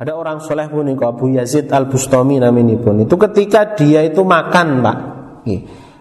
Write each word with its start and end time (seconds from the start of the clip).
Ada 0.00 0.14
orang 0.14 0.38
soleh 0.38 0.70
pun 0.70 0.86
Abu 0.86 1.34
Yazid 1.34 1.74
Al 1.74 1.90
Bustami 1.90 2.38
namanya 2.38 2.78
pun 2.78 3.02
itu 3.02 3.18
ketika 3.18 3.74
dia 3.74 4.06
itu 4.06 4.22
makan 4.22 4.80
pak, 4.80 4.98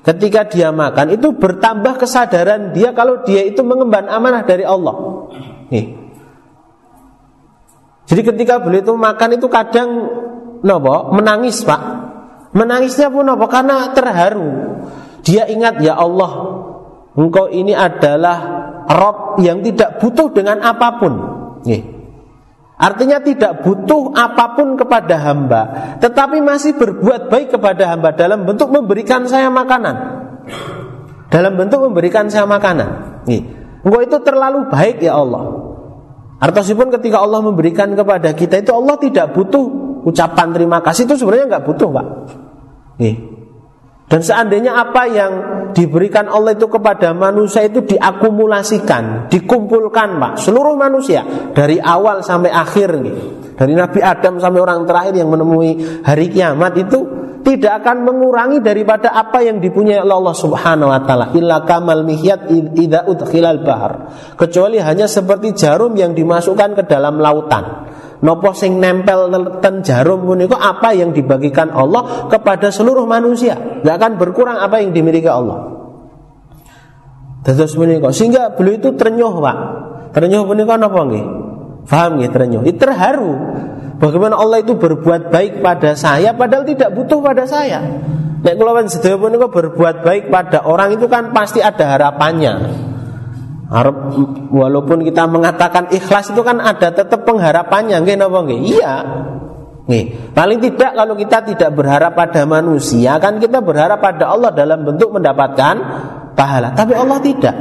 ketika 0.06 0.46
dia 0.46 0.70
makan 0.70 1.18
itu 1.18 1.34
bertambah 1.34 1.98
kesadaran 1.98 2.72
dia 2.78 2.94
kalau 2.94 3.26
dia 3.26 3.42
itu 3.44 3.66
mengemban 3.66 4.06
amanah 4.06 4.46
dari 4.46 4.64
Allah. 4.64 5.26
Jadi 8.06 8.22
ketika 8.22 8.62
beliau 8.62 8.86
itu 8.86 8.94
makan 8.94 9.30
itu 9.36 9.50
kadang 9.50 9.90
nopo 10.62 11.10
menangis 11.12 11.66
pak, 11.66 11.82
menangisnya 12.54 13.10
pun 13.10 13.26
nopo 13.26 13.50
karena 13.50 13.92
terharu. 13.98 14.80
Dia 15.26 15.50
ingat 15.50 15.82
ya 15.84 15.98
Allah, 15.98 16.32
engkau 17.18 17.50
ini 17.50 17.74
adalah 17.74 18.38
Rob 18.88 19.42
yang 19.42 19.66
tidak 19.66 19.98
butuh 19.98 20.32
dengan 20.32 20.62
apa 20.62 21.02
pun. 21.02 21.14
Artinya 22.80 23.20
tidak 23.20 23.68
butuh 23.68 24.16
apa 24.16 24.56
pun 24.56 24.80
kepada 24.80 25.20
hamba 25.20 25.62
Tetapi 26.00 26.40
masih 26.40 26.80
berbuat 26.80 27.28
baik 27.28 27.60
kepada 27.60 27.92
hamba 27.92 28.16
Dalam 28.16 28.48
bentuk 28.48 28.72
memberikan 28.72 29.28
saya 29.28 29.52
makanan 29.52 29.96
Dalam 31.28 31.60
bentuk 31.60 31.84
memberikan 31.84 32.32
saya 32.32 32.48
makanan 32.48 33.22
Nih. 33.28 33.44
Engkau 33.84 34.00
itu 34.00 34.18
terlalu 34.24 34.72
baik 34.72 35.04
ya 35.04 35.20
Allah 35.20 35.70
Artinya 36.40 36.88
ketika 36.96 37.20
Allah 37.20 37.44
memberikan 37.44 37.92
kepada 38.00 38.32
kita 38.32 38.64
itu 38.64 38.72
Allah 38.72 38.96
tidak 38.96 39.36
butuh 39.36 39.90
ucapan 40.08 40.56
terima 40.56 40.80
kasih 40.80 41.04
itu 41.04 41.20
sebenarnya 41.20 41.46
nggak 41.52 41.66
butuh 41.68 41.90
pak. 41.92 42.06
Nih. 43.04 43.16
Dan 44.10 44.26
seandainya 44.26 44.74
apa 44.74 45.06
yang 45.06 45.32
diberikan 45.70 46.26
Allah 46.26 46.58
itu 46.58 46.66
kepada 46.66 47.14
manusia 47.14 47.62
itu 47.62 47.86
diakumulasikan, 47.86 49.30
dikumpulkan 49.30 50.18
Pak, 50.18 50.34
seluruh 50.42 50.74
manusia 50.74 51.22
dari 51.54 51.78
awal 51.78 52.26
sampai 52.26 52.50
akhir 52.50 52.90
nih. 53.06 53.16
Dari 53.54 53.78
Nabi 53.78 54.02
Adam 54.02 54.42
sampai 54.42 54.60
orang 54.66 54.88
terakhir 54.90 55.14
yang 55.14 55.30
menemui 55.30 56.02
hari 56.02 56.34
kiamat 56.34 56.74
itu 56.82 57.20
tidak 57.44 57.84
akan 57.84 58.08
mengurangi 58.08 58.60
daripada 58.60 59.14
apa 59.16 59.46
yang 59.46 59.62
dipunyai 59.62 60.02
oleh 60.02 60.16
Allah 60.16 60.36
Subhanahu 60.36 60.90
wa 60.92 61.02
taala 61.04 61.26
illa 61.36 61.64
kamal 61.64 62.04
mihyat 62.04 62.52
idza 62.52 63.08
udkhilal 63.08 63.64
bahar 63.64 63.94
kecuali 64.36 64.78
hanya 64.80 65.08
seperti 65.08 65.56
jarum 65.56 65.96
yang 65.96 66.12
dimasukkan 66.14 66.78
ke 66.78 66.84
dalam 66.86 67.18
lautan 67.18 67.90
Nopo 68.20 68.52
sing 68.52 68.84
nempel 68.84 69.32
ten 69.64 69.80
jarum 69.80 70.28
punika 70.28 70.60
apa 70.60 70.92
yang 70.92 71.16
dibagikan 71.16 71.72
Allah 71.72 72.28
kepada 72.28 72.68
seluruh 72.68 73.08
manusia. 73.08 73.56
Tidak 73.56 73.96
akan 73.96 74.20
berkurang 74.20 74.60
apa 74.60 74.84
yang 74.84 74.92
dimiliki 74.92 75.32
Allah. 75.32 75.80
Terus 77.48 77.80
menika 77.80 78.12
sehingga 78.12 78.52
beliau 78.52 78.76
itu 78.76 78.90
ternyuh, 79.00 79.40
Pak. 79.40 79.58
Ternyuh 80.12 80.44
punika 80.44 80.76
napa 80.76 81.00
nggih? 81.08 81.26
Paham 81.88 82.20
nggih 82.20 82.32
ternyuh? 82.36 82.62
Itu 82.68 82.78
terharu. 82.84 83.34
Bagaimana 84.00 84.36
Allah 84.36 84.64
itu 84.64 84.76
berbuat 84.76 85.32
baik 85.32 85.64
pada 85.64 85.96
saya 85.96 86.36
padahal 86.36 86.68
tidak 86.68 86.92
butuh 86.96 87.24
pada 87.24 87.48
saya. 87.48 87.80
Nek 88.40 88.56
kula 88.56 88.88
sedaya 88.88 89.20
punika 89.20 89.48
berbuat 89.52 90.04
baik 90.04 90.32
pada 90.32 90.64
orang 90.64 90.96
itu 90.96 91.08
kan 91.12 91.36
pasti 91.36 91.60
ada 91.60 91.96
harapannya. 91.96 92.88
Harap 93.70 94.18
walaupun 94.50 95.06
kita 95.06 95.30
mengatakan 95.30 95.94
ikhlas 95.94 96.34
itu 96.34 96.42
kan 96.42 96.58
ada 96.58 96.90
tetap 96.90 97.22
pengharapannya, 97.22 98.02
nggih 98.02 98.18
napa 98.18 98.42
nggih? 98.42 98.60
Iya. 98.66 98.96
Nih, 99.90 100.34
paling 100.34 100.58
tidak 100.62 100.94
kalau 100.94 101.14
kita 101.18 101.38
tidak 101.50 101.74
berharap 101.74 102.14
pada 102.14 102.46
manusia 102.46 103.18
kan 103.18 103.42
kita 103.42 103.62
berharap 103.62 103.98
pada 104.02 104.30
Allah 104.30 104.54
dalam 104.54 104.86
bentuk 104.86 105.14
mendapatkan 105.14 105.76
pahala. 106.34 106.74
Tapi 106.74 106.94
Allah 106.98 107.18
tidak. 107.22 107.56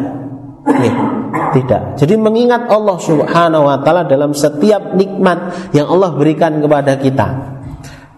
Nih, 0.69 0.93
tidak. 1.57 1.97
Jadi 1.97 2.15
mengingat 2.21 2.69
Allah 2.69 2.97
Subhanahu 3.01 3.65
wa 3.69 3.77
taala 3.81 4.05
dalam 4.05 4.33
setiap 4.37 4.97
nikmat 4.97 5.73
yang 5.77 5.89
Allah 5.89 6.13
berikan 6.17 6.61
kepada 6.61 6.97
kita. 7.01 7.58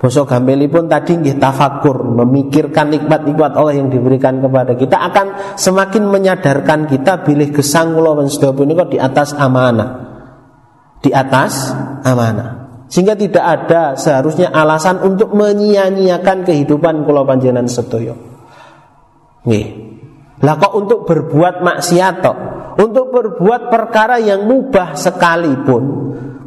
Bosok 0.00 0.32
pun 0.72 0.88
tadi 0.88 1.12
nggih 1.12 1.36
tafakur, 1.36 2.00
memikirkan 2.00 2.88
nikmat-nikmat 2.88 3.52
Allah 3.52 3.84
yang 3.84 3.92
diberikan 3.92 4.40
kepada 4.40 4.72
kita 4.72 4.96
akan 4.96 5.60
semakin 5.60 6.08
menyadarkan 6.08 6.88
kita 6.88 7.20
bilih 7.20 7.52
gesang 7.52 7.92
kula 7.92 8.16
kok 8.24 8.88
di 8.88 8.96
atas 8.96 9.36
amanah. 9.36 9.90
Di 11.04 11.12
atas 11.12 11.76
amanah. 12.00 12.80
Sehingga 12.88 13.12
tidak 13.12 13.44
ada 13.44 13.92
seharusnya 14.00 14.48
alasan 14.48 15.04
untuk 15.04 15.36
menyia-nyiakan 15.36 16.48
kehidupan 16.48 17.04
kula 17.04 17.28
panjenengan 17.28 17.68
sedaya. 17.68 18.16
Nggih. 19.44 19.68
Lah 20.40 20.56
kok 20.56 20.80
untuk 20.80 21.04
berbuat 21.04 21.60
maksiat? 21.60 22.24
Untuk 22.80 23.12
berbuat 23.12 23.68
perkara 23.68 24.16
yang 24.16 24.48
mubah 24.48 24.96
sekalipun, 24.96 25.82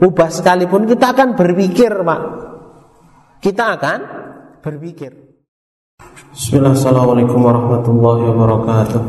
mubah 0.02 0.34
sekalipun 0.34 0.90
kita 0.90 1.14
akan 1.14 1.38
berpikir, 1.38 1.94
Pak 2.02 2.43
kita 3.44 3.76
akan 3.76 4.00
berpikir. 4.64 5.12
Bismillahirrahmanirrahim 6.32 7.44
warahmatullahi 7.44 8.22
wabarakatuh. 8.32 9.02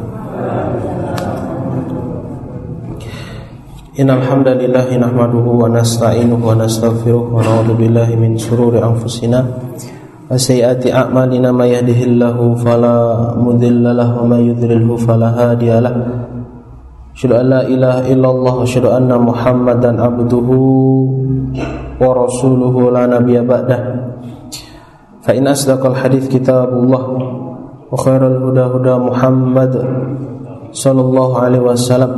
Nahmaduhu 3.94 5.50
wa 5.62 5.70
nasta'inuhu 5.70 6.42
wa 6.42 6.58
nastaghfiruh 6.58 7.30
wa 7.30 7.46
na'udzu 7.46 7.78
billahi 7.78 8.18
min 8.18 8.34
shururi 8.34 8.82
anfusina 8.82 9.38
wa 9.38 10.34
sayyiati 10.34 10.90
a'malina 10.90 11.54
may 11.54 11.78
yahdihillahu 11.78 12.58
fala 12.58 13.38
mudilla 13.38 13.94
lahu 13.94 14.26
wa 14.26 14.34
may 14.34 14.50
yudlilhu 14.50 14.98
fala 14.98 15.30
hadiya 15.30 15.78
lahu. 15.78 16.02
An 17.14 17.46
la 17.46 17.62
ilaha 17.70 18.02
illallah 18.10 18.54
wa 18.66 18.90
anna 18.98 19.14
Muhammadan 19.14 20.02
abduhu 20.02 20.58
wa 22.02 22.10
فإن 25.23 25.47
أصدق 25.47 25.85
الحديث 25.85 26.27
كتاب 26.27 26.69
الله 26.73 27.03
وخير 27.91 28.21
الهدى 28.27 28.61
هدى 28.61 28.95
محمد 29.09 29.73
صلى 30.71 31.01
الله 31.01 31.29
عليه 31.39 31.59
وسلم 31.59 32.11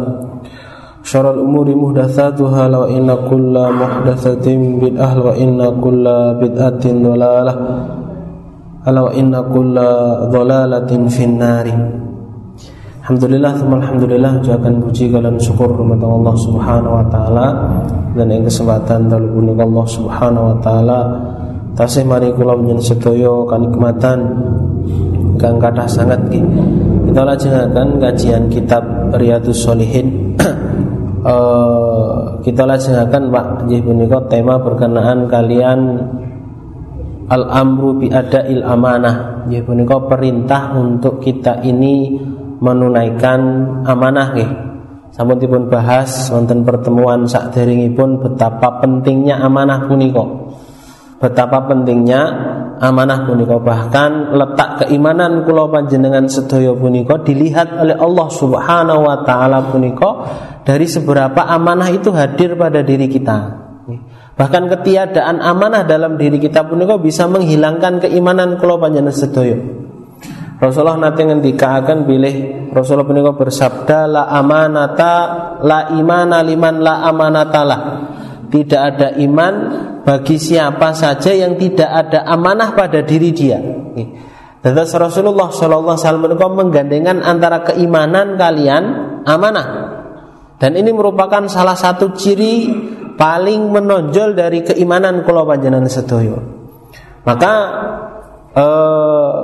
شر 1.04 1.34
الأمور 1.34 1.76
محدثاتها 1.76 2.78
وإن 2.78 3.08
كل 3.30 3.56
محدثة 3.82 4.48
بدعة 4.82 5.26
وإن 5.26 5.82
كل 5.82 6.06
بدعة 6.42 6.84
ضلالة 6.86 7.56
ألا 8.88 9.02
وإن 9.02 9.34
كل 9.54 9.76
ضلالة 10.30 10.92
في 11.08 11.24
النار 11.24 11.68
Alhamdulillah, 13.02 13.58
Alhamdulillah 13.58 14.40
Ucapkan 14.40 14.78
puji 14.78 15.10
kalian 15.10 15.36
syukur 15.36 15.74
kepada 15.74 16.06
Allah 16.06 16.32
subhanahu 16.38 16.96
wa 17.02 17.06
ta'ala 17.10 17.48
Dan 18.14 18.30
yang 18.30 18.46
kesempatan 18.46 19.10
Dalam 19.10 19.58
Allah 19.58 19.86
subhanahu 19.90 20.46
wa 20.54 20.58
ta'ala 20.62 21.00
tasih 21.77 22.09
mari 22.09 22.33
kula 22.33 22.57
menyen 22.57 22.81
sedaya 22.81 23.45
kanikmatan 23.45 24.19
kang 25.37 25.61
kathah 25.61 25.85
sangat 25.85 26.21
ki. 26.33 26.41
Kita 27.13 27.23
lajengaken 27.23 27.89
kajian 28.01 28.43
kitab 28.49 28.83
Riyadhus 29.15 29.63
Shalihin 29.69 30.35
uh, 31.23 32.41
kita 32.45 32.65
lajengaken 32.65 33.29
Pak 33.29 33.47
nggih 33.69 33.81
punika 33.85 34.19
tema 34.27 34.57
berkenaan 34.57 35.29
kalian 35.29 35.81
al-amru 37.29 38.01
bi 38.01 38.09
adail 38.09 38.65
amanah. 38.65 39.45
Nggih 39.47 39.63
punika 39.63 40.01
perintah 40.09 40.73
untuk 40.75 41.21
kita 41.21 41.61
ini 41.61 42.17
menunaikan 42.57 43.41
amanah 43.85 44.27
nggih. 44.33 44.51
Sampun 45.13 45.41
dipun 45.41 45.69
bahas 45.69 46.29
wonten 46.33 46.65
pertemuan 46.65 47.25
sakderengipun 47.25 48.21
betapa 48.21 48.85
pentingnya 48.85 49.41
amanah 49.41 49.89
punika 49.89 50.25
betapa 51.27 51.67
pentingnya 51.67 52.23
amanah 52.79 53.27
punika 53.27 53.59
bahkan 53.59 54.31
letak 54.31 54.87
keimanan 54.87 55.43
kula 55.43 55.67
panjenengan 55.67 56.31
sedaya 56.31 56.71
punika 56.77 57.19
dilihat 57.19 57.75
oleh 57.75 57.99
Allah 57.99 58.29
Subhanahu 58.31 59.03
wa 59.03 59.27
taala 59.27 59.67
punika 59.67 60.11
dari 60.63 60.87
seberapa 60.87 61.43
amanah 61.43 61.91
itu 61.91 62.15
hadir 62.15 62.55
pada 62.55 62.87
diri 62.87 63.11
kita. 63.11 63.67
Bahkan 64.37 64.63
ketiadaan 64.69 65.41
amanah 65.41 65.89
dalam 65.89 66.21
diri 66.21 66.37
kita 66.37 66.69
punika 66.69 67.01
bisa 67.01 67.25
menghilangkan 67.25 68.05
keimanan 68.05 68.61
kula 68.61 68.77
panjenengan 68.77 69.17
sedaya. 69.17 69.57
Rasulullah 70.57 70.97
nanti 70.97 71.21
ngendikaken 71.21 72.09
bilih 72.09 72.37
Rasulullah 72.73 73.09
punika 73.09 73.33
bersabda 73.37 73.99
la 74.09 74.23
amanata 74.33 75.15
la 75.65 75.93
imana 75.97 76.45
liman 76.45 76.77
la 76.81 77.05
amanatalah. 77.09 77.81
Tidak 78.47 78.81
ada 78.81 79.09
iman 79.19 79.55
bagi 80.07 80.39
siapa 80.39 80.95
saja 80.95 81.35
yang 81.35 81.59
tidak 81.59 81.91
ada 81.91 82.23
amanah 82.31 82.73
pada 82.79 83.03
diri 83.03 83.35
dia. 83.35 83.59
Dan 84.63 84.73
Rasulullah 84.75 85.51
Shallallahu 85.55 85.95
Alaihi 85.95 86.27
Wasallam 86.27 86.55
menggandengkan 86.59 87.23
antara 87.23 87.63
keimanan 87.63 88.35
kalian 88.35 88.85
amanah. 89.23 89.67
Dan 90.57 90.75
ini 90.75 90.91
merupakan 90.91 91.47
salah 91.47 91.79
satu 91.79 92.17
ciri 92.17 92.67
paling 93.15 93.71
menonjol 93.71 94.35
dari 94.35 94.67
keimanan 94.67 95.23
kula 95.23 95.47
panjenengan 95.47 95.87
sedoyo. 95.87 96.37
Maka 97.23 97.53
eh, 98.57 99.39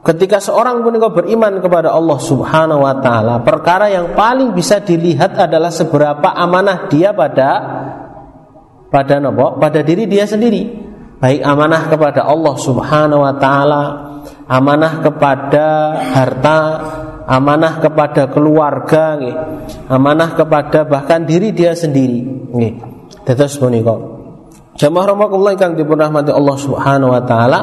ketika 0.00 0.40
seorang 0.40 0.80
pun 0.80 0.96
beriman 1.12 1.60
kepada 1.60 1.92
Allah 1.92 2.18
Subhanahu 2.18 2.80
wa 2.84 2.94
taala, 3.04 3.44
perkara 3.44 3.92
yang 3.92 4.16
paling 4.16 4.56
bisa 4.56 4.80
dilihat 4.80 5.36
adalah 5.36 5.68
seberapa 5.68 6.32
amanah 6.32 6.88
dia 6.88 7.12
pada 7.12 7.50
pada 8.90 9.22
nopo? 9.22 9.60
Pada 9.60 9.84
diri 9.84 10.08
dia 10.10 10.26
sendiri. 10.26 10.88
Baik 11.20 11.44
amanah 11.44 11.82
kepada 11.92 12.24
Allah 12.24 12.54
Subhanahu 12.56 13.20
wa 13.20 13.34
taala 13.36 13.82
amanah 14.48 15.04
kepada 15.04 15.68
harta 16.16 16.60
amanah 17.28 17.78
kepada 17.78 18.32
keluarga 18.32 19.20
nggih. 19.20 19.36
Amanah 19.92 20.32
kepada 20.32 20.88
bahkan 20.88 21.28
diri 21.28 21.52
dia 21.52 21.76
sendiri 21.76 22.24
nggih. 22.50 22.74
Dados 23.28 23.60
punika. 23.60 23.94
Jamaah 24.80 25.12
rahimakumullah 25.12 25.54
ingkang 25.60 25.76
dipun 25.76 26.00
Allah 26.00 26.56
Subhanahu 26.56 27.12
wa 27.12 27.22
taala 27.28 27.60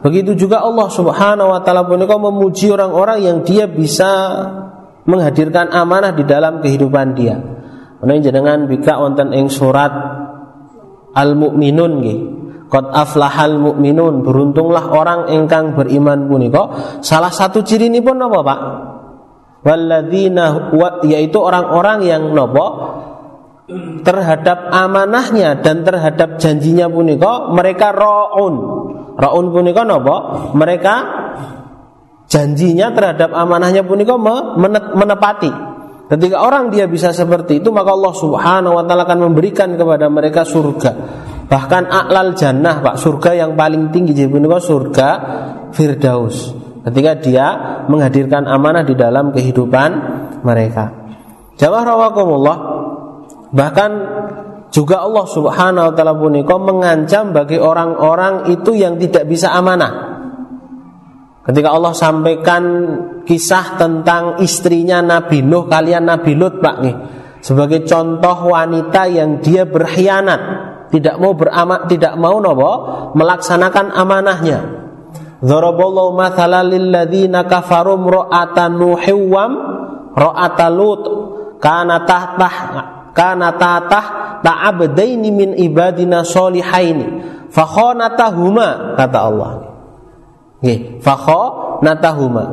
begitu 0.00 0.36
juga 0.36 0.64
Allah 0.64 0.88
Subhanahu 0.90 1.52
wa 1.52 1.60
taala 1.64 1.84
punika 1.86 2.16
memuji 2.16 2.72
orang-orang 2.72 3.18
yang 3.22 3.36
dia 3.46 3.68
bisa 3.70 4.10
menghadirkan 5.06 5.70
amanah 5.70 6.12
di 6.12 6.24
dalam 6.26 6.58
kehidupan 6.60 7.14
dia. 7.14 7.38
Menawi 8.02 8.20
jenengan 8.20 8.68
bika 8.68 9.00
wonten 9.00 9.32
ing 9.32 9.48
surat 9.48 9.92
Al-Mu'minun 11.16 11.92
nggih? 12.02 12.20
Qad 12.66 12.90
aflahal 12.90 13.62
mu'minun 13.62 14.26
beruntunglah 14.26 14.90
orang 14.90 15.30
engkang 15.30 15.78
beriman 15.78 16.26
punika. 16.26 16.98
Salah 16.98 17.30
satu 17.30 17.62
ciri 17.62 17.86
ini 17.86 18.02
pun 18.02 18.18
apa 18.18 18.38
Pak? 18.42 18.60
Walladzina 19.62 20.74
yaitu 21.06 21.38
orang-orang 21.38 22.02
yang 22.06 22.22
nopo 22.34 22.66
terhadap 24.02 24.70
amanahnya 24.70 25.58
dan 25.58 25.82
terhadap 25.82 26.38
janjinya 26.42 26.90
punika 26.90 27.50
mereka 27.50 27.94
raun. 27.94 28.54
Raun 29.16 29.48
punika 29.48 29.82
nopo? 29.82 30.16
Mereka 30.52 30.94
janjinya 32.28 32.92
terhadap 32.92 33.32
amanahnya 33.32 33.82
punika 33.82 34.14
menepati. 34.92 35.52
Ketika 36.06 36.38
orang 36.38 36.70
dia 36.70 36.86
bisa 36.86 37.10
seperti 37.10 37.58
itu 37.58 37.74
maka 37.74 37.90
Allah 37.90 38.14
Subhanahu 38.14 38.78
wa 38.78 38.84
taala 38.86 39.02
akan 39.08 39.26
memberikan 39.26 39.74
kepada 39.74 40.06
mereka 40.06 40.46
surga. 40.46 40.92
Bahkan 41.46 41.82
aklal 41.86 42.34
jannah, 42.34 42.82
Pak, 42.82 42.98
surga 42.98 43.46
yang 43.46 43.54
paling 43.58 43.90
tinggi 43.94 44.14
jadi 44.14 44.30
punika 44.30 44.58
surga 44.58 45.08
Firdaus. 45.74 46.54
Ketika 46.86 47.12
dia 47.18 47.46
menghadirkan 47.90 48.46
amanah 48.46 48.86
di 48.86 48.94
dalam 48.94 49.34
kehidupan 49.34 49.90
mereka. 50.46 50.94
Jamaah 51.58 51.84
rawakumullah 51.88 52.56
bahkan 53.50 53.90
juga 54.76 55.00
Allah 55.00 55.24
Subhanahu 55.24 55.84
wa 55.88 55.92
taala 55.96 56.12
punika 56.12 56.60
mengancam 56.60 57.32
bagi 57.32 57.56
orang-orang 57.56 58.52
itu 58.52 58.76
yang 58.76 59.00
tidak 59.00 59.24
bisa 59.24 59.56
amanah. 59.56 60.20
Ketika 61.48 61.72
Allah 61.72 61.96
sampaikan 61.96 62.62
kisah 63.24 63.80
tentang 63.80 64.44
istrinya 64.44 65.00
Nabi 65.00 65.40
Nuh 65.40 65.64
kalian 65.64 66.04
Nabi 66.04 66.36
Lut 66.36 66.60
Pak 66.60 66.76
nih 66.84 66.96
sebagai 67.40 67.88
contoh 67.88 68.52
wanita 68.52 69.08
yang 69.08 69.40
dia 69.40 69.64
berkhianat, 69.64 70.40
tidak 70.92 71.16
mau 71.24 71.32
beramat, 71.32 71.88
tidak 71.88 72.12
mau 72.20 72.36
nopo 72.36 72.72
melaksanakan 73.16 73.96
amanahnya. 73.96 74.60
Dzaraballahu 75.40 76.20
mathalan 76.20 76.68
lil 76.68 76.86
ladzina 76.92 77.48
kafaru 77.48 77.96
ra'ata 77.96 78.68
nuhiwam 78.68 79.52
lut 80.74 81.02
kana 81.62 82.02
tahtah 82.04 82.56
kana 83.16 83.56
tahtah 83.56 84.04
ta'abdaini 84.44 85.32
min 85.32 85.50
ibadina 85.56 86.20
solihaini 86.20 87.24
fakhonatahuma 87.48 88.94
kata 89.00 89.18
Allah. 89.18 89.50
Nggih, 90.60 91.00
natahuma. 91.80 92.44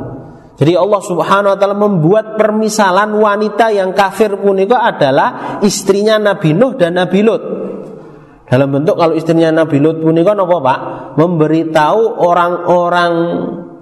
Jadi 0.53 0.77
Allah 0.77 1.01
Subhanahu 1.01 1.51
wa 1.55 1.57
taala 1.57 1.77
membuat 1.77 2.37
permisalan 2.37 3.09
wanita 3.17 3.73
yang 3.73 3.91
kafir 3.91 4.37
pun 4.37 4.53
itu 4.61 4.77
adalah 4.77 5.59
istrinya 5.65 6.21
Nabi 6.21 6.53
Nuh 6.53 6.77
dan 6.77 6.93
Nabi 6.95 7.19
Lut. 7.25 7.43
Dalam 8.45 8.69
bentuk 8.69 8.93
kalau 8.93 9.17
istrinya 9.17 9.49
Nabi 9.49 9.81
Lut 9.81 9.97
pun 9.97 10.13
itu 10.13 10.29
apa 10.29 10.57
Pak? 10.61 10.79
Memberitahu 11.17 12.01
orang-orang 12.21 13.13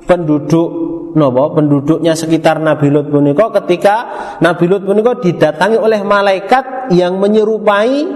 penduduk 0.07 0.69
nopo 1.13 1.55
penduduknya 1.57 2.15
sekitar 2.15 2.59
Nabi 2.59 2.87
Lut 2.91 3.11
puniko 3.11 3.51
ketika 3.61 3.95
Nabi 4.39 4.65
Lut 4.67 4.83
puniko 4.83 5.17
didatangi 5.19 5.77
oleh 5.79 6.01
malaikat 6.03 6.93
yang 6.95 7.19
menyerupai 7.19 8.07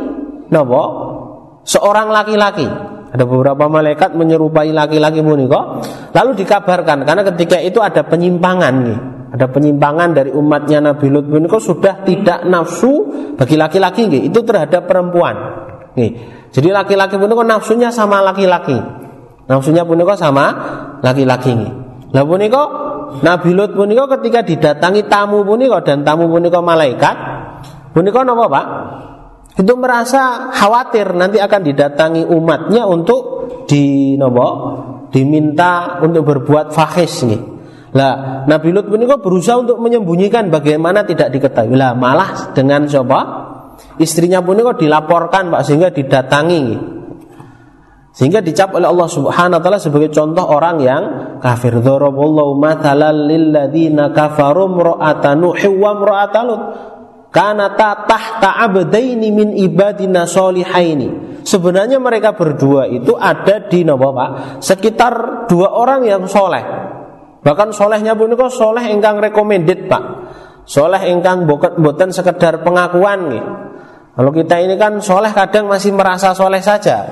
nopo 0.52 0.84
seorang 1.66 2.12
laki-laki 2.14 2.68
ada 3.16 3.24
beberapa 3.24 3.72
malaikat 3.72 4.12
menyerupai 4.12 4.76
laki-laki 4.76 5.24
puniko. 5.24 5.80
Lalu 6.12 6.36
dikabarkan 6.36 7.08
karena 7.08 7.24
ketika 7.32 7.64
itu 7.64 7.80
ada 7.80 8.04
penyimpangan 8.04 8.74
nih. 8.84 9.00
Ada 9.32 9.48
penyimpangan 9.48 10.12
dari 10.12 10.36
umatnya 10.36 10.84
Nabi 10.84 11.08
Lut 11.08 11.32
puniko 11.32 11.56
sudah 11.56 12.04
tidak 12.04 12.44
nafsu 12.44 13.08
bagi 13.40 13.56
laki-laki 13.56 14.12
nih. 14.12 14.28
Itu 14.28 14.44
terhadap 14.44 14.84
perempuan. 14.92 15.36
Nih. 15.96 16.12
Jadi 16.52 16.76
laki-laki 16.76 17.16
puniko 17.16 17.40
nafsunya 17.48 17.88
sama 17.88 18.20
laki-laki. 18.20 18.76
Nafsunya 19.48 19.88
puniko 19.88 20.12
sama 20.20 20.46
laki-laki 21.00 21.56
nih. 21.56 21.72
Lah 22.16 22.24
puniko 22.24 22.64
Nabi 23.20 23.52
Lut 23.52 23.76
puniko 23.76 24.08
ketika 24.08 24.40
didatangi 24.40 25.12
tamu 25.12 25.44
puniko 25.44 25.84
dan 25.84 26.08
tamu 26.08 26.32
puniko 26.32 26.64
malaikat 26.64 27.16
puniko 27.92 28.24
napa 28.24 28.46
Pak? 28.48 28.66
itu 29.56 29.74
merasa 29.80 30.52
khawatir 30.52 31.16
nanti 31.16 31.40
akan 31.40 31.62
didatangi 31.64 32.28
umatnya 32.28 32.84
untuk 32.84 33.48
di 33.72 34.16
nopo 34.20 34.48
diminta 35.16 36.04
untuk 36.04 36.28
berbuat 36.28 36.76
fahis 36.76 37.24
nih. 37.24 37.42
Lah 37.96 38.44
Nabi 38.44 38.76
Lut 38.76 38.92
kok 38.92 39.24
berusaha 39.24 39.56
untuk 39.56 39.80
menyembunyikan 39.80 40.52
bagaimana 40.52 41.08
tidak 41.08 41.32
diketahui. 41.32 41.80
Lah 41.80 41.96
malah 41.96 42.52
dengan 42.52 42.84
coba 42.92 43.20
istrinya 43.96 44.44
pun 44.44 44.60
kok 44.60 44.84
dilaporkan 44.84 45.48
Pak 45.56 45.62
sehingga 45.64 45.96
didatangi. 45.96 46.95
Sehingga 48.16 48.40
dicap 48.40 48.72
oleh 48.72 48.88
Allah 48.88 49.12
Subhanahu 49.12 49.60
wa 49.60 49.64
taala 49.64 49.76
sebagai 49.76 50.08
contoh 50.08 50.48
orang 50.48 50.80
yang 50.80 51.04
kafir. 51.44 51.76
Mathalan 51.84 53.28
kafaru 54.16 54.66
wa 54.72 55.12
tahta 57.76 58.50
abdaini 58.64 59.28
ibadina 59.60 60.24
solihaini. 60.24 61.44
Sebenarnya 61.44 62.00
mereka 62.00 62.32
berdua 62.40 62.88
itu 62.88 63.20
ada 63.20 63.68
di 63.68 63.84
nopo 63.84 64.16
Pak, 64.16 64.64
sekitar 64.64 65.46
dua 65.52 65.76
orang 65.76 66.08
yang 66.08 66.24
soleh. 66.24 66.64
Bahkan 67.44 67.76
solehnya 67.76 68.16
pun 68.16 68.32
itu 68.32 68.48
soleh 68.48 68.96
engkang 68.96 69.20
recommended 69.20 69.92
Pak. 69.92 70.04
Soleh 70.64 71.04
engkang 71.12 71.44
bukan 71.46 72.10
sekedar 72.16 72.64
pengakuan 72.64 73.28
nih. 73.28 73.44
Kalau 74.16 74.32
kita 74.32 74.56
ini 74.64 74.80
kan 74.80 75.04
soleh 75.04 75.36
kadang 75.36 75.68
masih 75.68 75.92
merasa 75.92 76.32
soleh 76.32 76.64
saja. 76.64 77.04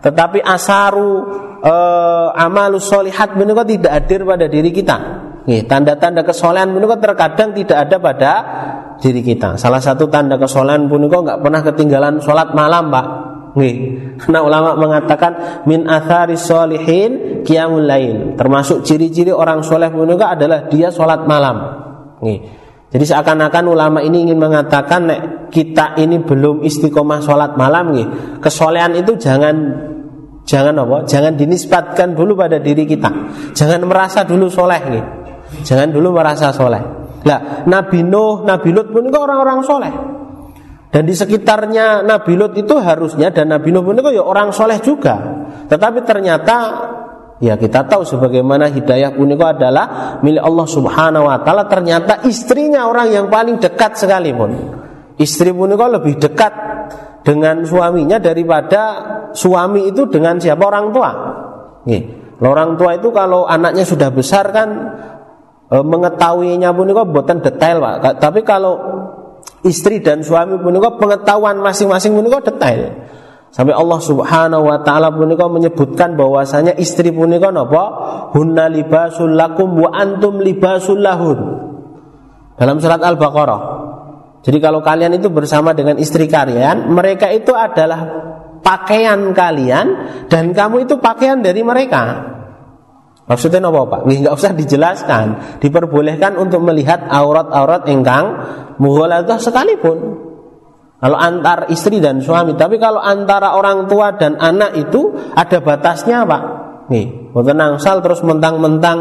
Tetapi 0.00 0.40
asaru 0.40 1.12
eh, 1.60 2.28
amalus 2.40 2.88
solihat 2.88 3.36
menika 3.36 3.62
tidak 3.68 3.92
hadir 3.92 4.24
pada 4.24 4.48
diri 4.48 4.72
kita. 4.72 4.96
Nih, 5.44 5.64
tanda-tanda 5.64 6.24
kesolehan 6.24 6.72
menika 6.72 7.00
terkadang 7.00 7.52
tidak 7.56 7.88
ada 7.88 7.96
pada 8.00 8.32
diri 9.00 9.20
kita. 9.24 9.56
Salah 9.56 9.80
satu 9.80 10.08
tanda 10.08 10.36
kesolehan 10.36 10.88
kok 10.88 11.20
nggak 11.24 11.40
pernah 11.40 11.60
ketinggalan 11.64 12.20
sholat 12.20 12.52
malam, 12.52 12.92
Pak. 12.92 13.06
Nih, 13.56 13.74
karena 14.20 14.40
ulama 14.46 14.78
mengatakan 14.78 15.64
min 15.68 15.84
athari 15.84 16.36
solihin 16.36 17.42
qiyamul 17.44 17.84
lail. 17.84 18.36
Termasuk 18.36 18.84
ciri-ciri 18.84 19.32
orang 19.32 19.64
soleh 19.64 19.92
pun 19.92 20.08
adalah 20.08 20.68
dia 20.68 20.88
sholat 20.92 21.24
malam. 21.28 21.56
Nih. 22.24 22.59
Jadi 22.90 23.04
seakan-akan 23.06 23.64
ulama 23.70 23.98
ini 24.02 24.26
ingin 24.26 24.38
mengatakan 24.42 25.06
nek 25.06 25.20
kita 25.54 25.94
ini 25.94 26.18
belum 26.26 26.66
istiqomah 26.66 27.22
sholat 27.22 27.54
malam 27.54 27.94
nih. 27.94 28.06
Kesolehan 28.42 28.98
itu 28.98 29.14
jangan 29.14 29.54
jangan 30.42 30.74
apa? 30.74 31.06
Jangan 31.06 31.38
dinisbatkan 31.38 32.18
dulu 32.18 32.34
pada 32.34 32.58
diri 32.58 32.82
kita. 32.90 33.10
Jangan 33.54 33.86
merasa 33.86 34.26
dulu 34.26 34.50
soleh 34.50 34.82
nih. 34.90 35.04
Jangan 35.62 35.94
dulu 35.94 36.10
merasa 36.10 36.50
soleh. 36.50 36.82
Nah, 37.20 37.62
Nabi 37.70 38.02
Nuh, 38.02 38.42
Nabi 38.42 38.74
Lut 38.74 38.90
pun 38.90 39.06
itu 39.06 39.18
orang-orang 39.18 39.62
soleh. 39.62 39.92
Dan 40.90 41.06
di 41.06 41.14
sekitarnya 41.14 42.02
Nabi 42.02 42.34
Lut 42.34 42.58
itu 42.58 42.74
harusnya 42.74 43.30
dan 43.30 43.54
Nabi 43.54 43.70
Nuh 43.70 43.86
pun 43.86 43.94
itu 43.94 44.10
ya 44.10 44.26
orang 44.26 44.50
soleh 44.50 44.82
juga. 44.82 45.46
Tetapi 45.70 46.02
ternyata 46.02 46.56
ya 47.40 47.56
kita 47.56 47.88
tahu 47.88 48.06
sebagaimana 48.06 48.70
hidayah 48.70 49.16
pun 49.16 49.26
itu 49.32 49.42
adalah 49.42 50.16
milik 50.20 50.44
Allah 50.44 50.66
Subhanahu 50.68 51.24
Wa 51.26 51.40
Taala. 51.42 51.64
Ternyata 51.66 52.22
istrinya 52.28 52.86
orang 52.86 53.10
yang 53.10 53.26
paling 53.26 53.58
dekat 53.58 53.96
sekalipun. 53.96 54.78
Istri 55.20 55.52
pun 55.52 55.72
itu 55.72 55.84
lebih 55.84 56.14
dekat 56.16 56.52
dengan 57.24 57.64
suaminya 57.64 58.16
daripada 58.16 58.82
suami 59.36 59.88
itu 59.90 60.08
dengan 60.08 60.40
siapa 60.40 60.64
orang 60.64 60.86
tua. 60.92 61.10
Nih, 61.84 62.02
orang 62.48 62.80
tua 62.80 62.96
itu 62.96 63.12
kalau 63.12 63.44
anaknya 63.44 63.84
sudah 63.84 64.08
besar 64.08 64.48
kan 64.48 64.68
e, 65.68 65.76
mengetahuinya 65.84 66.72
pun 66.72 66.88
itu 66.88 67.02
buatan 67.04 67.44
detail 67.44 67.76
pak 67.84 68.16
tapi 68.16 68.40
kalau 68.40 68.80
istri 69.62 70.00
dan 70.00 70.24
suami 70.24 70.56
pun 70.56 70.72
itu 70.72 70.90
pengetahuan 70.96 71.60
masing-masing 71.60 72.16
pun 72.16 72.24
itu 72.24 72.38
detail 72.48 72.80
sampai 73.50 73.74
Allah 73.74 74.00
Subhanahu 74.02 74.62
wa 74.66 74.78
taala 74.86 75.10
pun 75.10 75.30
itu 75.30 75.46
menyebutkan 75.46 76.14
bahwasanya 76.14 76.78
istri 76.78 77.10
pun 77.10 77.30
itu 77.34 77.46
apa 77.46 77.84
hunna 78.34 78.70
libasul 78.70 79.34
lakum 79.34 79.74
wa 79.74 79.90
antum 79.94 80.38
libasul 80.38 81.02
lahun 81.02 81.38
dalam 82.54 82.78
surat 82.78 83.02
Al-Baqarah 83.02 83.62
jadi 84.40 84.58
kalau 84.62 84.80
kalian 84.80 85.20
itu 85.20 85.28
bersama 85.28 85.76
dengan 85.76 86.00
istri 86.00 86.24
kalian 86.24 86.88
mereka 86.88 87.28
itu 87.28 87.52
adalah 87.52 88.30
pakaian 88.64 89.36
kalian 89.36 89.86
dan 90.32 90.56
kamu 90.56 90.88
itu 90.88 90.96
pakaian 90.96 91.40
dari 91.44 91.60
mereka. 91.60 92.30
Maksudnya 93.28 93.62
apa 93.62 93.80
Pak? 93.86 94.00
Nggak 94.10 94.34
usah 94.34 94.52
dijelaskan. 94.58 95.26
Diperbolehkan 95.62 96.34
untuk 96.34 96.66
melihat 96.66 97.06
aurat-aurat 97.06 97.86
engkang 97.86 98.42
mughaladah 98.82 99.38
sekalipun. 99.38 100.29
Kalau 101.00 101.16
antar 101.16 101.72
istri 101.72 101.96
dan 101.96 102.20
suami, 102.20 102.52
tapi 102.60 102.76
kalau 102.76 103.00
antara 103.00 103.56
orang 103.56 103.88
tua 103.88 104.20
dan 104.20 104.36
anak 104.36 104.76
itu 104.76 105.16
ada 105.32 105.64
batasnya 105.64 106.28
Pak. 106.28 106.42
Nih, 106.92 107.32
boten 107.32 107.56
nangsal 107.56 108.04
terus 108.04 108.20
mentang-mentang 108.20 108.98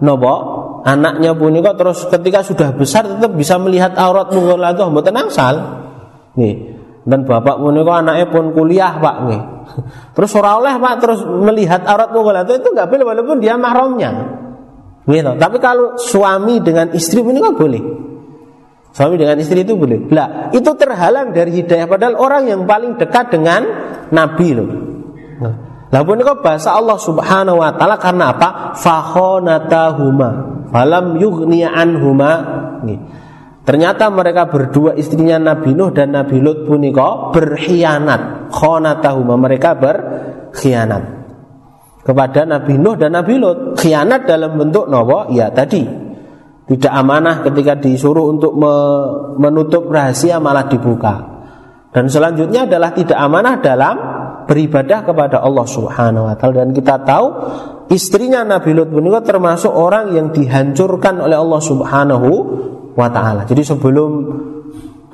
nopo 0.00 0.34
anaknya 0.88 1.36
punika 1.36 1.76
terus 1.76 2.08
ketika 2.08 2.40
sudah 2.40 2.72
besar 2.72 3.04
tetap 3.04 3.36
bisa 3.36 3.60
melihat 3.60 3.92
aurat 4.00 4.32
mughaladah 4.32 4.88
boten 4.88 5.12
nangsal. 5.12 5.84
Nih, 6.40 6.80
dan 7.04 7.28
bapak 7.28 7.60
punika 7.60 8.00
anaknya 8.00 8.26
pun 8.32 8.56
kuliah 8.56 8.96
Pak 8.96 9.16
nih. 9.28 9.42
Terus 10.16 10.32
ora 10.36 10.56
oleh 10.60 10.76
Pak 10.76 10.94
terus 11.00 11.20
melihat 11.24 11.84
aurat 11.84 12.12
mughaladah 12.12 12.52
itu 12.56 12.68
nggak 12.72 12.88
boleh 12.88 13.04
walaupun 13.04 13.36
dia 13.40 13.56
mahramnya. 13.60 14.10
Gitu. 15.04 15.32
Tapi 15.36 15.56
kalau 15.60 16.00
suami 16.00 16.64
dengan 16.64 16.88
istri 16.96 17.20
punika 17.20 17.52
boleh. 17.52 18.13
Suami 18.94 19.18
dengan 19.18 19.34
istri 19.42 19.66
itu 19.66 19.74
boleh. 19.74 20.06
Lah, 20.14 20.54
itu 20.54 20.70
terhalang 20.78 21.34
dari 21.34 21.50
hidayah 21.50 21.90
padahal 21.90 22.14
orang 22.14 22.46
yang 22.46 22.62
paling 22.62 22.94
dekat 22.94 23.34
dengan 23.34 23.66
Nabi 24.14 24.48
loh. 24.54 24.70
Lah 25.90 26.02
pun 26.02 26.18
kok 26.22 26.42
bahasa 26.42 26.74
Allah 26.74 26.98
Subhanahu 26.98 27.58
wa 27.58 27.74
taala 27.74 27.98
karena 27.98 28.34
apa? 28.34 28.74
Fakhonatahuma 28.78 30.30
falam 30.70 31.18
yughniya 31.18 31.74
anhuma. 31.74 32.32
Ternyata 33.66 34.14
mereka 34.14 34.46
berdua 34.46 34.94
istrinya 34.94 35.42
Nabi 35.42 35.74
Nuh 35.74 35.90
dan 35.90 36.14
Nabi 36.14 36.38
Lut 36.38 36.66
punika 36.66 37.34
berkhianat. 37.34 38.50
Khonatahuma 38.54 39.34
mereka 39.34 39.74
berkhianat 39.74 41.02
kepada 42.06 42.46
Nabi 42.46 42.74
Nuh 42.78 42.94
dan 42.94 43.14
Nabi 43.14 43.42
Lut. 43.42 43.74
Khianat 43.74 44.26
dalam 44.26 44.54
bentuk 44.54 44.86
nopo? 44.86 45.34
Ya 45.34 45.50
tadi 45.50 46.03
tidak 46.64 46.92
amanah 46.96 47.44
ketika 47.44 47.76
disuruh 47.76 48.24
untuk 48.32 48.56
menutup 49.36 49.84
rahasia 49.92 50.40
malah 50.40 50.64
dibuka. 50.64 51.34
Dan 51.92 52.08
selanjutnya 52.10 52.66
adalah 52.66 52.90
tidak 52.96 53.18
amanah 53.20 53.60
dalam 53.60 53.96
beribadah 54.48 55.04
kepada 55.04 55.40
Allah 55.40 55.64
Subhanahu 55.64 56.28
wa 56.28 56.34
taala 56.36 56.64
dan 56.66 56.76
kita 56.76 57.00
tahu 57.00 57.26
istrinya 57.88 58.44
Nabi 58.44 58.76
Lut 58.76 58.92
menika 58.92 59.24
termasuk 59.24 59.72
orang 59.72 60.12
yang 60.12 60.32
dihancurkan 60.32 61.20
oleh 61.20 61.36
Allah 61.36 61.60
Subhanahu 61.60 62.28
wa 62.96 63.08
taala. 63.12 63.48
Jadi 63.48 63.62
sebelum 63.64 64.10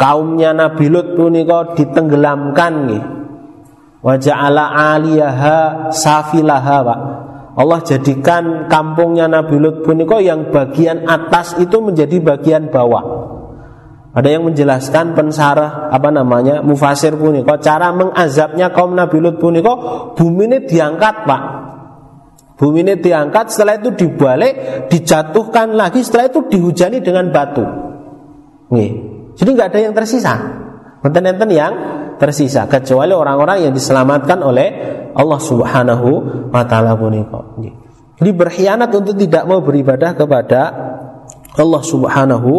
kaumnya 0.01 0.57
Nabi 0.57 0.87
Lut 0.89 1.19
menika 1.19 1.77
ditenggelamkan 1.77 2.73
nggih. 2.87 3.05
Wa 4.01 4.17
ja'ala 4.17 4.73
'aliyaha 4.73 5.93
safilaha, 5.93 6.77
Pak. 6.81 7.01
Allah 7.59 7.83
jadikan 7.83 8.71
kampungnya 8.71 9.27
Nabi 9.27 9.59
Lut 9.59 9.77
puniko 9.83 10.23
yang 10.23 10.55
bagian 10.55 11.03
atas 11.07 11.59
itu 11.59 11.83
menjadi 11.83 12.23
bagian 12.23 12.71
bawah. 12.71 13.03
Ada 14.11 14.39
yang 14.39 14.47
menjelaskan 14.47 15.15
pensarah 15.15 15.91
apa 15.91 16.11
namanya 16.11 16.67
mufasir 16.67 17.15
puniko 17.15 17.55
cara 17.63 17.91
mengazabnya 17.95 18.71
kaum 18.71 18.95
Nabi 18.95 19.19
Lut 19.19 19.37
puniko 19.43 19.73
bumi 20.15 20.47
ini 20.47 20.59
diangkat 20.67 21.17
pak. 21.27 21.43
Bumi 22.61 22.85
ini 22.87 22.95
diangkat 23.01 23.51
setelah 23.51 23.81
itu 23.81 23.97
dibalik 23.97 24.87
dijatuhkan 24.93 25.75
lagi 25.75 26.05
setelah 26.05 26.29
itu 26.31 26.47
dihujani 26.47 27.03
dengan 27.03 27.33
batu. 27.35 27.65
Nih. 28.71 28.91
Jadi 29.35 29.49
nggak 29.57 29.69
ada 29.75 29.81
yang 29.81 29.95
tersisa. 29.97 30.35
Enten-enten 31.01 31.49
yang 31.49 31.73
tersisa 32.21 32.69
kecuali 32.69 33.17
orang-orang 33.17 33.65
yang 33.65 33.73
diselamatkan 33.73 34.45
oleh 34.45 34.69
Allah 35.17 35.41
Subhanahu 35.41 36.09
wa 36.53 36.63
taala 36.69 36.93
punika. 36.93 37.57
Jadi 38.21 38.31
berkhianat 38.37 38.93
untuk 38.93 39.17
tidak 39.17 39.49
mau 39.49 39.65
beribadah 39.65 40.13
kepada 40.13 40.61
Allah 41.57 41.83
Subhanahu 41.83 42.51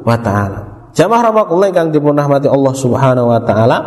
wa 0.00 0.16
taala. 0.16 0.88
Jamaah 0.96 1.22
rahmatullah 1.28 1.68
yang 1.70 1.92
dirahmati 1.92 2.48
Allah 2.48 2.74
Subhanahu 2.74 3.28
wa 3.28 3.40
taala. 3.44 3.78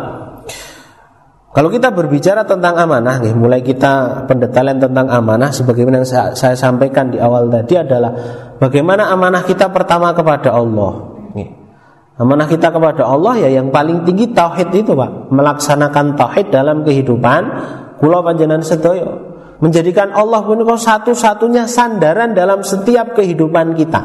Kalau 1.54 1.70
kita 1.70 1.94
berbicara 1.94 2.42
tentang 2.42 2.74
amanah, 2.74 3.22
nih, 3.22 3.30
mulai 3.30 3.62
kita 3.62 4.26
pendetailan 4.26 4.82
tentang 4.82 5.06
amanah, 5.06 5.54
sebagaimana 5.54 6.02
yang 6.02 6.08
saya, 6.08 6.34
saya 6.34 6.58
sampaikan 6.58 7.14
di 7.14 7.22
awal 7.22 7.46
tadi 7.46 7.78
adalah 7.78 8.10
bagaimana 8.58 9.06
amanah 9.14 9.46
kita 9.46 9.70
pertama 9.70 10.10
kepada 10.18 10.50
Allah. 10.50 11.13
Amanah 12.14 12.46
kita 12.46 12.70
kepada 12.70 13.10
Allah 13.10 13.42
ya 13.42 13.58
yang 13.58 13.74
paling 13.74 14.06
tinggi 14.06 14.30
tauhid 14.30 14.70
itu 14.70 14.94
Pak. 14.94 15.34
Melaksanakan 15.34 16.14
tauhid 16.14 16.54
dalam 16.54 16.86
kehidupan 16.86 17.42
Kula 17.98 18.22
panjenengan 18.22 18.62
sedaya 18.62 19.34
Menjadikan 19.58 20.14
Allah 20.14 20.44
pun 20.46 20.60
satu-satunya 20.62 21.66
sandaran 21.66 22.36
dalam 22.36 22.60
setiap 22.60 23.16
kehidupan 23.16 23.72
kita. 23.78 24.02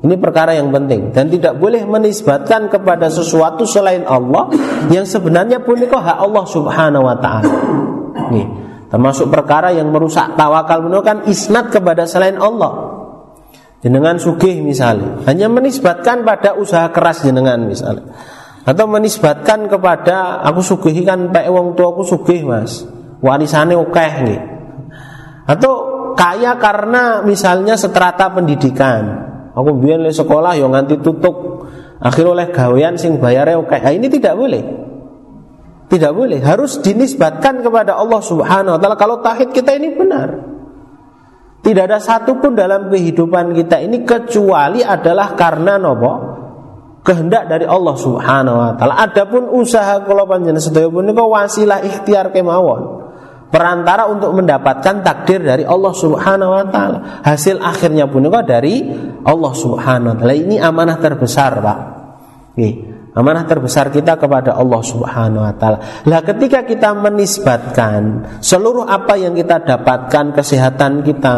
Ini 0.00 0.14
perkara 0.20 0.54
yang 0.54 0.70
penting. 0.70 1.10
Dan 1.10 1.26
tidak 1.32 1.58
boleh 1.58 1.82
menisbatkan 1.88 2.70
kepada 2.70 3.10
sesuatu 3.10 3.66
selain 3.66 4.06
Allah 4.06 4.52
Yang 4.92 5.18
sebenarnya 5.18 5.64
pun 5.64 5.80
hak 5.80 6.18
Allah 6.22 6.44
subhanahu 6.46 7.04
wa 7.08 7.16
ta'ala. 7.18 7.52
Termasuk 8.90 9.30
perkara 9.30 9.70
yang 9.70 9.90
merusak 9.94 10.34
tawakal 10.34 10.82
kan 11.06 11.22
isnat 11.30 11.70
kepada 11.70 12.10
selain 12.10 12.38
Allah 12.42 12.89
jenengan 13.80 14.16
sugih 14.16 14.60
misalnya. 14.64 15.24
Hanya 15.28 15.48
menisbatkan 15.48 16.24
pada 16.24 16.56
usaha 16.56 16.88
keras 16.92 17.24
jenengan 17.24 17.60
misalnya. 17.64 18.08
Atau 18.64 18.86
menisbatkan 18.86 19.66
kepada 19.66 20.44
aku 20.44 20.60
sugih 20.60 21.04
kan 21.04 21.32
pek 21.32 21.48
wong 21.48 21.76
tua 21.76 21.92
aku 21.92 22.04
sugih 22.04 22.44
mas. 22.44 22.84
Warisane 23.20 23.76
oke 23.76 24.06
nih 24.24 24.40
atau 25.50 25.72
kaya 26.14 26.54
karena 26.62 27.26
misalnya 27.26 27.74
seterata 27.74 28.30
pendidikan. 28.30 29.28
Aku 29.50 29.74
biar 29.82 29.98
sekolah 30.06 30.54
yang 30.54 30.70
nganti 30.70 31.02
tutup. 31.02 31.66
Akhir 32.00 32.32
oleh 32.32 32.48
gawean 32.48 32.96
sing 32.96 33.20
bayarnya 33.20 33.60
oke 33.60 33.76
nah, 33.76 33.92
ini 33.92 34.06
tidak 34.06 34.38
boleh. 34.38 34.62
Tidak 35.90 36.12
boleh. 36.14 36.38
Harus 36.38 36.78
dinisbatkan 36.80 37.66
kepada 37.66 37.98
Allah 37.98 38.22
Subhanahu 38.22 38.78
wa 38.78 38.80
taala. 38.80 38.96
Kalau 38.96 39.18
tauhid 39.20 39.50
kita 39.50 39.74
ini 39.74 39.98
benar 39.98 40.49
tidak 41.60 41.92
ada 41.92 41.98
satupun 42.00 42.56
dalam 42.56 42.88
kehidupan 42.88 43.52
kita 43.52 43.84
ini 43.84 44.00
kecuali 44.02 44.80
adalah 44.80 45.36
karena 45.36 45.76
nopo 45.76 46.12
kehendak 47.04 47.48
dari 47.48 47.64
Allah 47.68 47.96
Subhanahu 47.96 48.56
wa 48.56 48.72
taala. 48.76 48.96
Adapun 49.00 49.48
usaha 49.52 50.00
kula 50.04 50.24
panjenengan 50.24 50.60
sedaya 50.60 50.88
punika 50.88 51.24
wasilah 51.24 51.84
ikhtiar 51.84 52.32
kemawon. 52.32 53.00
Perantara 53.50 54.06
untuk 54.06 54.30
mendapatkan 54.30 55.02
takdir 55.02 55.42
dari 55.42 55.66
Allah 55.66 55.90
Subhanahu 55.90 56.50
wa 56.54 56.64
taala. 56.70 56.98
Hasil 57.26 57.58
akhirnya 57.58 58.06
punika 58.06 58.40
dari 58.46 58.86
Allah 59.26 59.52
Subhanahu 59.52 60.10
wa 60.12 60.16
taala. 60.16 60.34
Ini 60.36 60.56
amanah 60.64 60.96
terbesar, 60.96 61.60
Pak. 61.60 61.78
Nih. 62.56 62.89
Amanah 63.10 63.42
terbesar 63.42 63.90
kita 63.90 64.14
kepada 64.14 64.54
Allah 64.54 64.78
Subhanahu 64.86 65.42
wa 65.42 65.54
taala. 65.58 66.06
Lah 66.06 66.22
ketika 66.22 66.62
kita 66.62 66.94
menisbatkan 66.94 68.22
seluruh 68.38 68.86
apa 68.86 69.18
yang 69.18 69.34
kita 69.34 69.66
dapatkan, 69.66 70.30
kesehatan 70.30 71.02
kita, 71.02 71.36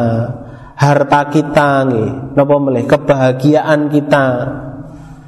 harta 0.77 1.21
kita 1.33 1.89
nih, 1.89 2.37
napa 2.37 2.55
melih 2.61 2.85
kebahagiaan 2.85 3.89
kita 3.89 4.25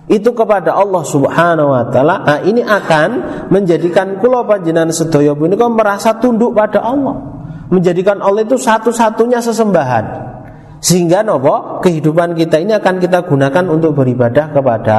itu 0.04 0.36
kepada 0.36 0.76
Allah 0.76 1.00
Subhanahu 1.00 1.72
wa 1.72 1.88
taala, 1.88 2.20
nah 2.28 2.38
ini 2.44 2.60
akan 2.60 3.08
menjadikan 3.48 4.20
kula 4.20 4.44
panjenengan 4.44 4.92
sedaya 4.92 5.32
punika 5.32 5.64
merasa 5.72 6.20
tunduk 6.20 6.52
pada 6.52 6.84
Allah. 6.84 7.24
Menjadikan 7.72 8.20
Allah 8.20 8.44
itu 8.44 8.60
satu-satunya 8.60 9.40
sesembahan. 9.40 10.36
Sehingga 10.84 11.24
nopo 11.24 11.80
kehidupan 11.80 12.36
kita 12.36 12.60
ini 12.60 12.76
akan 12.76 13.00
kita 13.00 13.24
gunakan 13.24 13.64
untuk 13.72 13.96
beribadah 13.96 14.52
kepada 14.52 14.98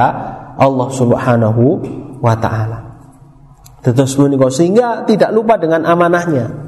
Allah 0.56 0.88
Subhanahu 0.90 1.62
wa 2.20 2.34
taala. 2.36 2.78
Terus 3.84 4.18
sehingga 4.56 5.06
tidak 5.06 5.30
lupa 5.30 5.54
dengan 5.60 5.86
amanahnya. 5.86 6.66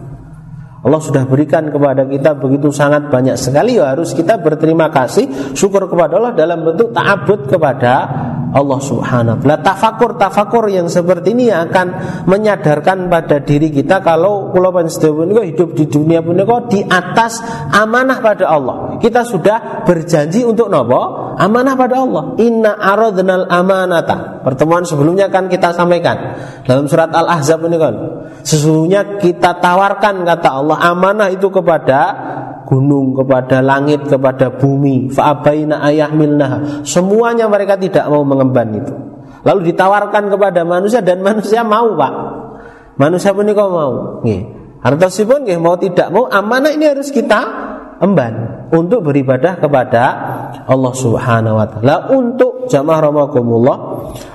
Allah 0.78 1.02
sudah 1.02 1.26
berikan 1.26 1.74
kepada 1.74 2.06
kita 2.06 2.38
begitu 2.38 2.70
sangat 2.70 3.10
banyak 3.10 3.34
sekali 3.34 3.82
ya 3.82 3.98
harus 3.98 4.14
kita 4.14 4.38
berterima 4.38 4.86
kasih 4.94 5.50
syukur 5.50 5.90
kepada 5.90 6.14
Allah 6.22 6.38
dalam 6.38 6.62
bentuk 6.62 6.94
ta'abud 6.94 7.50
kepada 7.50 7.92
Allah 8.54 8.80
Subhanahu 8.80 9.44
wa 9.44 9.58
tafakur 9.60 10.16
tafakur 10.16 10.68
yang 10.72 10.88
seperti 10.88 11.36
ini 11.36 11.52
akan 11.52 11.86
menyadarkan 12.24 13.12
pada 13.12 13.44
diri 13.44 13.68
kita 13.68 14.00
kalau 14.00 14.48
kula 14.54 14.72
panjenengan 14.72 15.44
hidup 15.44 15.76
di 15.76 15.84
dunia 15.84 16.24
punika 16.24 16.64
di 16.70 16.80
atas 16.84 17.40
amanah 17.72 18.18
pada 18.24 18.48
Allah. 18.48 18.76
Kita 18.98 19.22
sudah 19.22 19.84
berjanji 19.84 20.42
untuk 20.42 20.72
nopo? 20.72 21.34
Amanah 21.38 21.74
pada 21.78 22.02
Allah. 22.02 22.24
Inna 22.42 22.74
aradnal 22.74 23.46
amanata. 23.46 24.37
Pertemuan 24.48 24.80
sebelumnya 24.80 25.28
kan 25.28 25.44
kita 25.52 25.76
sampaikan 25.76 26.40
dalam 26.64 26.88
surat 26.88 27.12
Al-Ahzab 27.12 27.68
ini 27.68 27.76
kan. 27.76 27.94
Sesungguhnya 28.40 29.20
kita 29.20 29.60
tawarkan 29.60 30.24
kata 30.24 30.48
Allah 30.48 30.80
amanah 30.88 31.28
itu 31.28 31.52
kepada 31.52 32.00
gunung, 32.64 33.12
kepada 33.12 33.60
langit, 33.60 34.08
kepada 34.08 34.48
bumi. 34.56 35.12
Fa'abaina 35.12 35.84
ayahmilnaha. 35.84 36.80
Semuanya 36.80 37.44
mereka 37.44 37.76
tidak 37.76 38.08
mau 38.08 38.24
mengemban 38.24 38.72
itu. 38.72 38.96
Lalu 39.44 39.68
ditawarkan 39.68 40.32
kepada 40.32 40.64
manusia 40.64 41.04
dan 41.04 41.20
manusia 41.20 41.60
mau, 41.60 41.92
Pak. 41.92 42.12
Manusia 42.96 43.36
punika 43.36 43.68
mau. 43.68 44.24
Nggih. 44.24 44.42
Artosipun 44.80 45.44
nggih 45.44 45.60
mau 45.60 45.76
tidak 45.76 46.08
mau 46.08 46.24
amanah 46.24 46.72
ini 46.72 46.88
harus 46.88 47.12
kita 47.12 47.44
emban 48.00 48.57
untuk 48.72 49.10
beribadah 49.10 49.56
kepada 49.56 50.04
Allah 50.68 50.92
Subhanahu 50.92 51.56
wa 51.56 51.66
taala. 51.66 51.94
Untuk 52.12 52.68
jamaah 52.68 53.00
rahimakumullah 53.08 53.76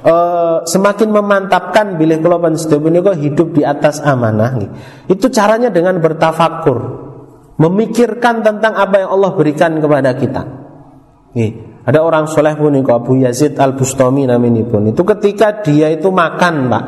uh, 0.03 0.57
semakin 0.65 1.09
memantapkan 1.13 1.97
bilih 1.97 2.21
kula 2.21 2.41
panjenengan 2.41 3.17
hidup 3.17 3.53
di 3.53 3.61
atas 3.61 4.01
amanah. 4.01 4.57
Itu 5.05 5.29
caranya 5.29 5.69
dengan 5.69 6.01
bertafakur. 6.01 7.11
Memikirkan 7.53 8.41
tentang 8.41 8.73
apa 8.73 9.05
yang 9.05 9.09
Allah 9.13 9.31
berikan 9.37 9.77
kepada 9.77 10.17
kita. 10.17 10.41
Nggih. 11.37 11.51
Ada 11.83 11.99
orang 11.99 12.31
soleh 12.31 12.55
pun 12.55 12.71
Abu 12.73 13.19
Yazid 13.19 13.59
Al 13.59 13.75
Bustami 13.75 14.23
namanya 14.23 14.63
pun 14.63 14.87
itu 14.87 15.03
ketika 15.03 15.59
dia 15.59 15.91
itu 15.91 16.07
makan 16.15 16.71
pak, 16.71 16.85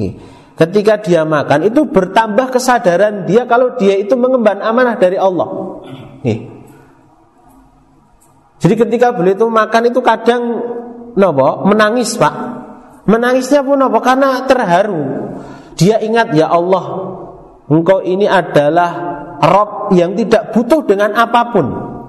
nggih 0.00 0.12
Ketika 0.58 0.98
dia 0.98 1.22
makan 1.22 1.70
itu 1.70 1.86
bertambah 1.86 2.50
kesadaran 2.50 3.30
dia 3.30 3.46
kalau 3.46 3.78
dia 3.78 3.94
itu 3.94 4.18
mengemban 4.18 4.58
amanah 4.58 4.98
dari 4.98 5.14
Allah. 5.14 5.78
Nih. 6.26 6.57
Jadi 8.58 8.74
ketika 8.74 9.14
beliau 9.14 9.38
itu 9.38 9.46
makan 9.46 9.82
itu 9.90 10.00
kadang 10.02 10.42
nopo 11.14 11.66
menangis 11.66 12.18
pak. 12.18 12.34
Menangisnya 13.06 13.62
pun 13.62 13.78
nopo 13.78 14.02
karena 14.02 14.42
terharu. 14.44 15.34
Dia 15.78 16.02
ingat 16.02 16.34
ya 16.34 16.50
Allah, 16.50 16.84
engkau 17.70 18.02
ini 18.02 18.26
adalah 18.26 18.90
Rob 19.38 19.94
yang 19.94 20.18
tidak 20.18 20.50
butuh 20.50 20.82
dengan 20.82 21.14
apa 21.14 21.54
pun. 21.54 21.66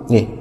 Nih. 0.10 0.40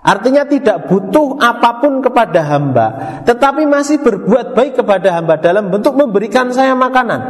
Artinya 0.00 0.48
tidak 0.48 0.88
butuh 0.88 1.36
apa 1.36 1.76
pun 1.84 2.00
kepada 2.00 2.40
hamba 2.40 3.20
Tetapi 3.28 3.68
masih 3.68 4.00
berbuat 4.00 4.56
baik 4.56 4.80
kepada 4.80 5.12
hamba 5.12 5.36
Dalam 5.36 5.68
bentuk 5.68 5.92
memberikan 5.92 6.48
saya 6.56 6.72
makanan 6.72 7.20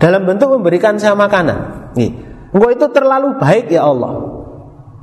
Dalam 0.00 0.24
bentuk 0.24 0.56
memberikan 0.56 0.96
saya 0.96 1.12
makanan 1.12 1.92
Nih. 2.00 2.16
Engkau 2.48 2.72
itu 2.72 2.88
terlalu 2.88 3.36
baik 3.36 3.68
ya 3.68 3.84
Allah 3.84 4.33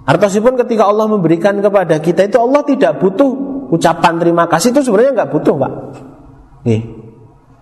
Artosipun 0.01 0.57
ketika 0.65 0.89
Allah 0.89 1.05
memberikan 1.05 1.61
kepada 1.61 2.01
kita 2.01 2.25
itu 2.25 2.41
Allah 2.41 2.65
tidak 2.65 2.97
butuh 2.97 3.29
ucapan 3.69 4.17
terima 4.17 4.49
kasih 4.49 4.73
itu 4.73 4.81
sebenarnya 4.81 5.23
nggak 5.23 5.31
butuh 5.31 5.55
pak 5.55 5.73
Nih. 6.65 6.81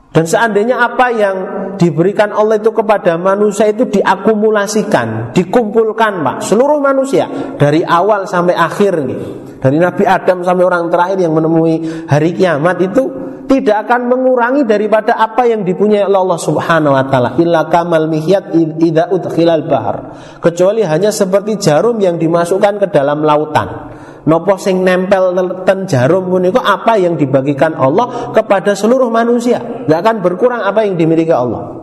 Dan 0.10 0.26
seandainya 0.26 0.82
apa 0.82 1.14
yang 1.14 1.36
diberikan 1.78 2.34
Allah 2.34 2.58
itu 2.58 2.74
kepada 2.74 3.14
manusia 3.22 3.70
itu 3.70 3.86
diakumulasikan, 3.86 5.38
dikumpulkan, 5.38 6.26
Pak. 6.26 6.38
Seluruh 6.42 6.82
manusia 6.82 7.30
dari 7.62 7.86
awal 7.86 8.26
sampai 8.26 8.58
akhir 8.58 9.06
nih. 9.06 9.20
Dari 9.62 9.78
Nabi 9.78 10.04
Adam 10.10 10.42
sampai 10.42 10.64
orang 10.66 10.90
terakhir 10.90 11.22
yang 11.22 11.38
menemui 11.38 12.08
hari 12.10 12.34
kiamat 12.34 12.82
itu 12.82 13.06
tidak 13.50 13.90
akan 13.90 14.14
mengurangi 14.14 14.62
daripada 14.70 15.18
apa 15.18 15.50
yang 15.50 15.66
dipunyai 15.66 16.06
Allah 16.06 16.38
Subhanahu 16.38 16.94
wa 16.94 17.04
taala 17.10 17.34
illa 17.42 17.66
kamal 17.66 18.06
mihyat 18.06 18.54
idza 18.54 19.10
udkhilal 19.10 19.66
bahar 19.66 20.14
kecuali 20.38 20.86
hanya 20.86 21.10
seperti 21.10 21.58
jarum 21.58 21.98
yang 21.98 22.22
dimasukkan 22.22 22.78
ke 22.78 22.88
dalam 22.94 23.26
lautan 23.26 23.90
Nopo 24.30 24.62
sing 24.62 24.86
nempel 24.86 25.34
ten 25.66 25.90
jarum 25.90 26.30
punika 26.30 26.62
apa 26.62 27.02
yang 27.02 27.18
dibagikan 27.18 27.74
Allah 27.74 28.36
kepada 28.36 28.78
seluruh 28.78 29.10
manusia. 29.10 29.58
Gak 29.90 30.00
akan 30.06 30.16
berkurang 30.22 30.62
apa 30.62 30.86
yang 30.86 31.00
dimiliki 31.00 31.34
Allah. 31.34 31.80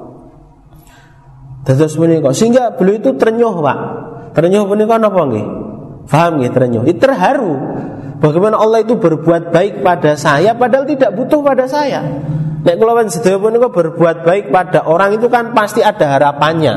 Terus 1.66 1.98
punika 1.98 2.30
sehingga 2.30 2.76
beliau 2.78 3.02
itu 3.02 3.10
ternyuh, 3.18 3.56
Pak. 3.58 3.78
Ternyuh 4.38 4.62
punika 4.68 4.94
napa 5.00 5.26
nggih? 5.26 5.46
Paham 6.06 6.38
nggih 6.38 6.52
ternyuh? 6.54 6.84
Itu 6.86 7.02
terharu. 7.02 7.52
Bagaimana 8.16 8.56
Allah 8.56 8.80
itu 8.80 8.96
berbuat 8.96 9.52
baik 9.52 9.84
pada 9.84 10.16
saya 10.16 10.56
padahal 10.56 10.88
tidak 10.88 11.12
butuh 11.12 11.44
pada 11.44 11.68
saya. 11.68 12.00
Nek 12.66 12.82
kula 12.82 13.06
sedaya 13.06 13.38
punika 13.38 13.70
berbuat 13.70 14.26
baik 14.26 14.50
pada 14.50 14.82
orang 14.88 15.14
itu 15.14 15.30
kan 15.30 15.54
pasti 15.54 15.86
ada 15.86 16.18
harapannya. 16.18 16.74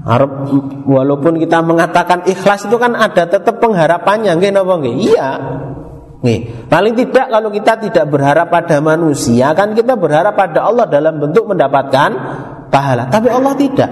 Harap 0.00 0.48
walaupun 0.88 1.36
kita 1.36 1.60
mengatakan 1.60 2.24
ikhlas 2.24 2.64
itu 2.64 2.80
kan 2.80 2.96
ada 2.96 3.28
tetap 3.28 3.60
pengharapannya, 3.60 4.32
nggih 4.40 4.48
napa 4.56 4.80
nggih? 4.80 4.94
Iya. 5.12 5.30
Nih, 6.24 6.68
paling 6.68 6.96
tidak 6.96 7.28
kalau 7.28 7.52
kita 7.52 7.76
tidak 7.76 8.04
berharap 8.08 8.48
pada 8.48 8.80
manusia 8.80 9.52
kan 9.52 9.76
kita 9.76 10.00
berharap 10.00 10.32
pada 10.32 10.64
Allah 10.64 10.88
dalam 10.88 11.20
bentuk 11.20 11.44
mendapatkan 11.44 12.10
pahala. 12.72 13.12
Tapi 13.12 13.28
Allah 13.28 13.52
tidak. 13.60 13.90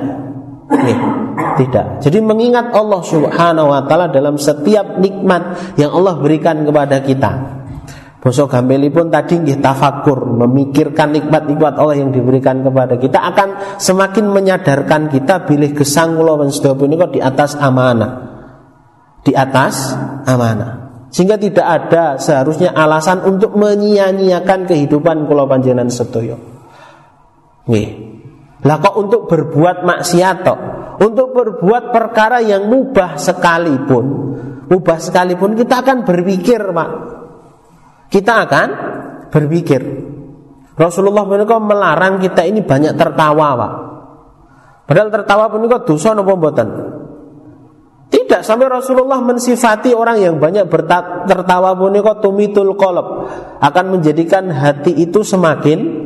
Nih, 0.68 0.98
tidak. 1.56 2.04
Jadi 2.04 2.18
mengingat 2.20 2.68
Allah 2.76 3.00
Subhanahu 3.00 3.72
wa 3.72 3.80
taala 3.88 4.12
dalam 4.12 4.36
setiap 4.36 5.00
nikmat 5.00 5.74
yang 5.80 5.96
Allah 5.96 6.20
berikan 6.20 6.60
kepada 6.60 7.00
kita. 7.00 7.58
Bosok 8.18 8.50
pun 8.90 9.06
tadi 9.14 9.38
nggih 9.38 9.62
tafakur, 9.62 10.26
memikirkan 10.26 11.14
nikmat-nikmat 11.14 11.78
Allah 11.78 12.02
yang 12.02 12.10
diberikan 12.10 12.66
kepada 12.66 12.98
kita 12.98 13.14
akan 13.14 13.78
semakin 13.78 14.26
menyadarkan 14.34 15.06
kita 15.06 15.46
bilih 15.46 15.70
gesang 15.70 16.18
kula 16.18 16.34
kok 16.34 17.12
di 17.14 17.22
atas 17.22 17.54
amanah. 17.54 18.12
Di 19.22 19.32
atas 19.38 19.94
amanah. 20.26 21.06
Sehingga 21.08 21.38
tidak 21.40 21.64
ada 21.64 22.18
seharusnya 22.20 22.74
alasan 22.74 23.22
untuk 23.22 23.54
menyia-nyiakan 23.56 24.66
kehidupan 24.66 25.30
kula 25.30 25.46
panjenengan 25.46 25.88
sedaya. 25.88 26.36
Nggih. 27.70 28.17
Lah 28.68 28.76
kok 28.84 29.00
untuk 29.00 29.24
berbuat 29.24 29.88
maksiat 29.88 30.36
tok, 30.44 30.60
untuk 31.00 31.32
berbuat 31.32 31.88
perkara 31.88 32.44
yang 32.44 32.68
mubah 32.68 33.16
sekalipun, 33.16 34.04
mubah 34.68 34.98
sekalipun 35.00 35.56
kita 35.56 35.80
akan 35.80 36.04
berpikir, 36.04 36.60
Pak 36.60 36.90
kita 38.08 38.48
akan 38.48 38.68
berpikir. 39.28 39.80
Rasulullah 40.78 41.26
menika 41.28 41.60
melarang 41.60 42.22
kita 42.22 42.46
ini 42.48 42.64
banyak 42.64 42.96
tertawa, 42.96 43.48
Pak. 43.58 43.72
Padahal 44.88 45.08
tertawa 45.12 45.52
pun 45.52 45.68
itu 45.68 45.76
dosa 45.84 46.16
napa 46.16 46.32
mboten? 46.32 46.68
Tidak 48.08 48.40
sampai 48.40 48.72
Rasulullah 48.72 49.20
mensifati 49.20 49.92
orang 49.92 50.16
yang 50.16 50.40
banyak 50.40 50.64
tertawa 51.28 51.76
pun 51.76 51.92
itu 51.92 52.08
tumitul 52.24 52.72
kolab 52.72 53.28
akan 53.60 53.84
menjadikan 53.92 54.48
hati 54.48 54.96
itu 54.96 55.20
semakin 55.20 55.97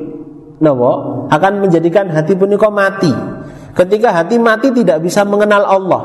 nopo 0.63 1.27
akan 1.29 1.53
menjadikan 1.59 2.07
hati 2.09 2.39
pun 2.39 2.55
itu 2.55 2.71
mati. 2.71 3.13
Ketika 3.73 4.15
hati 4.15 4.39
mati 4.39 4.71
tidak 4.71 5.03
bisa 5.03 5.27
mengenal 5.27 5.67
Allah, 5.67 6.03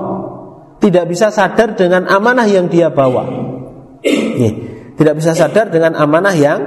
tidak 0.82 1.06
bisa 1.08 1.30
sadar 1.30 1.78
dengan 1.78 2.10
amanah 2.10 2.48
yang 2.50 2.66
dia 2.66 2.90
bawa. 2.90 3.24
Nih. 4.42 4.78
Tidak 4.98 5.14
bisa 5.14 5.38
sadar 5.38 5.70
dengan 5.70 5.94
amanah 5.94 6.34
yang 6.34 6.60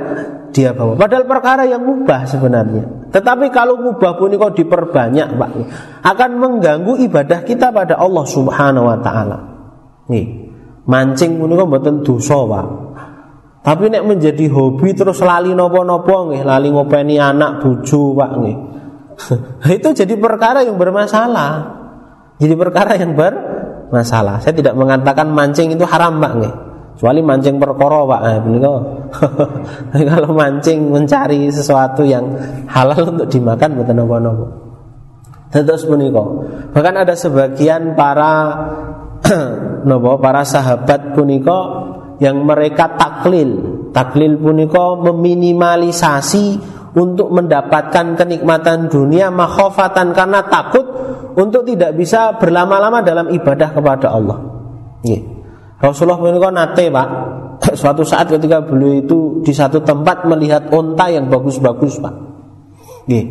dia 0.55 0.71
bawa. 0.71 0.95
Padahal 0.95 1.27
perkara 1.27 1.67
yang 1.67 1.83
mubah 1.83 2.31
sebenarnya. 2.31 3.11
Tetapi 3.11 3.51
kalau 3.51 3.83
mubah 3.83 4.15
pun 4.15 4.31
diperbanyak, 4.31 5.35
Pak, 5.35 5.51
akan 6.07 6.31
mengganggu 6.39 6.95
ibadah 7.11 7.43
kita 7.43 7.75
pada 7.75 7.99
Allah 7.99 8.23
Subhanahu 8.23 8.87
wa 8.87 8.99
taala. 9.03 9.39
Nih, 10.15 10.27
mancing 10.87 11.43
pun 11.43 11.59
kok 11.59 11.67
mboten 11.67 12.07
dosa, 12.07 12.39
Pak. 12.47 12.67
Tapi 13.61 13.93
nek 13.93 14.09
menjadi 14.09 14.49
hobi 14.49 14.97
terus 14.97 15.21
lali 15.21 15.53
nopo-nopo 15.53 16.33
nggih, 16.33 16.49
lali 16.49 16.73
ngopeni 16.73 17.21
anak 17.21 17.61
bojo, 17.61 18.17
Pak 18.17 18.31
nggih. 18.41 18.59
itu 19.77 19.89
jadi 19.93 20.15
perkara 20.17 20.65
yang 20.65 20.81
bermasalah. 20.81 21.81
Jadi 22.41 22.57
perkara 22.57 22.97
yang 22.97 23.13
bermasalah. 23.13 24.41
Saya 24.41 24.57
tidak 24.57 24.73
mengatakan 24.73 25.29
mancing 25.29 25.77
itu 25.77 25.85
haram, 25.85 26.17
Pak 26.17 26.33
nggih. 26.41 26.55
Kecuali 26.97 27.21
mancing 27.21 27.61
perkara 27.61 28.01
Pak. 28.09 28.21
Eh, 28.25 28.39
kalau 30.09 30.31
mancing 30.33 30.89
mencari 30.89 31.53
sesuatu 31.53 32.01
yang 32.01 32.33
halal 32.65 33.13
untuk 33.13 33.29
dimakan 33.29 33.77
betul 33.77 33.93
napa-napa. 33.93 34.47
Terus 35.53 35.85
punika. 35.85 36.25
Bahkan 36.73 36.95
ada 36.97 37.13
sebagian 37.13 37.93
para 37.93 38.33
nopo 39.89 40.17
para 40.17 40.47
sahabat 40.47 41.13
punika 41.13 41.59
yang 42.21 42.45
mereka 42.45 42.95
taklil. 42.95 43.51
Taklil 43.91 44.39
punika 44.39 44.95
meminimalisasi 45.01 46.47
untuk 46.95 47.33
mendapatkan 47.33 48.15
kenikmatan 48.15 48.87
dunia 48.87 49.33
makhofatan 49.33 50.13
karena 50.13 50.45
takut 50.47 50.85
untuk 51.35 51.65
tidak 51.67 51.97
bisa 51.97 52.37
berlama-lama 52.37 53.01
dalam 53.01 53.33
ibadah 53.33 53.73
kepada 53.73 54.13
Allah. 54.13 54.39
Yeah. 55.01 55.41
Rasulullah 55.81 56.21
menikah 56.21 56.53
nate 56.53 56.93
pak 56.93 57.09
Suatu 57.81 58.05
saat 58.05 58.29
ketika 58.29 58.61
beliau 58.61 59.01
itu 59.01 59.19
di 59.41 59.53
satu 59.57 59.81
tempat 59.81 60.29
melihat 60.29 60.69
onta 60.69 61.09
yang 61.09 61.33
bagus-bagus 61.33 61.97
pak 62.05 62.15
Nih. 63.09 63.25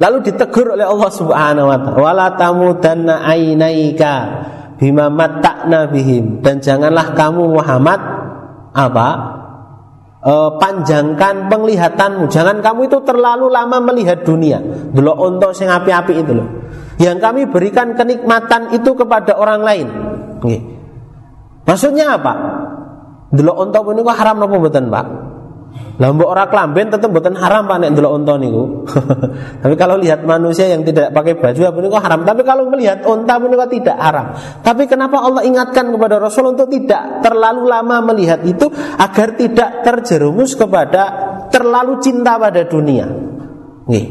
Lalu 0.00 0.32
ditegur 0.32 0.72
oleh 0.72 0.88
Allah 0.88 1.10
subhanahu 1.12 1.68
wa 1.68 1.76
ta'ala 1.76 2.00
Wala 2.00 2.26
tamudanna 2.40 3.20
ainaika 3.20 4.12
bima 4.80 5.12
matta'na 5.12 5.92
bihim 5.92 6.40
Dan 6.40 6.64
janganlah 6.64 7.12
kamu 7.12 7.52
Muhammad 7.52 8.00
Apa? 8.70 9.08
E, 10.20 10.32
panjangkan 10.60 11.48
penglihatanmu 11.48 12.28
Jangan 12.28 12.60
kamu 12.60 12.92
itu 12.92 12.98
terlalu 13.02 13.48
lama 13.48 13.80
melihat 13.80 14.20
dunia 14.20 14.60
Dulu 14.92 15.10
onto 15.16 15.50
sing 15.56 15.72
api-api 15.72 16.12
itu 16.20 16.32
loh 16.36 16.48
Yang 17.00 17.18
kami 17.24 17.40
berikan 17.48 17.96
kenikmatan 17.96 18.76
itu 18.76 18.92
kepada 18.92 19.34
orang 19.40 19.60
lain 19.64 19.86
Nih. 20.44 20.60
Maksudnya 21.68 22.16
apa? 22.16 22.34
Dulu 23.30 23.52
unta 23.62 23.78
kok 23.78 24.16
haram 24.18 24.42
napa 24.42 24.54
mboten, 24.58 24.90
Pak? 24.90 25.06
Lah 26.00 26.16
mbok 26.16 26.32
ora 26.32 26.48
klamben 26.48 26.88
tetep 26.88 27.12
mboten 27.12 27.36
haram 27.36 27.68
Pak 27.68 27.76
nek 27.76 27.92
ndelok 27.92 28.12
unta 28.16 28.40
niku. 28.40 28.88
Tapi 29.62 29.74
kalau 29.76 30.00
lihat 30.00 30.24
manusia 30.24 30.64
yang 30.64 30.80
tidak 30.80 31.12
pakai 31.12 31.36
baju 31.36 31.60
apa 31.60 31.78
niku 31.84 31.96
haram. 32.00 32.20
Tapi 32.24 32.40
kalau 32.40 32.72
melihat 32.72 33.04
unta 33.04 33.36
niku 33.36 33.68
tidak 33.68 34.00
haram. 34.00 34.32
Tapi 34.64 34.88
kenapa 34.88 35.20
Allah 35.20 35.44
ingatkan 35.44 35.92
kepada 35.92 36.16
Rasul 36.16 36.56
untuk 36.56 36.72
tidak 36.72 37.20
terlalu 37.20 37.68
lama 37.68 38.00
melihat 38.12 38.40
itu 38.48 38.72
agar 38.96 39.36
tidak 39.36 39.84
terjerumus 39.84 40.56
kepada 40.56 41.02
terlalu 41.52 42.00
cinta 42.00 42.40
pada 42.40 42.64
dunia. 42.64 43.04
Nih. 43.84 44.06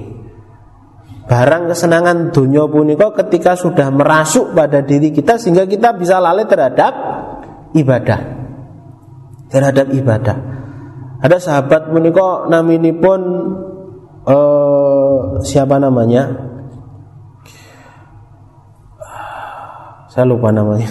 Barang 1.26 1.70
kesenangan 1.70 2.34
dunia 2.34 2.66
punika 2.70 3.14
ketika 3.26 3.54
sudah 3.58 3.90
merasuk 3.94 4.54
pada 4.54 4.82
diri 4.82 5.10
kita 5.10 5.38
sehingga 5.38 5.66
kita 5.66 5.94
bisa 5.98 6.22
lalai 6.22 6.46
terhadap 6.46 6.94
ibadah. 7.74 8.20
Terhadap 9.50 9.90
ibadah. 9.90 10.59
Ada 11.20 11.38
sahabat 11.40 11.92
menika 11.92 12.48
naminipun 12.48 13.22
uh, 14.24 15.44
siapa 15.44 15.76
namanya? 15.76 16.32
Saya 20.10 20.26
lupa 20.26 20.50
namanya. 20.50 20.90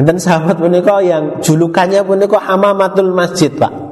Dan 0.00 0.16
sahabat 0.16 0.56
menika 0.62 1.04
yang 1.04 1.44
julukannya 1.44 2.00
menika 2.08 2.40
Hamamatul 2.40 3.12
Masjid, 3.12 3.52
Pak. 3.52 3.90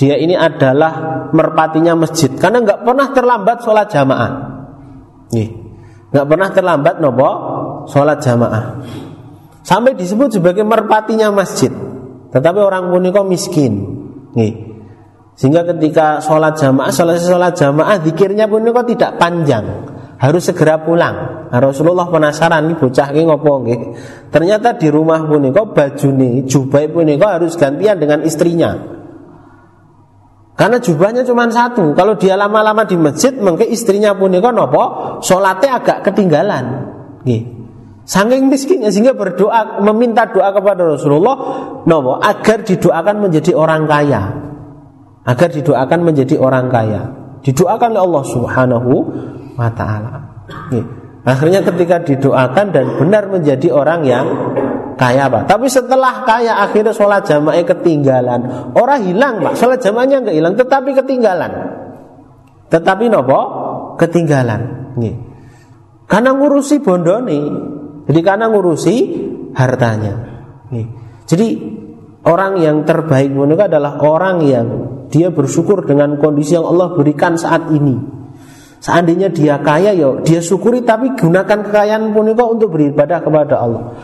Dia 0.00 0.16
ini 0.16 0.32
adalah 0.32 1.28
merpatinya 1.28 1.92
masjid 1.92 2.32
karena 2.32 2.64
nggak 2.64 2.88
pernah 2.88 3.12
terlambat 3.12 3.60
sholat 3.60 3.86
jamaah. 3.92 4.32
Nih, 5.36 5.48
nggak 6.08 6.24
pernah 6.24 6.48
terlambat 6.56 6.94
nopo 7.04 7.30
sholat 7.84 8.16
jamaah. 8.24 8.80
Sampai 9.60 9.92
disebut 9.92 10.40
sebagai 10.40 10.64
merpatinya 10.64 11.28
masjid. 11.28 11.68
Tetapi 12.32 12.60
orang 12.64 12.88
menika 12.88 13.20
miskin. 13.20 13.99
Nih. 14.34 14.52
Sehingga 15.40 15.64
ketika 15.64 16.20
sholat 16.20 16.52
jamaah, 16.60 16.92
sholat 16.92 17.16
sholat 17.16 17.56
jamaah, 17.56 17.96
zikirnya 18.04 18.44
pun 18.44 18.60
kok 18.60 18.84
tidak 18.84 19.16
panjang, 19.16 19.64
harus 20.20 20.44
segera 20.44 20.84
pulang. 20.84 21.48
Nah, 21.48 21.58
Rasulullah 21.64 22.12
penasaran 22.12 22.68
nih 22.68 22.76
bocah 22.76 23.08
ini 23.16 23.24
ngopo 23.24 23.52
nih. 23.64 23.78
Ternyata 24.28 24.76
di 24.76 24.92
rumah 24.92 25.24
pun 25.24 25.48
kok 25.48 25.72
baju 25.72 26.08
nih, 26.12 26.44
jubai 26.44 26.92
pun 26.92 27.08
kok 27.08 27.32
harus 27.40 27.56
gantian 27.56 27.96
dengan 27.96 28.20
istrinya. 28.20 28.76
Karena 30.60 30.76
jubahnya 30.76 31.24
cuma 31.24 31.48
satu. 31.48 31.96
Kalau 31.96 32.20
dia 32.20 32.36
lama-lama 32.36 32.84
di 32.84 33.00
masjid, 33.00 33.32
mungkin 33.32 33.72
istrinya 33.72 34.12
pun 34.12 34.36
kok 34.36 34.52
nopo, 34.52 34.84
sholatnya 35.24 35.80
agak 35.80 35.98
ketinggalan. 36.04 36.64
Nih. 37.24 37.59
Saking 38.10 38.50
miskinnya 38.50 38.90
sehingga 38.90 39.14
berdoa 39.14 39.78
meminta 39.86 40.26
doa 40.26 40.50
kepada 40.50 40.82
Rasulullah 40.82 41.36
nopo 41.86 42.18
agar 42.18 42.66
didoakan 42.66 43.22
menjadi 43.22 43.54
orang 43.54 43.86
kaya. 43.86 44.34
Agar 45.22 45.54
didoakan 45.54 46.00
menjadi 46.02 46.34
orang 46.42 46.66
kaya. 46.66 47.06
Didoakan 47.46 47.94
oleh 47.94 48.02
Allah 48.02 48.24
Subhanahu 48.26 48.92
wa 49.54 49.70
taala. 49.70 50.42
Akhirnya 51.22 51.62
ketika 51.62 52.02
didoakan 52.02 52.66
dan 52.74 52.98
benar 52.98 53.30
menjadi 53.30 53.70
orang 53.70 54.02
yang 54.02 54.26
kaya 54.98 55.30
Pak. 55.30 55.46
Tapi 55.46 55.70
setelah 55.70 56.26
kaya 56.26 56.66
akhirnya 56.66 56.90
sholat 56.90 57.22
jamaah 57.30 57.62
ketinggalan. 57.62 58.74
Orang 58.74 59.06
hilang 59.06 59.38
Pak. 59.38 59.54
Sholat 59.54 59.86
jamaahnya 59.86 60.26
enggak 60.26 60.34
hilang 60.34 60.58
tetapi 60.58 60.98
ketinggalan. 60.98 61.52
Tetapi 62.74 63.06
nopo 63.06 63.40
ketinggalan. 64.02 64.90
Nih. 64.98 65.14
Karena 66.10 66.34
ngurusi 66.34 66.82
bondoni 66.82 67.70
jadi 68.10 68.26
karena 68.26 68.50
ngurusi 68.50 68.96
hartanya. 69.54 70.14
Nih. 70.74 70.86
Jadi 71.30 71.48
orang 72.26 72.58
yang 72.58 72.82
terbaik 72.82 73.30
menurut 73.30 73.70
adalah 73.70 74.02
orang 74.02 74.42
yang 74.42 74.66
dia 75.14 75.30
bersyukur 75.30 75.86
dengan 75.86 76.18
kondisi 76.18 76.58
yang 76.58 76.66
Allah 76.66 76.90
berikan 76.98 77.38
saat 77.38 77.70
ini. 77.70 78.18
Seandainya 78.82 79.30
dia 79.30 79.62
kaya, 79.62 79.94
ya 79.94 80.18
dia 80.26 80.42
syukuri 80.42 80.82
tapi 80.82 81.14
gunakan 81.14 81.70
kekayaan 81.70 82.10
pun 82.10 82.34
untuk 82.34 82.74
beribadah 82.74 83.22
kepada 83.22 83.62
Allah. 83.62 83.94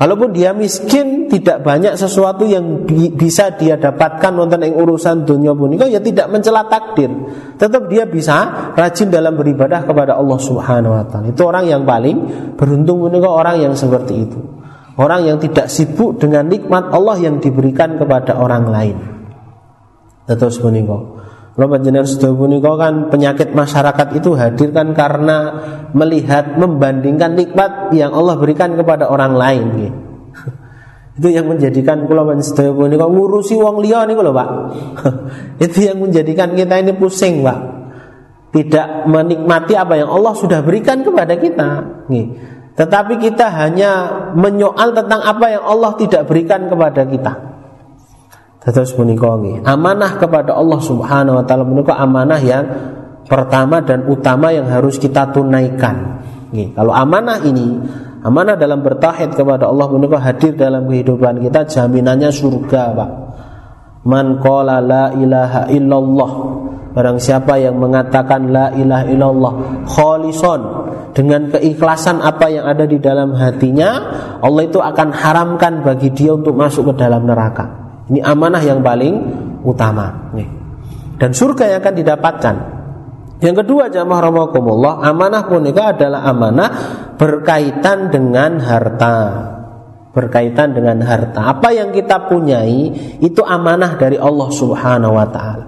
Kalaupun 0.00 0.32
dia 0.32 0.56
miskin, 0.56 1.28
tidak 1.28 1.60
banyak 1.60 1.92
sesuatu 1.92 2.48
yang 2.48 2.88
bi 2.88 3.12
bisa 3.12 3.52
dia 3.52 3.76
dapatkan 3.76 4.32
nonton 4.32 4.64
yang 4.64 4.80
urusan 4.80 5.28
dunia 5.28 5.52
punika 5.52 5.84
ya 5.84 6.00
tidak 6.00 6.32
mencela 6.32 6.64
takdir. 6.72 7.12
Tetap 7.60 7.84
dia 7.92 8.08
bisa 8.08 8.72
rajin 8.72 9.12
dalam 9.12 9.36
beribadah 9.36 9.84
kepada 9.84 10.16
Allah 10.16 10.40
Subhanahu 10.40 10.96
wa 10.96 11.04
taala. 11.04 11.28
Itu 11.28 11.44
orang 11.44 11.68
yang 11.68 11.84
paling 11.84 12.16
beruntung 12.56 13.04
punika 13.04 13.28
orang 13.28 13.60
yang 13.60 13.76
seperti 13.76 14.24
itu. 14.24 14.40
Orang 14.96 15.28
yang 15.28 15.36
tidak 15.36 15.68
sibuk 15.68 16.16
dengan 16.16 16.48
nikmat 16.48 16.88
Allah 16.96 17.20
yang 17.20 17.36
diberikan 17.36 18.00
kepada 18.00 18.40
orang 18.40 18.72
lain. 18.72 18.96
Terus 20.24 20.56
punika. 20.64 21.19
Kalau 21.50 21.66
panjenengan 21.66 22.06
sudah 22.06 22.30
kan 22.78 23.10
penyakit 23.10 23.50
masyarakat 23.52 24.08
itu 24.14 24.38
hadir 24.38 24.70
kan 24.70 24.94
karena 24.94 25.38
melihat 25.90 26.54
membandingkan 26.54 27.34
nikmat 27.34 27.90
yang 27.90 28.14
Allah 28.14 28.38
berikan 28.38 28.78
kepada 28.78 29.10
orang 29.10 29.34
lain 29.34 29.64
gitu. 29.76 29.98
Itu 31.20 31.28
yang 31.28 31.50
menjadikan 31.50 32.06
kula 32.08 32.22
sedaya 32.40 32.72
punika 32.72 33.04
ngurusi 33.04 33.58
wong 33.58 33.82
liya 33.84 34.08
niku 34.08 34.24
lho, 34.24 34.32
Pak. 34.32 34.48
itu 35.68 35.84
yang 35.84 36.00
menjadikan 36.00 36.56
kita 36.56 36.80
ini 36.80 36.96
pusing, 36.96 37.44
Pak. 37.44 37.58
Tidak 38.56 39.04
menikmati 39.04 39.76
apa 39.76 40.00
yang 40.00 40.08
Allah 40.08 40.32
sudah 40.32 40.64
berikan 40.64 41.04
kepada 41.04 41.36
kita. 41.36 41.68
Nih. 42.08 42.40
Tetapi 42.72 43.20
kita 43.20 43.52
hanya 43.52 43.92
menyoal 44.32 44.96
tentang 44.96 45.20
apa 45.20 45.46
yang 45.52 45.64
Allah 45.66 45.92
tidak 46.00 46.24
berikan 46.24 46.72
kepada 46.72 47.04
kita. 47.04 47.49
Terus 48.60 48.92
menika 49.00 49.40
amanah 49.64 50.20
kepada 50.20 50.52
Allah 50.52 50.80
Subhanahu 50.84 51.40
wa 51.40 51.44
taala 51.48 51.64
menika 51.64 51.96
amanah 51.96 52.40
yang 52.44 52.64
pertama 53.24 53.80
dan 53.80 54.04
utama 54.04 54.52
yang 54.52 54.68
harus 54.68 55.00
kita 55.00 55.32
tunaikan. 55.32 56.20
Nih, 56.52 56.76
kalau 56.76 56.92
amanah 56.92 57.40
ini 57.40 57.80
amanah 58.20 58.60
dalam 58.60 58.84
bertahid 58.84 59.32
kepada 59.32 59.64
Allah 59.64 59.88
menika 59.88 60.20
hadir 60.20 60.52
dalam 60.52 60.84
kehidupan 60.92 61.40
kita 61.40 61.64
jaminannya 61.64 62.28
surga, 62.28 62.82
Pak. 62.92 63.10
Man 64.04 64.40
qala 64.40 64.80
la 64.80 65.12
ilaha 65.12 65.68
illallah 65.68 66.32
Barang 66.90 67.22
siapa 67.22 67.54
yang 67.54 67.78
mengatakan 67.78 68.50
la 68.50 68.74
ilaha 68.74 69.06
illallah 69.06 69.52
kholison 69.86 70.60
dengan 71.14 71.46
keikhlasan 71.46 72.18
apa 72.18 72.50
yang 72.50 72.66
ada 72.66 72.82
di 72.82 72.98
dalam 72.98 73.30
hatinya, 73.38 73.90
Allah 74.42 74.66
itu 74.66 74.82
akan 74.82 75.14
haramkan 75.14 75.86
bagi 75.86 76.10
dia 76.10 76.34
untuk 76.34 76.58
masuk 76.58 76.90
ke 76.90 77.06
dalam 77.06 77.30
neraka. 77.30 77.89
Ini 78.10 78.20
amanah 78.26 78.62
yang 78.66 78.82
paling 78.82 79.14
utama. 79.62 80.34
Nih. 80.34 80.50
Dan 81.14 81.30
surga 81.30 81.70
yang 81.70 81.78
akan 81.78 81.94
didapatkan. 81.94 82.56
Yang 83.40 83.64
kedua 83.64 83.88
jamaah 83.88 84.28
rahimakumullah, 84.28 85.00
amanah 85.00 85.48
punika 85.48 85.96
adalah 85.96 86.28
amanah 86.28 86.70
berkaitan 87.16 88.12
dengan 88.12 88.60
harta. 88.60 89.16
Berkaitan 90.10 90.76
dengan 90.76 91.00
harta. 91.06 91.48
Apa 91.48 91.70
yang 91.70 91.94
kita 91.94 92.28
punyai 92.28 92.92
itu 93.22 93.40
amanah 93.40 93.96
dari 93.96 94.18
Allah 94.18 94.48
Subhanahu 94.50 95.14
wa 95.14 95.28
taala. 95.30 95.66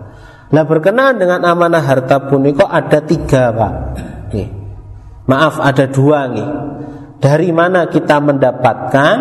Nah 0.53 0.65
berkenaan 0.69 1.17
dengan 1.17 1.41
amanah 1.49 1.81
harta 1.81 2.29
punika 2.29 2.69
ada 2.69 3.01
tiga 3.01 3.55
pak. 3.57 3.75
Nih. 4.37 4.49
Maaf 5.31 5.63
ada 5.63 5.89
dua 5.89 6.29
nih. 6.29 6.49
Dari 7.23 7.55
mana 7.55 7.87
kita 7.89 8.19
mendapatkan 8.19 9.17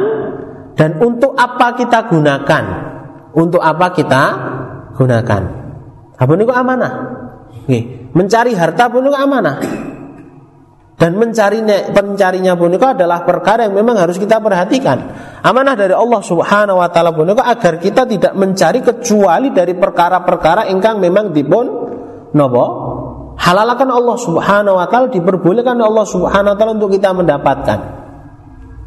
dan 0.76 0.92
untuk 1.00 1.38
apa 1.40 1.78
kita 1.78 2.10
gunakan. 2.12 2.91
Untuk 3.32 3.64
apa 3.64 3.96
kita 3.96 4.24
gunakan? 4.96 5.42
Apa 6.20 6.32
niku 6.36 6.54
amanah? 6.54 6.94
Nih, 7.66 8.12
mencari 8.12 8.52
harta 8.54 8.92
pun 8.92 9.08
itu 9.08 9.16
amanah. 9.16 9.58
Dan 11.02 11.18
mencari 11.18 11.66
pencarinya 11.90 12.54
pun 12.54 12.78
itu 12.78 12.86
adalah 12.86 13.26
perkara 13.26 13.66
yang 13.66 13.74
memang 13.74 13.98
harus 13.98 14.22
kita 14.22 14.38
perhatikan. 14.38 15.02
Amanah 15.42 15.74
dari 15.74 15.98
Allah 15.98 16.22
Subhanahu 16.22 16.78
wa 16.78 16.90
taala 16.94 17.10
pun 17.10 17.26
itu 17.26 17.42
agar 17.42 17.82
kita 17.82 18.06
tidak 18.06 18.38
mencari 18.38 18.86
kecuali 18.86 19.50
dari 19.50 19.74
perkara-perkara 19.74 20.70
ingkang 20.70 21.02
memang 21.02 21.34
dipun 21.34 21.66
nopo 22.38 22.66
halalakan 23.34 23.90
Allah 23.90 24.18
Subhanahu 24.22 24.78
wa 24.78 24.86
taala 24.86 25.10
diperbolehkan 25.10 25.74
Allah 25.82 26.06
Subhanahu 26.06 26.54
wa 26.54 26.58
taala 26.62 26.78
untuk 26.78 26.94
kita 26.94 27.18
mendapatkan. 27.18 27.80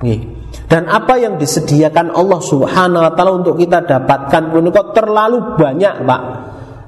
Nih. 0.06 0.43
Dan 0.64 0.88
apa 0.88 1.20
yang 1.20 1.36
disediakan 1.36 2.14
Allah 2.14 2.40
Subhanahu 2.40 3.04
wa 3.04 3.12
taala 3.12 3.32
untuk 3.36 3.60
kita 3.60 3.84
dapatkan 3.84 4.50
punika 4.50 4.94
terlalu 4.96 5.58
banyak, 5.60 5.94
Pak. 6.02 6.22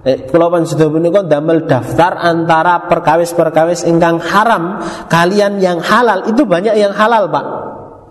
Eh, 0.07 0.18
kalau 0.31 0.55
sudah 0.62 0.87
punika 0.87 1.26
damel 1.26 1.66
daftar 1.66 2.14
antara 2.22 2.87
perkawis-perkawis 2.87 3.90
ingkang 3.90 4.22
haram 4.22 4.79
kalian 5.11 5.59
yang 5.59 5.83
halal 5.83 6.31
itu 6.31 6.46
banyak 6.46 6.79
yang 6.79 6.94
halal, 6.94 7.26
Pak. 7.26 7.46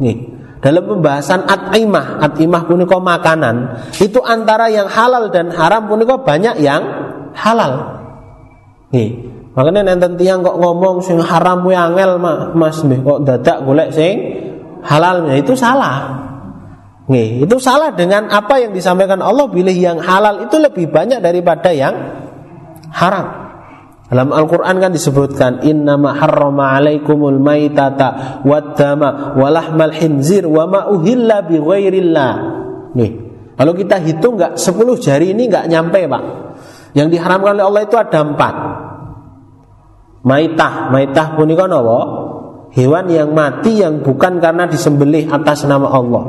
Nih. 0.03 0.35
Dalam 0.59 0.81
pembahasan 0.81 1.45
at-imah, 1.45 2.25
at-imah 2.25 2.65
punika 2.65 2.97
makanan, 2.97 3.85
itu 4.01 4.17
antara 4.25 4.65
yang 4.65 4.89
halal 4.89 5.29
dan 5.29 5.53
haram 5.53 5.85
punika 5.85 6.17
banyak 6.17 6.57
yang 6.57 6.81
halal. 7.37 8.01
Nih. 8.89 9.35
Makanya 9.55 9.87
nenten 9.87 10.19
tiang 10.19 10.43
kok 10.43 10.59
ngomong 10.59 10.99
sing 10.99 11.15
haram 11.23 11.63
kuwi 11.63 11.79
angel 11.79 12.19
Mas, 12.59 12.83
kok 12.83 13.23
dadak 13.23 13.63
golek 13.63 13.95
sing 13.95 14.13
halalnya 14.85 15.35
itu 15.41 15.57
salah. 15.57 16.23
Nih, 17.05 17.45
itu 17.45 17.61
salah 17.61 17.93
dengan 17.93 18.29
apa 18.33 18.57
yang 18.57 18.73
disampaikan 18.73 19.21
Allah 19.21 19.45
pilih 19.45 19.73
yang 19.73 20.01
halal 20.01 20.49
itu 20.49 20.57
lebih 20.57 20.89
banyak 20.89 21.21
daripada 21.21 21.69
yang 21.69 21.93
haram. 22.89 23.45
Dalam 24.05 24.29
Al-Quran 24.29 24.77
kan 24.77 24.91
disebutkan 24.93 25.65
Innama 25.65 26.13
harrama 26.13 26.77
alaikumul 26.77 27.41
maitata 27.41 28.41
Waddama 28.45 29.33
Walahmal 29.33 29.97
hinzir 29.97 30.45
Wa 30.45 30.69
ma'uhilla 30.69 31.41
bi 31.49 31.57
ghairillah 31.57 32.33
Nih 32.93 33.11
Kalau 33.57 33.73
kita 33.73 33.97
hitung 34.05 34.37
nggak 34.37 34.61
10 34.61 35.01
jari 35.01 35.33
ini 35.33 35.49
nggak 35.49 35.65
nyampe 35.65 36.05
pak 36.05 36.23
Yang 36.93 37.17
diharamkan 37.17 37.57
oleh 37.57 37.65
Allah 37.65 37.81
itu 37.81 37.97
ada 37.97 38.19
empat 38.21 38.55
Maitah 40.21 40.93
Maitah 40.93 41.27
pun 41.33 41.49
ini 41.49 41.57
kan 41.57 41.73
apa? 41.73 41.97
Hewan 42.75 43.07
yang 43.07 43.31
mati 43.31 43.79
yang 43.79 44.03
bukan 44.03 44.43
karena 44.43 44.67
disembelih 44.67 45.31
atas 45.31 45.63
nama 45.63 45.87
Allah 45.87 46.23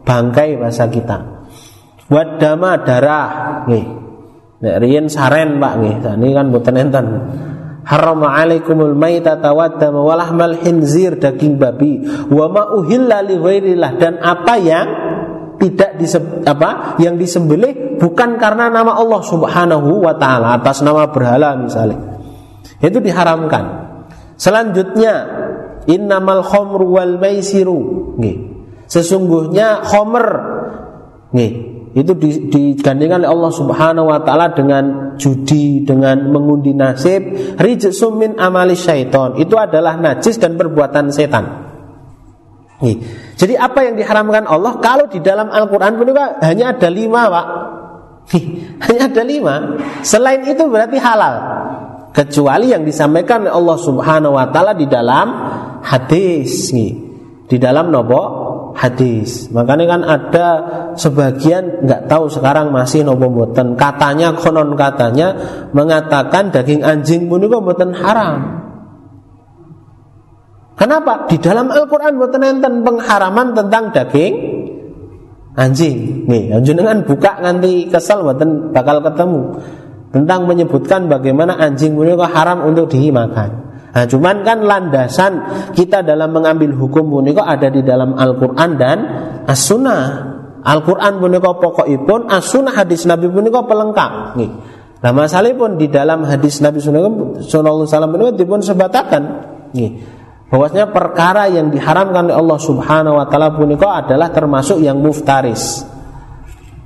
Bangkai 0.00 0.56
bahasa 0.56 0.88
kita 0.88 1.44
Wadama 2.08 2.80
darah 2.80 3.28
Nih 3.68 4.00
riyen 4.60 5.08
saren 5.08 5.56
Pak 5.56 5.72
nggih. 5.80 5.96
Ini 6.20 6.28
kan 6.36 6.46
boten 6.52 6.76
enten. 6.76 7.06
Haram 7.80 8.20
alaikumul 8.22 8.92
maitata 8.92 9.56
waddama 9.56 10.04
wa 10.04 10.14
lahmal 10.14 10.60
hinzir 10.60 11.16
daging 11.16 11.56
babi 11.56 12.04
wa 12.28 12.46
ma 12.52 12.62
uhilla 12.76 13.24
li 13.24 13.40
dan 13.96 14.20
apa 14.20 14.54
yang 14.60 14.86
tidak 15.56 15.96
diseb, 15.96 16.44
apa 16.44 17.00
yang 17.00 17.16
disembelih 17.16 17.96
bukan 17.96 18.36
karena 18.36 18.68
nama 18.68 18.96
Allah 18.96 19.20
Subhanahu 19.24 20.04
wa 20.04 20.14
taala 20.20 20.60
atas 20.60 20.84
nama 20.84 21.08
berhala 21.08 21.56
misalnya. 21.56 22.20
Itu 22.84 23.00
diharamkan. 23.00 23.64
Selanjutnya 24.36 25.12
innamal 25.90 26.46
khamru 26.46 26.94
wal 26.94 27.18
maisiru 27.18 28.14
nggih. 28.16 28.36
Sesungguhnya 28.86 29.82
khamr 29.82 30.26
nggih 31.34 31.70
itu 31.90 32.12
digandingkan 32.54 33.26
oleh 33.26 33.30
Allah 33.34 33.50
Subhanahu 33.50 34.06
wa 34.06 34.22
taala 34.22 34.54
dengan 34.54 35.18
judi, 35.18 35.82
dengan 35.82 36.30
mengundi 36.30 36.70
nasib, 36.70 37.34
rijsum 37.58 38.14
min 38.14 38.38
amali 38.38 38.78
syaiton. 38.78 39.34
Itu 39.42 39.58
adalah 39.58 39.98
najis 39.98 40.38
dan 40.38 40.54
perbuatan 40.54 41.10
setan. 41.10 41.66
Jadi 43.36 43.54
apa 43.60 43.84
yang 43.84 43.98
diharamkan 43.98 44.48
Allah 44.48 44.80
kalau 44.80 45.04
di 45.10 45.20
dalam 45.20 45.52
Al-Qur'an 45.52 46.00
pun 46.00 46.14
hanya 46.40 46.72
ada 46.72 46.88
lima, 46.88 47.28
Pak. 47.28 47.46
hanya 48.86 49.02
ada 49.10 49.22
lima. 49.26 49.54
Selain 50.06 50.40
itu 50.46 50.64
berarti 50.64 50.96
halal. 50.96 51.34
Kecuali 52.10 52.74
yang 52.74 52.82
disampaikan 52.82 53.46
oleh 53.46 53.54
Allah 53.54 53.78
Subhanahu 53.78 54.34
wa 54.34 54.50
taala 54.50 54.74
di 54.74 54.90
dalam 54.90 55.30
hadis. 55.86 56.74
Di 57.46 57.56
dalam 57.58 57.94
nopo 57.94 58.22
hadis. 58.74 59.50
Makanya 59.50 59.86
kan 59.86 60.00
ada 60.02 60.46
sebagian 60.98 61.86
nggak 61.86 62.10
tahu 62.10 62.26
sekarang 62.26 62.74
masih 62.74 63.06
nopo 63.06 63.30
boten. 63.30 63.78
Katanya 63.78 64.34
konon 64.34 64.74
katanya 64.74 65.34
mengatakan 65.70 66.50
daging 66.50 66.82
anjing 66.82 67.30
pun 67.30 67.46
itu 67.46 67.58
boten 67.62 67.94
haram. 67.94 68.58
Kenapa? 70.74 71.28
Di 71.28 71.36
dalam 71.36 71.68
Al-Quran 71.68 72.16
boten 72.18 72.42
enten 72.42 72.82
pengharaman 72.82 73.54
tentang 73.54 73.94
daging 73.94 74.34
anjing. 75.54 76.26
Nih, 76.26 76.50
dengan 76.62 77.06
buka 77.06 77.38
nanti 77.38 77.86
kesel 77.86 78.26
boten 78.26 78.74
bakal 78.74 78.98
ketemu 79.04 79.60
tentang 80.10 80.46
menyebutkan 80.46 81.06
bagaimana 81.06 81.54
anjing 81.58 81.94
pun 81.94 82.06
itu 82.06 82.18
haram 82.18 82.66
untuk 82.66 82.90
dimakan. 82.90 83.70
Nah, 83.90 84.06
cuman 84.06 84.46
kan 84.46 84.58
landasan 84.62 85.32
kita 85.74 86.06
dalam 86.06 86.30
mengambil 86.30 86.70
hukum 86.78 87.10
punika 87.10 87.42
ada 87.42 87.66
di 87.70 87.82
dalam 87.82 88.14
Al-Qur'an 88.14 88.78
dan 88.78 88.98
As-Sunnah. 89.50 90.02
Al-Qur'an 90.62 91.18
punika 91.18 91.50
pokokipun, 91.58 92.30
As-Sunnah 92.30 92.74
hadis 92.74 93.02
Nabi 93.06 93.26
punika 93.26 93.66
pelengkap. 93.66 94.38
Nih. 94.38 94.50
Nah, 95.00 95.10
masalah 95.16 95.50
pun 95.56 95.74
di 95.74 95.90
dalam 95.90 96.22
hadis 96.22 96.62
Nabi 96.62 96.78
sallallahu 96.78 97.42
alaihi 97.42 97.88
wasallam 97.90 98.10
punika 98.14 98.30
dipun 98.38 98.60
sebatakan. 98.62 99.22
Nih. 99.74 99.90
Bahwasanya 100.50 100.90
perkara 100.90 101.46
yang 101.46 101.70
diharamkan 101.70 102.26
oleh 102.26 102.34
Allah 102.34 102.58
Subhanahu 102.58 103.18
wa 103.22 103.26
taala 103.30 103.54
punika 103.54 104.02
adalah 104.02 104.34
termasuk 104.34 104.82
yang 104.82 104.98
muftaris. 104.98 105.86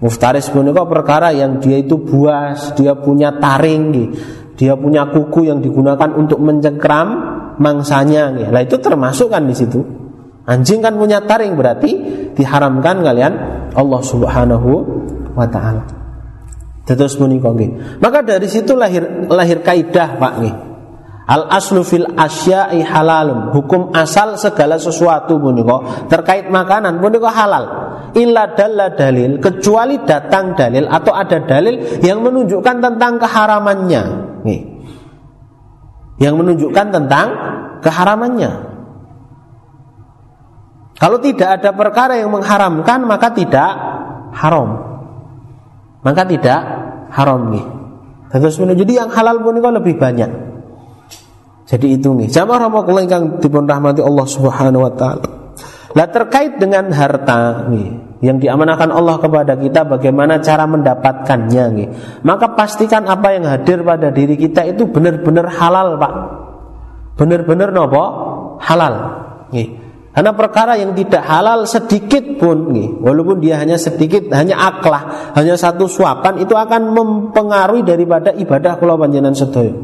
Muftaris 0.03 0.51
punika 0.51 0.83
perkara 0.85 1.31
yang 1.31 1.63
dia 1.63 1.79
itu 1.79 1.97
buas, 1.97 2.75
dia 2.75 2.99
punya 2.99 3.39
taring 3.39 3.95
dia 4.55 4.79
punya 4.79 5.11
kuku 5.11 5.51
yang 5.51 5.59
digunakan 5.59 6.15
untuk 6.15 6.39
mencengkram 6.39 7.09
mangsanya 7.59 8.31
ya. 8.39 8.49
Lah 8.55 8.63
itu 8.63 8.79
termasuk 8.79 9.31
kan 9.31 9.47
di 9.47 9.55
situ. 9.55 9.83
Anjing 10.45 10.85
kan 10.85 10.95
punya 10.95 11.25
taring 11.25 11.57
berarti 11.59 11.91
diharamkan 12.37 13.03
kalian 13.03 13.33
Allah 13.75 14.03
Subhanahu 14.05 14.71
wa 15.35 15.47
taala. 15.51 15.83
Terus 16.85 17.17
menika 17.17 17.49
Maka 17.99 18.21
dari 18.21 18.45
situ 18.45 18.77
lahir 18.77 19.27
lahir 19.33 19.65
kaidah 19.65 20.21
Pak 20.21 20.33
nggih. 20.39 20.57
Al 21.25 21.49
aslu 21.49 21.81
fil 21.81 22.05
asya'i 22.13 22.85
halalun. 22.85 23.57
Hukum 23.57 23.97
asal 23.97 24.37
segala 24.37 24.77
sesuatu 24.77 25.41
punika 25.41 26.07
terkait 26.13 26.53
makanan 26.53 27.01
punika 27.01 27.33
halal. 27.33 27.84
Illa 28.15 28.55
dalla 28.55 28.95
dalil 28.95 29.43
kecuali 29.43 29.99
datang 30.07 30.55
dalil 30.55 30.87
atau 30.87 31.11
ada 31.11 31.43
dalil 31.43 31.99
yang 31.99 32.23
menunjukkan 32.23 32.77
tentang 32.79 33.19
keharamannya. 33.19 34.03
Nih. 34.47 34.63
Yang 36.23 36.35
menunjukkan 36.39 36.87
tentang 36.95 37.27
keharamannya. 37.83 38.51
Kalau 40.95 41.19
tidak 41.19 41.59
ada 41.61 41.75
perkara 41.75 42.15
yang 42.23 42.31
mengharamkan 42.31 43.03
maka 43.03 43.35
tidak 43.35 43.71
haram. 44.31 44.69
Maka 46.07 46.23
tidak 46.23 46.61
haram 47.11 47.51
nih. 47.51 47.67
Terus 48.31 48.59
jadi 48.59 49.07
yang 49.07 49.11
halal 49.11 49.43
pun 49.43 49.59
lebih 49.59 49.99
banyak. 49.99 50.31
Jadi 51.65 51.99
itu 51.99 52.15
nih. 52.15 52.31
Jamaah 52.31 52.69
rahmatullah 52.69 53.05
yang 53.09 53.43
dipun 53.43 53.67
rahmati 53.67 54.05
Allah 54.05 54.27
Subhanahu 54.29 54.85
wa 54.85 54.93
taala. 54.95 55.44
Lah 55.95 56.11
terkait 56.11 56.59
dengan 56.59 56.91
harta 56.91 57.71
nih, 57.71 58.19
yang 58.19 58.43
diamanahkan 58.43 58.91
Allah 58.91 59.15
kepada 59.23 59.55
kita 59.55 59.87
bagaimana 59.87 60.43
cara 60.43 60.67
mendapatkannya 60.67 61.65
nih. 61.71 61.89
Maka 62.27 62.59
pastikan 62.59 63.07
apa 63.07 63.31
yang 63.31 63.47
hadir 63.47 63.87
pada 63.87 64.11
diri 64.11 64.35
kita 64.35 64.67
itu 64.67 64.91
benar-benar 64.91 65.47
halal, 65.55 65.95
Pak. 65.95 66.13
Benar-benar 67.15 67.71
nopo? 67.71 68.05
Halal. 68.59 68.95
Nih. 69.55 69.85
Karena 70.15 70.31
perkara 70.31 70.79
yang 70.79 70.95
tidak 70.95 71.27
halal 71.27 71.67
sedikit 71.67 72.39
pun 72.39 72.71
nih, 72.71 73.03
walaupun 73.03 73.43
dia 73.43 73.59
hanya 73.59 73.75
sedikit, 73.75 74.31
hanya 74.31 74.55
aklah, 74.63 75.35
hanya 75.35 75.59
satu 75.59 75.91
suapan 75.91 76.39
itu 76.39 76.55
akan 76.55 76.95
mempengaruhi 76.95 77.83
daripada 77.83 78.31
ibadah 78.31 78.79
kula 78.79 78.95
panjenengan 78.95 79.35
sedaya. 79.35 79.75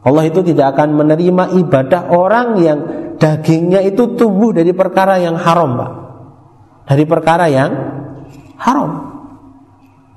Allah 0.00 0.24
itu 0.24 0.40
tidak 0.40 0.72
akan 0.76 0.96
menerima 0.96 1.60
ibadah 1.60 2.08
orang 2.08 2.56
yang 2.56 2.78
dagingnya 3.20 3.84
itu 3.84 4.16
tumbuh 4.16 4.56
dari 4.56 4.72
perkara 4.72 5.20
yang 5.20 5.36
haram, 5.36 5.76
Pak 5.76 5.92
dari 6.90 7.06
perkara 7.06 7.46
yang 7.46 7.70
haram. 8.58 8.90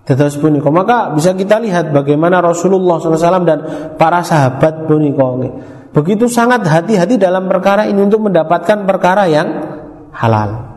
Tetes 0.04 0.36
punika 0.42 0.68
maka 0.74 1.14
bisa 1.14 1.32
kita 1.38 1.62
lihat 1.62 1.94
bagaimana 1.94 2.42
Rasulullah 2.44 3.00
SAW 3.00 3.48
dan 3.48 3.60
para 3.96 4.20
sahabat 4.26 4.90
punika 4.90 5.24
begitu 5.94 6.28
sangat 6.28 6.66
hati-hati 6.68 7.16
dalam 7.22 7.48
perkara 7.48 7.88
ini 7.88 8.02
untuk 8.02 8.26
mendapatkan 8.26 8.90
perkara 8.90 9.30
yang 9.30 9.48
halal. 10.12 10.74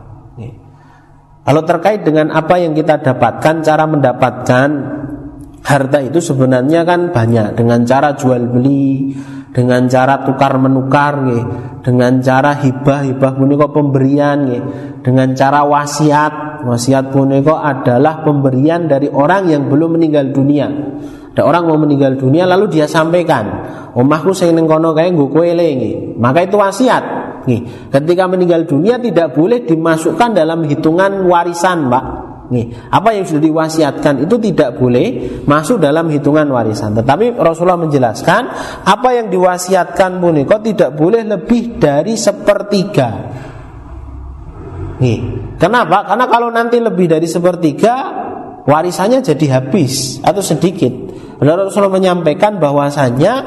Kalau 1.47 1.63
terkait 1.63 2.03
dengan 2.03 2.27
apa 2.35 2.59
yang 2.59 2.75
kita 2.75 2.99
dapatkan, 2.99 3.63
cara 3.63 3.87
mendapatkan 3.87 4.67
harta 5.63 5.99
itu 6.03 6.19
sebenarnya 6.19 6.83
kan 6.83 7.15
banyak 7.15 7.55
dengan 7.55 7.87
cara 7.87 8.19
jual 8.19 8.51
beli, 8.51 9.15
dengan 9.57 9.89
cara 9.89 10.21
tukar 10.21 10.53
menukar 10.61 11.17
nggih, 11.17 11.43
dengan 11.81 12.21
cara 12.21 12.61
hibah 12.61 13.09
hibah 13.09 13.33
punika 13.33 13.65
pemberian 13.73 14.45
nggih, 14.45 14.63
dengan 15.01 15.33
cara 15.33 15.65
wasiat 15.65 16.61
wasiat 16.61 17.09
punika 17.09 17.65
adalah 17.65 18.21
pemberian 18.21 18.85
dari 18.85 19.09
orang 19.09 19.49
yang 19.49 19.65
belum 19.65 19.97
meninggal 19.97 20.29
dunia. 20.29 20.69
Ada 21.33 21.41
orang 21.41 21.69
mau 21.69 21.77
meninggal 21.81 22.17
dunia 22.21 22.45
lalu 22.45 22.69
dia 22.69 22.85
sampaikan, 22.85 23.45
omahku 23.97 24.33
sing 24.37 24.53
ning 24.53 24.69
kono 24.69 24.93
kae 24.93 25.09
nggo 25.09 25.33
kowe 25.33 25.45
Maka 26.21 26.39
itu 26.45 26.57
wasiat. 26.57 27.03
Nih, 27.49 27.89
ketika 27.89 28.29
meninggal 28.29 28.69
dunia 28.69 29.01
tidak 29.01 29.33
boleh 29.33 29.65
dimasukkan 29.65 30.37
dalam 30.37 30.69
hitungan 30.69 31.25
warisan, 31.25 31.89
Pak. 31.89 32.26
Nih, 32.47 32.71
apa 32.87 33.11
yang 33.11 33.27
sudah 33.27 33.43
diwasiatkan 33.43 34.23
itu 34.23 34.39
tidak 34.39 34.79
boleh 34.79 35.43
masuk 35.43 35.83
dalam 35.83 36.07
hitungan 36.07 36.47
warisan. 36.47 36.95
Tetapi 36.95 37.35
Rasulullah 37.35 37.79
menjelaskan 37.79 38.41
apa 38.87 39.09
yang 39.11 39.27
diwasiatkan 39.27 40.23
punika 40.23 40.63
tidak 40.63 40.95
boleh 40.95 41.27
lebih 41.27 41.75
dari 41.75 42.15
sepertiga. 42.15 43.09
Nih, 45.03 45.19
kenapa? 45.59 46.07
Karena 46.07 46.25
kalau 46.31 46.47
nanti 46.47 46.79
lebih 46.79 47.11
dari 47.11 47.27
sepertiga 47.27 47.95
warisannya 48.63 49.19
jadi 49.27 49.59
habis 49.59 50.23
atau 50.23 50.39
sedikit. 50.39 50.93
Rasulullah 51.37 51.99
menyampaikan 51.99 52.63
bahwasanya 52.63 53.45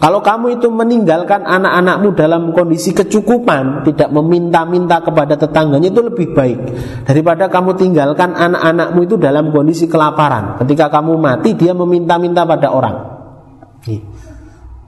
Kalau 0.00 0.24
kamu 0.24 0.56
itu 0.56 0.72
meninggalkan 0.72 1.44
anak-anakmu 1.44 2.16
dalam 2.16 2.56
kondisi 2.56 2.96
kecukupan, 2.96 3.84
tidak 3.84 4.08
meminta-minta 4.08 5.04
kepada 5.04 5.36
tetangganya 5.36 5.92
itu 5.92 6.00
lebih 6.00 6.32
baik 6.32 6.58
daripada 7.04 7.52
kamu 7.52 7.76
tinggalkan 7.76 8.32
anak-anakmu 8.32 9.04
itu 9.04 9.20
dalam 9.20 9.52
kondisi 9.52 9.92
kelaparan. 9.92 10.56
Ketika 10.64 10.88
kamu 10.88 11.20
mati, 11.20 11.52
dia 11.52 11.76
meminta-minta 11.76 12.48
pada 12.48 12.72
orang. 12.72 12.96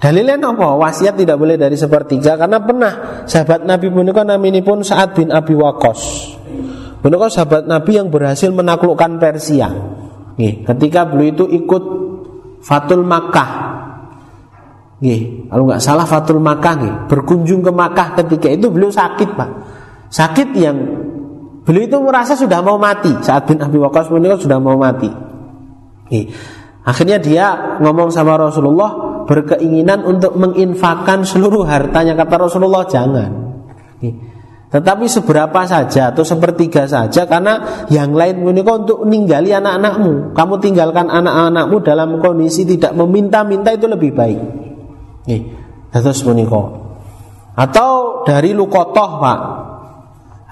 Dalilnya 0.01 0.41
apa? 0.41 0.81
Wasiat 0.81 1.21
tidak 1.21 1.37
boleh 1.37 1.61
dari 1.61 1.77
sepertiga 1.77 2.41
karena 2.41 2.65
pernah 2.65 3.23
sahabat 3.29 3.69
Nabi 3.69 3.93
punika 3.93 4.25
namanya 4.25 4.65
pun 4.65 4.81
saat 4.81 5.13
bin 5.13 5.29
Abi 5.29 5.53
Wakos. 5.53 6.33
Punika 7.05 7.29
sahabat 7.29 7.69
Nabi 7.69 8.01
yang 8.01 8.09
berhasil 8.09 8.49
menaklukkan 8.49 9.21
Persia. 9.21 9.69
ketika 10.41 11.05
beliau 11.05 11.37
itu 11.37 11.45
ikut 11.53 11.85
Fatul 12.65 13.05
Makkah 13.05 13.82
Nggih, 15.03 15.51
kalau 15.51 15.67
nggak 15.67 15.83
salah 15.83 16.07
Fatul 16.07 16.39
Makkah 16.39 16.75
nih, 16.79 16.95
berkunjung 17.11 17.59
ke 17.67 17.75
Makkah 17.75 18.15
ketika 18.23 18.47
itu 18.55 18.71
beliau 18.71 18.95
sakit, 18.95 19.35
Pak. 19.35 19.51
Sakit 20.15 20.55
yang 20.55 20.79
beliau 21.67 21.91
itu 21.91 21.99
merasa 21.99 22.39
sudah 22.39 22.63
mau 22.63 22.79
mati 22.79 23.11
saat 23.19 23.51
bin 23.51 23.59
Abi 23.59 23.83
Waqqas 23.83 24.15
menikah 24.15 24.39
sudah 24.39 24.63
mau 24.63 24.79
mati. 24.79 25.11
Nggih. 26.07 26.27
Akhirnya 26.87 27.19
dia 27.19 27.47
ngomong 27.83 28.15
sama 28.15 28.39
Rasulullah 28.39 29.25
berkeinginan 29.27 30.07
untuk 30.07 30.39
menginfakkan 30.39 31.27
seluruh 31.27 31.67
hartanya 31.67 32.15
kata 32.15 32.47
Rasulullah 32.47 32.87
jangan. 32.87 33.31
Nggih. 33.99 34.15
Tetapi 34.71 35.05
seberapa 35.11 35.67
saja 35.67 36.15
atau 36.15 36.23
sepertiga 36.23 36.87
saja 36.87 37.27
karena 37.27 37.85
yang 37.91 38.15
lain 38.15 38.41
menikah 38.41 38.87
untuk 38.87 39.03
ninggali 39.03 39.51
anak-anakmu. 39.51 40.31
Kamu 40.33 40.55
tinggalkan 40.63 41.11
anak-anakmu 41.11 41.77
dalam 41.83 42.23
kondisi 42.23 42.63
tidak 42.63 42.95
meminta-minta 42.95 43.75
itu 43.75 43.91
lebih 43.91 44.15
baik. 44.15 44.72
Nggih, 45.27 45.43
dados 45.95 46.21
menika. 46.27 46.63
Atau 47.53 48.23
dari 48.25 48.57
lukotoh, 48.57 49.11
Pak. 49.21 49.41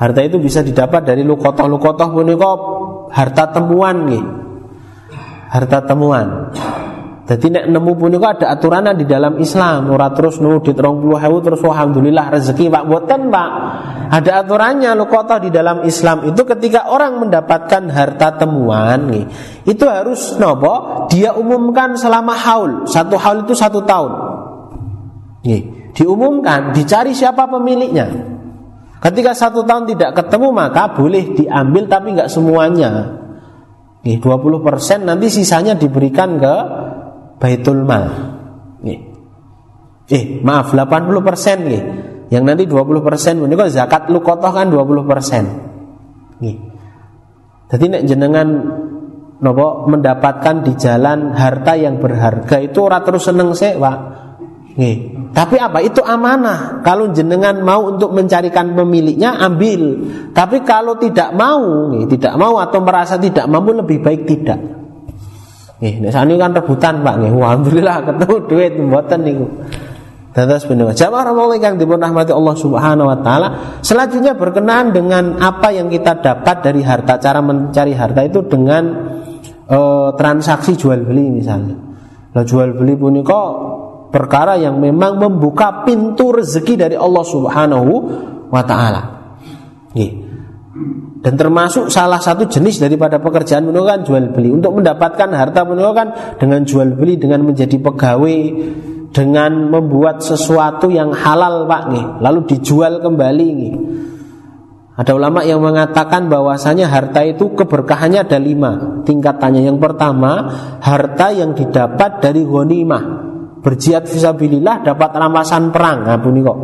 Harta 0.01 0.21
itu 0.25 0.41
bisa 0.41 0.65
didapat 0.65 1.05
dari 1.05 1.21
lukotoh. 1.21 1.69
Lukotoh 1.69 2.09
menika 2.17 2.51
harta 3.13 3.53
temuan 3.53 4.09
nggih. 4.09 4.25
Harta 5.53 5.85
temuan. 5.85 6.55
Jadi 7.31 7.47
nek 7.47 7.65
nemu 7.71 7.95
punika 7.95 8.35
ada 8.35 8.59
aturan 8.59 8.91
di 8.99 9.07
dalam 9.07 9.39
Islam, 9.39 9.87
ora 9.95 10.11
terus 10.11 10.43
nemu 10.43 10.67
di 10.67 10.75
20.000 10.75 11.47
terus 11.47 11.63
alhamdulillah 11.63 12.27
rezeki 12.27 12.67
Pak 12.75 12.85
boten 12.91 13.31
Pak. 13.31 13.51
Ada 14.11 14.43
aturannya 14.43 14.91
lukotoh 14.99 15.39
di 15.39 15.55
dalam 15.55 15.87
Islam 15.87 16.27
itu 16.27 16.43
ketika 16.43 16.91
orang 16.91 17.23
mendapatkan 17.23 17.87
harta 17.87 18.35
temuan 18.35 19.07
nih, 19.07 19.31
itu 19.63 19.87
harus 19.87 20.35
nopo 20.43 21.07
dia 21.07 21.31
umumkan 21.31 21.95
selama 21.95 22.35
haul. 22.35 22.91
Satu 22.91 23.15
haul 23.15 23.47
itu 23.47 23.55
satu 23.55 23.87
tahun. 23.87 24.30
Nih, 25.41 25.93
diumumkan, 25.97 26.77
dicari 26.77 27.17
siapa 27.17 27.49
pemiliknya. 27.49 28.07
Ketika 29.01 29.33
satu 29.33 29.65
tahun 29.65 29.89
tidak 29.89 30.13
ketemu 30.13 30.53
maka 30.53 30.93
boleh 30.93 31.33
diambil 31.33 31.89
tapi 31.89 32.13
nggak 32.13 32.29
semuanya. 32.29 33.17
Nih, 34.05 34.21
20% 34.21 35.09
nanti 35.09 35.33
sisanya 35.33 35.77
diberikan 35.77 36.37
ke 36.37 36.55
Baitul 37.41 37.85
Mal. 37.89 38.05
Nih. 38.85 39.01
Eh, 40.11 40.45
maaf 40.45 40.77
80% 40.77 41.65
nih. 41.65 41.83
Yang 42.31 42.45
nanti 42.45 42.65
20% 42.69 43.43
ini 43.43 43.55
kok 43.57 43.73
zakat 43.73 44.03
lukotoh 44.13 44.53
kan 44.53 44.69
20%. 44.69 45.45
Nih. 46.45 46.57
Jadi 47.71 47.85
nek 47.87 48.03
jenengan 48.07 48.49
nopo 49.41 49.87
mendapatkan 49.89 50.67
di 50.67 50.73
jalan 50.77 51.33
harta 51.33 51.79
yang 51.79 52.03
berharga 52.03 52.61
itu 52.61 52.79
ora 52.83 53.01
terus 53.01 53.25
seneng 53.25 53.55
Pak. 53.55 53.99
Nih. 54.81 55.13
Tapi 55.37 55.61
apa? 55.61 55.85
Itu 55.85 56.01
amanah. 56.01 56.81
Kalau 56.81 57.13
jenengan 57.13 57.61
mau 57.61 57.93
untuk 57.93 58.17
mencarikan 58.17 58.73
pemiliknya, 58.73 59.37
ambil. 59.37 60.09
Tapi 60.33 60.65
kalau 60.65 60.97
tidak 60.97 61.37
mau, 61.37 61.93
nih, 61.93 62.09
tidak 62.09 62.35
mau 62.41 62.57
atau 62.57 62.81
merasa 62.81 63.21
tidak 63.21 63.45
mampu, 63.45 63.77
lebih 63.77 64.01
baik 64.01 64.25
tidak. 64.25 64.57
Nih, 65.85 66.01
sani 66.09 66.41
kan 66.41 66.57
rebutan 66.57 67.05
Pak 67.05 67.15
nih. 67.21 67.29
Alhamdulillah 67.29 67.97
ketemu 68.09 68.37
duit 68.49 68.73
mboten 68.81 69.21
niku. 69.21 69.47
Dados 70.31 70.63
bener. 70.65 70.95
Jamaah 70.95 71.35
rahmatullahi 71.35 71.59
kang 71.59 71.77
Allah 72.31 72.57
Subhanahu 72.57 73.11
wa 73.11 73.19
taala. 73.21 73.49
Selanjutnya 73.83 74.39
berkenaan 74.39 74.95
dengan 74.95 75.43
apa 75.43 75.75
yang 75.75 75.91
kita 75.91 76.23
dapat 76.23 76.63
dari 76.63 76.81
harta, 76.87 77.19
cara 77.19 77.43
mencari 77.43 77.93
harta 77.99 78.23
itu 78.23 78.47
dengan 78.47 78.83
uh, 79.67 80.15
transaksi 80.15 80.79
jual 80.79 81.03
beli 81.03 81.35
misalnya. 81.35 81.75
Nah, 82.31 82.45
jual 82.47 82.79
beli 82.79 82.95
punika 82.95 83.43
perkara 84.11 84.59
yang 84.59 84.77
memang 84.83 85.17
membuka 85.17 85.87
pintu 85.87 86.35
rezeki 86.35 86.75
dari 86.77 86.97
Allah 86.99 87.25
Subhanahu 87.25 87.93
wa 88.51 88.63
taala. 88.67 89.03
Dan 91.21 91.37
termasuk 91.37 91.93
salah 91.93 92.19
satu 92.19 92.49
jenis 92.49 92.81
daripada 92.81 93.21
pekerjaan 93.21 93.69
menika 93.69 93.97
kan 93.97 94.01
jual 94.07 94.25
beli. 94.33 94.49
Untuk 94.51 94.73
mendapatkan 94.81 95.29
harta 95.31 95.63
menika 95.69 95.93
kan 95.93 96.09
dengan 96.41 96.65
jual 96.65 96.97
beli, 96.97 97.21
dengan 97.21 97.45
menjadi 97.45 97.77
pegawai, 97.77 98.41
dengan 99.13 99.69
membuat 99.69 100.25
sesuatu 100.25 100.89
yang 100.89 101.13
halal 101.13 101.69
Pak 101.69 101.83
nih, 101.93 102.07
lalu 102.25 102.41
dijual 102.49 103.05
kembali 103.05 103.49
nih. 103.53 103.75
Ada 104.97 105.17
ulama 105.17 105.41
yang 105.45 105.65
mengatakan 105.65 106.29
bahwasanya 106.29 106.89
harta 106.89 107.25
itu 107.25 107.57
keberkahannya 107.57 108.21
ada 108.21 108.37
lima 108.37 109.01
tingkatannya. 109.05 109.65
Yang 109.65 109.79
pertama, 109.81 110.33
harta 110.81 111.33
yang 111.33 111.57
didapat 111.57 112.21
dari 112.21 112.45
ghanimah 112.45 113.30
berjihad 113.61 114.09
visabilillah 114.09 114.83
dapat 114.85 115.11
rampasan 115.13 115.69
perang 115.71 116.09
nah, 116.09 116.19
kok. 116.19 116.59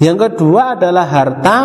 Yang 0.00 0.16
kedua 0.30 0.78
adalah 0.78 1.06
harta 1.10 1.58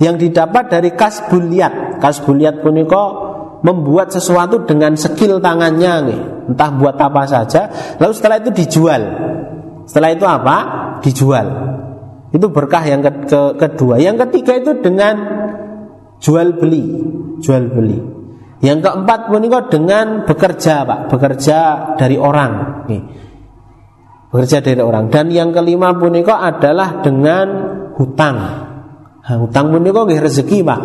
yang 0.00 0.16
didapat 0.16 0.72
dari 0.72 0.90
kasbuliat. 0.96 2.00
Kasbuliat 2.00 2.64
puniko 2.64 3.30
membuat 3.60 4.08
sesuatu 4.10 4.64
dengan 4.64 4.96
skill 4.96 5.38
tangannya 5.38 5.94
nih. 6.08 6.20
Entah 6.50 6.70
buat 6.74 6.96
apa 6.96 7.28
saja, 7.28 7.68
lalu 8.00 8.12
setelah 8.16 8.40
itu 8.40 8.50
dijual. 8.50 9.02
Setelah 9.84 10.10
itu 10.16 10.24
apa? 10.26 10.56
Dijual. 11.04 11.46
Itu 12.30 12.48
berkah 12.48 12.82
yang 12.86 13.04
ke 13.04 13.12
ke 13.28 13.40
kedua. 13.60 14.00
Yang 14.00 14.26
ketiga 14.26 14.52
itu 14.56 14.72
dengan 14.80 15.14
jual 16.22 16.56
beli, 16.56 16.84
jual 17.42 17.68
beli. 17.68 17.98
Yang 18.60 18.78
keempat 18.88 19.20
puniko 19.32 19.58
dengan 19.72 20.28
bekerja, 20.28 20.84
Pak, 20.84 21.00
bekerja 21.08 21.58
dari 21.96 22.16
orang. 22.20 22.84
Nih. 22.88 23.02
Bekerja 24.30 24.62
dari 24.62 24.78
orang. 24.78 25.10
Dan 25.10 25.34
yang 25.34 25.50
kelima 25.50 25.90
puniko 25.98 26.30
adalah 26.30 27.02
dengan 27.02 27.46
hutang. 27.98 28.36
Nah, 29.20 29.36
hutang 29.42 29.74
kok 29.74 30.04
nggih 30.06 30.22
rezeki, 30.22 30.58
Pak. 30.62 30.80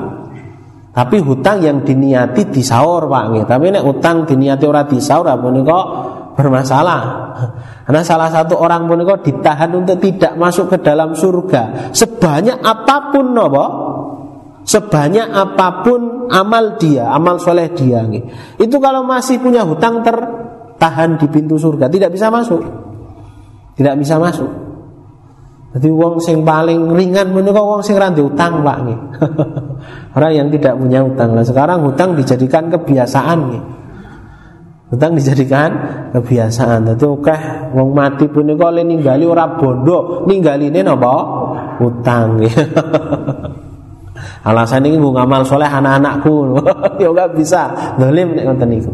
Tapi 0.96 1.18
hutang 1.22 1.62
yang 1.62 1.86
diniati 1.86 2.50
disaur, 2.50 3.06
Pak 3.06 3.24
nggih. 3.30 3.46
Tapi 3.46 3.66
nek 3.70 3.84
hutang 3.86 4.26
diniati 4.26 4.66
ora 4.66 4.84
disaur 4.90 5.30
apa 5.30 5.46
kok 5.46 5.86
bermasalah. 6.36 7.02
Karena 7.86 8.02
salah 8.02 8.30
satu 8.34 8.58
orang 8.58 8.90
kok 8.90 9.22
ditahan 9.22 9.70
untuk 9.78 10.02
tidak 10.02 10.34
masuk 10.42 10.74
ke 10.74 10.78
dalam 10.82 11.14
surga 11.14 11.94
sebanyak 11.94 12.58
apa 12.60 13.14
pun 13.14 13.26
nopo 13.30 13.66
sebanyak 14.66 15.30
apa 15.30 15.86
pun 15.86 16.26
amal 16.34 16.82
dia, 16.82 17.14
amal 17.14 17.38
soleh 17.38 17.70
dia 17.72 18.02
nih. 18.02 18.26
Itu 18.58 18.82
kalau 18.82 19.06
masih 19.06 19.38
punya 19.38 19.62
hutang 19.62 20.02
tertahan 20.02 21.22
di 21.22 21.30
pintu 21.30 21.62
surga 21.62 21.88
tidak 21.88 22.10
bisa 22.10 22.34
masuk. 22.34 22.62
Tidak 23.76 23.96
bisa 24.00 24.16
masuk. 24.16 24.48
Jadi 25.76 25.92
uang 25.92 26.24
sing 26.24 26.48
paling 26.48 26.96
ringan 26.96 27.36
menika 27.36 27.60
uang 27.60 27.84
sing 27.84 28.00
ra 28.00 28.08
utang, 28.08 28.64
Pak 28.64 28.78
nih. 28.88 29.00
Orang 30.16 30.32
yang 30.32 30.48
tidak 30.48 30.80
punya 30.80 31.04
utang. 31.04 31.36
Nah, 31.36 31.44
sekarang 31.44 31.84
hutang 31.84 32.16
dijadikan 32.16 32.72
kebiasaan 32.72 33.40
nih. 33.52 33.64
Hutang 34.96 35.20
dijadikan 35.20 35.70
kebiasaan. 36.16 36.88
Jadi 36.96 37.04
oke 37.04 37.36
wong 37.76 37.92
mati 37.92 38.32
punika 38.32 38.72
le 38.72 38.88
ninggali 38.88 39.28
ora 39.28 39.60
bondo, 39.60 40.24
ninggaline 40.24 40.80
napa? 40.80 41.16
Utang 41.84 42.40
nih. 42.40 42.54
Alasan 44.48 44.86
ini 44.86 45.02
mau 45.02 45.10
ngamal 45.10 45.42
soleh 45.42 45.66
anak-anakku, 45.66 46.54
ya 47.02 47.10
enggak 47.10 47.34
bisa. 47.34 47.66
Dolim 47.98 48.38
nek 48.38 48.46
ngoten 48.46 48.70
niku. 48.70 48.94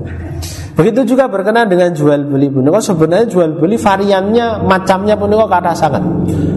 Begitu 0.82 1.14
juga 1.14 1.30
berkenaan 1.30 1.70
dengan 1.70 1.94
jual 1.94 2.26
beli 2.26 2.50
punika 2.50 2.82
sebenarnya 2.82 3.30
jual 3.30 3.62
beli 3.62 3.78
variannya 3.78 4.66
macamnya 4.66 5.14
punika 5.14 5.46
kata 5.46 5.78
sangat. 5.78 6.02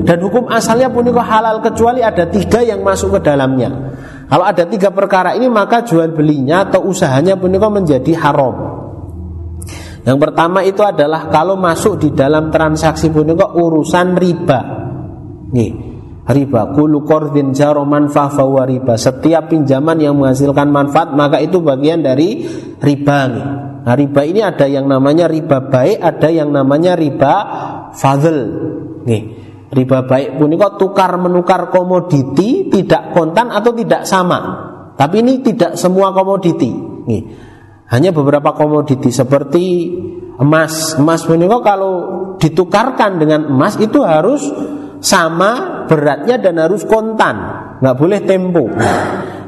Dan 0.00 0.16
hukum 0.24 0.48
asalnya 0.48 0.88
punika 0.88 1.20
halal 1.20 1.60
kecuali 1.60 2.00
ada 2.00 2.24
tiga 2.32 2.64
yang 2.64 2.80
masuk 2.80 3.20
ke 3.20 3.28
dalamnya. 3.28 3.68
Kalau 4.24 4.48
ada 4.48 4.64
tiga 4.64 4.88
perkara 4.96 5.36
ini 5.36 5.44
maka 5.52 5.84
jual 5.84 6.16
belinya 6.16 6.64
atau 6.64 6.88
usahanya 6.88 7.36
punika 7.36 7.68
menjadi 7.68 8.16
haram. 8.16 8.56
Yang 10.08 10.16
pertama 10.16 10.64
itu 10.64 10.80
adalah 10.80 11.28
kalau 11.28 11.60
masuk 11.60 12.00
di 12.00 12.08
dalam 12.16 12.48
transaksi 12.48 13.12
punika 13.12 13.52
urusan 13.52 14.16
riba. 14.16 14.60
Nih, 15.52 15.72
riba 16.24 16.72
kulu 16.72 17.04
qardin 17.04 17.52
jaro 17.52 17.84
riba. 17.84 18.96
Setiap 18.96 19.52
pinjaman 19.52 20.00
yang 20.00 20.16
menghasilkan 20.16 20.72
manfaat 20.72 21.12
maka 21.12 21.44
itu 21.44 21.60
bagian 21.60 22.00
dari 22.00 22.40
riba 22.80 23.20
nih. 23.28 23.46
Nah 23.84 23.92
riba 23.92 24.24
ini 24.24 24.40
ada 24.40 24.64
yang 24.64 24.88
namanya 24.88 25.28
riba 25.28 25.68
baik, 25.68 26.00
ada 26.00 26.28
yang 26.32 26.48
namanya 26.48 26.96
riba 26.96 27.34
fadl. 27.92 28.38
Nih, 29.04 29.22
riba 29.68 30.08
baik 30.08 30.40
punika 30.40 30.80
tukar 30.80 31.20
menukar 31.20 31.68
komoditi 31.68 32.72
tidak 32.72 33.12
kontan 33.12 33.52
atau 33.52 33.76
tidak 33.76 34.08
sama. 34.08 34.40
Tapi 34.96 35.20
ini 35.20 35.44
tidak 35.44 35.76
semua 35.76 36.16
komoditi. 36.16 36.72
Nih, 37.04 37.22
hanya 37.92 38.16
beberapa 38.16 38.56
komoditi 38.56 39.12
seperti 39.12 39.92
emas. 40.40 40.96
Emas 40.96 41.28
punika 41.28 41.60
kalau 41.60 41.92
ditukarkan 42.40 43.20
dengan 43.20 43.52
emas 43.52 43.76
itu 43.76 44.00
harus 44.00 44.48
sama 45.04 45.84
beratnya 45.84 46.40
dan 46.40 46.56
harus 46.56 46.88
kontan, 46.88 47.36
nggak 47.84 47.96
boleh 48.00 48.20
tempo. 48.24 48.64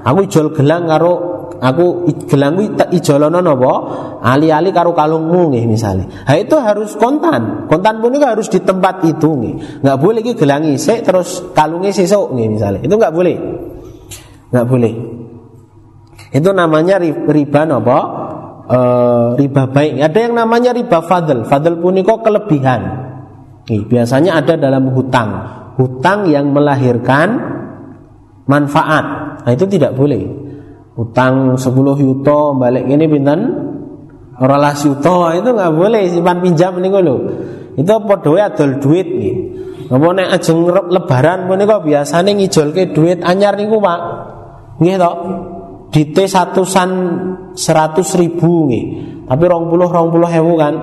Aku 0.04 0.28
jual 0.28 0.52
gelang 0.52 0.84
karo 0.84 1.35
aku 1.60 2.08
gelang 2.28 2.56
kuwi 2.56 2.76
tak 2.76 2.92
ijolono 2.92 3.40
napa 3.40 3.72
ali-ali 4.20 4.70
karo 4.72 4.92
kalungmu 4.92 5.52
nggih 5.52 5.64
misale. 5.64 6.04
Ha 6.28 6.36
itu 6.36 6.56
harus 6.56 6.96
kontan. 6.96 7.68
Kontan 7.70 8.00
pun 8.00 8.12
harus 8.20 8.48
di 8.52 8.60
tempat 8.60 9.04
itu 9.06 9.28
nggih. 9.28 9.54
Enggak 9.84 9.98
boleh 10.00 10.20
iki 10.20 10.32
gelangi 10.36 10.76
sik 10.76 11.06
terus 11.06 11.52
kalungnya 11.56 11.92
sesuk 11.92 12.32
nggih 12.32 12.48
misale. 12.48 12.78
Itu 12.84 12.94
enggak 12.96 13.14
boleh. 13.14 13.36
Enggak 14.52 14.66
boleh. 14.66 14.92
Itu 16.32 16.50
namanya 16.52 17.00
riba 17.00 17.62
napa? 17.64 17.98
E, 18.66 18.78
riba 19.40 19.62
baik. 19.70 19.92
Ada 20.02 20.18
yang 20.18 20.34
namanya 20.34 20.70
riba 20.74 20.98
fadl. 21.00 21.46
Fadl 21.46 21.78
punika 21.80 22.18
kelebihan. 22.20 22.82
Nih, 23.66 23.82
biasanya 23.86 24.38
ada 24.38 24.54
dalam 24.54 24.90
hutang. 24.94 25.30
Hutang 25.78 26.30
yang 26.30 26.54
melahirkan 26.54 27.28
manfaat. 28.46 29.04
Nah, 29.42 29.52
itu 29.54 29.66
tidak 29.66 29.94
boleh 29.94 30.45
utang 30.96 31.60
10 31.60 31.76
yuto 32.00 32.56
balik 32.56 32.88
ini 32.88 33.04
pinten? 33.04 33.40
Rolas 34.36 34.84
yuto 34.84 35.32
itu 35.32 35.48
nggak 35.48 35.72
boleh 35.72 36.02
simpan 36.12 36.44
pinjam 36.44 36.76
ini 36.76 36.88
lo 36.92 37.16
itu 37.76 37.92
podo 38.04 38.36
adol 38.36 38.80
duit 38.80 39.04
nih 39.04 39.36
ngomong 39.92 40.18
nek 40.18 40.28
ajeng 40.40 40.66
lebaran 40.66 41.46
pun 41.46 41.60
kok 41.62 41.84
biasanya 41.84 42.32
ngijol 42.34 42.74
ke 42.74 42.90
duit 42.90 43.22
anyar 43.22 43.54
niku 43.54 43.78
pak. 43.78 44.00
Nggih 44.82 44.96
to? 44.98 45.12
T 45.94 46.18
satusan 46.26 46.90
seratus 47.54 48.18
ribu 48.18 48.68
nih 48.68 48.84
tapi 49.24 49.44
rong 49.46 49.70
puluh 49.70 49.88
rong 49.88 50.08
puluh 50.10 50.28
hewu 50.28 50.58
kan? 50.58 50.74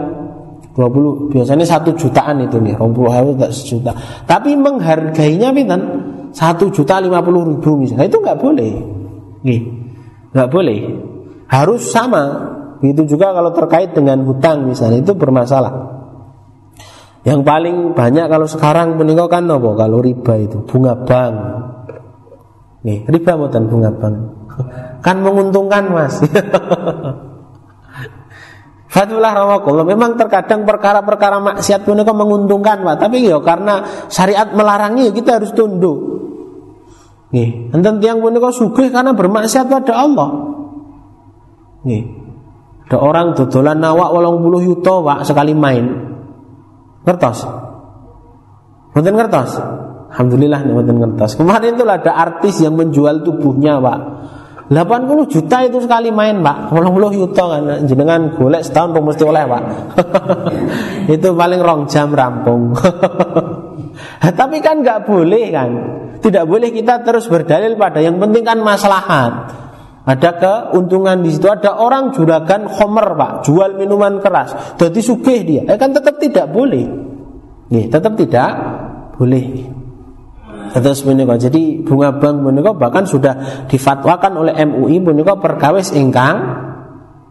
Dua 0.74 0.89
puluh 0.89 1.30
biasanya 1.30 1.68
satu 1.68 1.93
jutaan 1.93 2.41
itu 2.41 2.57
nih 2.57 2.74
rong 2.80 2.95
puluh 2.95 3.11
hewu 3.11 3.38
tak 3.38 3.53
sejuta. 3.53 3.93
Tapi 4.26 4.55
menghargainya 4.57 5.53
pinten? 5.53 5.82
Satu 6.34 6.74
juta 6.74 6.97
lima 6.97 7.22
puluh 7.22 7.45
ribu 7.45 7.78
misalnya 7.78 8.09
itu 8.09 8.18
nggak 8.18 8.39
boleh 8.41 8.74
nih 9.45 9.83
nggak 10.34 10.50
boleh 10.50 10.82
harus 11.48 11.82
sama 11.86 12.54
Begitu 12.84 13.16
juga 13.16 13.32
kalau 13.32 13.56
terkait 13.56 13.96
dengan 13.96 14.28
hutang 14.28 14.68
misalnya 14.68 15.00
itu 15.00 15.16
bermasalah. 15.16 15.72
Yang 17.24 17.48
paling 17.48 17.96
banyak 17.96 18.28
kalau 18.28 18.44
sekarang 18.44 19.00
meninggalkan 19.00 19.48
nopo 19.48 19.72
kalau 19.80 20.04
riba 20.04 20.36
itu 20.36 20.68
bunga 20.68 20.92
bank. 21.00 21.36
Nih, 22.84 23.08
riba 23.08 23.40
bukan 23.40 23.72
bunga 23.72 23.88
bank. 23.96 24.18
Kan 25.08 25.24
menguntungkan 25.24 25.96
Mas. 25.96 26.20
Fatullah 28.94 29.34
rawakullah 29.34 29.90
Memang 29.90 30.22
terkadang 30.22 30.70
perkara-perkara 30.70 31.42
maksiat 31.42 31.82
pun 31.82 31.98
menguntungkan 31.98 32.86
Pak 32.86 33.02
Tapi 33.02 33.26
ya 33.26 33.42
karena 33.42 34.06
syariat 34.06 34.54
melarangnya 34.54 35.10
kita 35.10 35.42
harus 35.42 35.50
tunduk 35.58 36.22
Nih, 37.34 37.74
enten 37.74 37.98
tiang 37.98 38.22
punika 38.22 38.54
sugih 38.54 38.94
karena 38.94 39.18
bermaksiat 39.18 39.66
pada 39.66 39.94
Allah. 39.98 40.30
Nih. 41.84 42.22
Ada 42.84 43.02
orang 43.02 43.34
dodolan 43.34 43.82
nawak 43.82 44.14
puluh 44.14 44.62
yuto 44.62 45.02
Pak 45.02 45.26
sekali 45.26 45.58
main. 45.58 46.14
Ngertos? 47.02 47.42
Mboten 48.94 49.14
ngertos? 49.18 49.52
Alhamdulillah 50.14 50.62
mboten 50.62 51.02
ngertos. 51.02 51.34
Kemarin 51.34 51.74
itu 51.74 51.82
ada 51.90 52.14
artis 52.14 52.62
yang 52.62 52.78
menjual 52.78 53.26
tubuhnya, 53.26 53.82
Pak. 53.82 54.00
80 54.72 55.34
juta 55.34 55.57
itu 55.68 55.78
sekali 55.84 56.07
main 56.11 56.39
pak 56.39 56.72
80 56.72 57.20
yuto 57.20 57.43
kan 57.51 57.61
jenengan 57.84 58.32
golek 58.32 58.64
setahun 58.64 58.95
kok 58.95 59.03
mesti 59.03 59.24
oleh 59.28 59.43
pak 59.43 59.64
itu 61.20 61.28
paling 61.36 61.59
rong 61.59 61.82
jam 61.91 62.16
rampung 62.16 62.72
tapi 64.39 64.57
kan 64.64 64.80
nggak 64.80 65.03
boleh 65.03 65.45
kan 65.51 65.72
tidak 66.24 66.47
boleh 66.47 66.72
kita 66.72 67.03
terus 67.03 67.28
berdalil 67.28 67.76
pada 67.76 67.99
yang 67.99 68.16
penting 68.16 68.47
kan 68.47 68.64
maslahat. 68.64 69.59
Ada 70.07 70.39
keuntungan 70.39 71.20
di 71.20 71.36
situ. 71.36 71.51
Ada 71.51 71.76
orang 71.76 72.16
juragan 72.16 72.64
homer 72.72 73.07
pak, 73.20 73.32
jual 73.43 73.76
minuman 73.76 74.24
keras. 74.24 74.80
Jadi 74.80 75.03
sugih 75.03 75.43
dia. 75.43 75.61
Eh 75.68 75.76
kan 75.76 75.91
tetap 75.91 76.16
tidak 76.24 76.47
boleh. 76.47 76.88
Nih, 77.76 77.91
tetap 77.91 78.16
tidak 78.16 78.51
boleh. 79.20 79.68
Terus 80.74 81.05
menika 81.05 81.38
jadi 81.38 81.86
bunga 81.86 82.17
bank 82.17 82.36
menika 82.41 82.74
bahkan 82.74 83.05
sudah 83.05 83.65
difatwakan 83.69 84.41
oleh 84.41 84.53
MUI 84.65 85.05
menika 85.05 85.38
perkawis 85.38 85.93
ingkang 85.93 86.41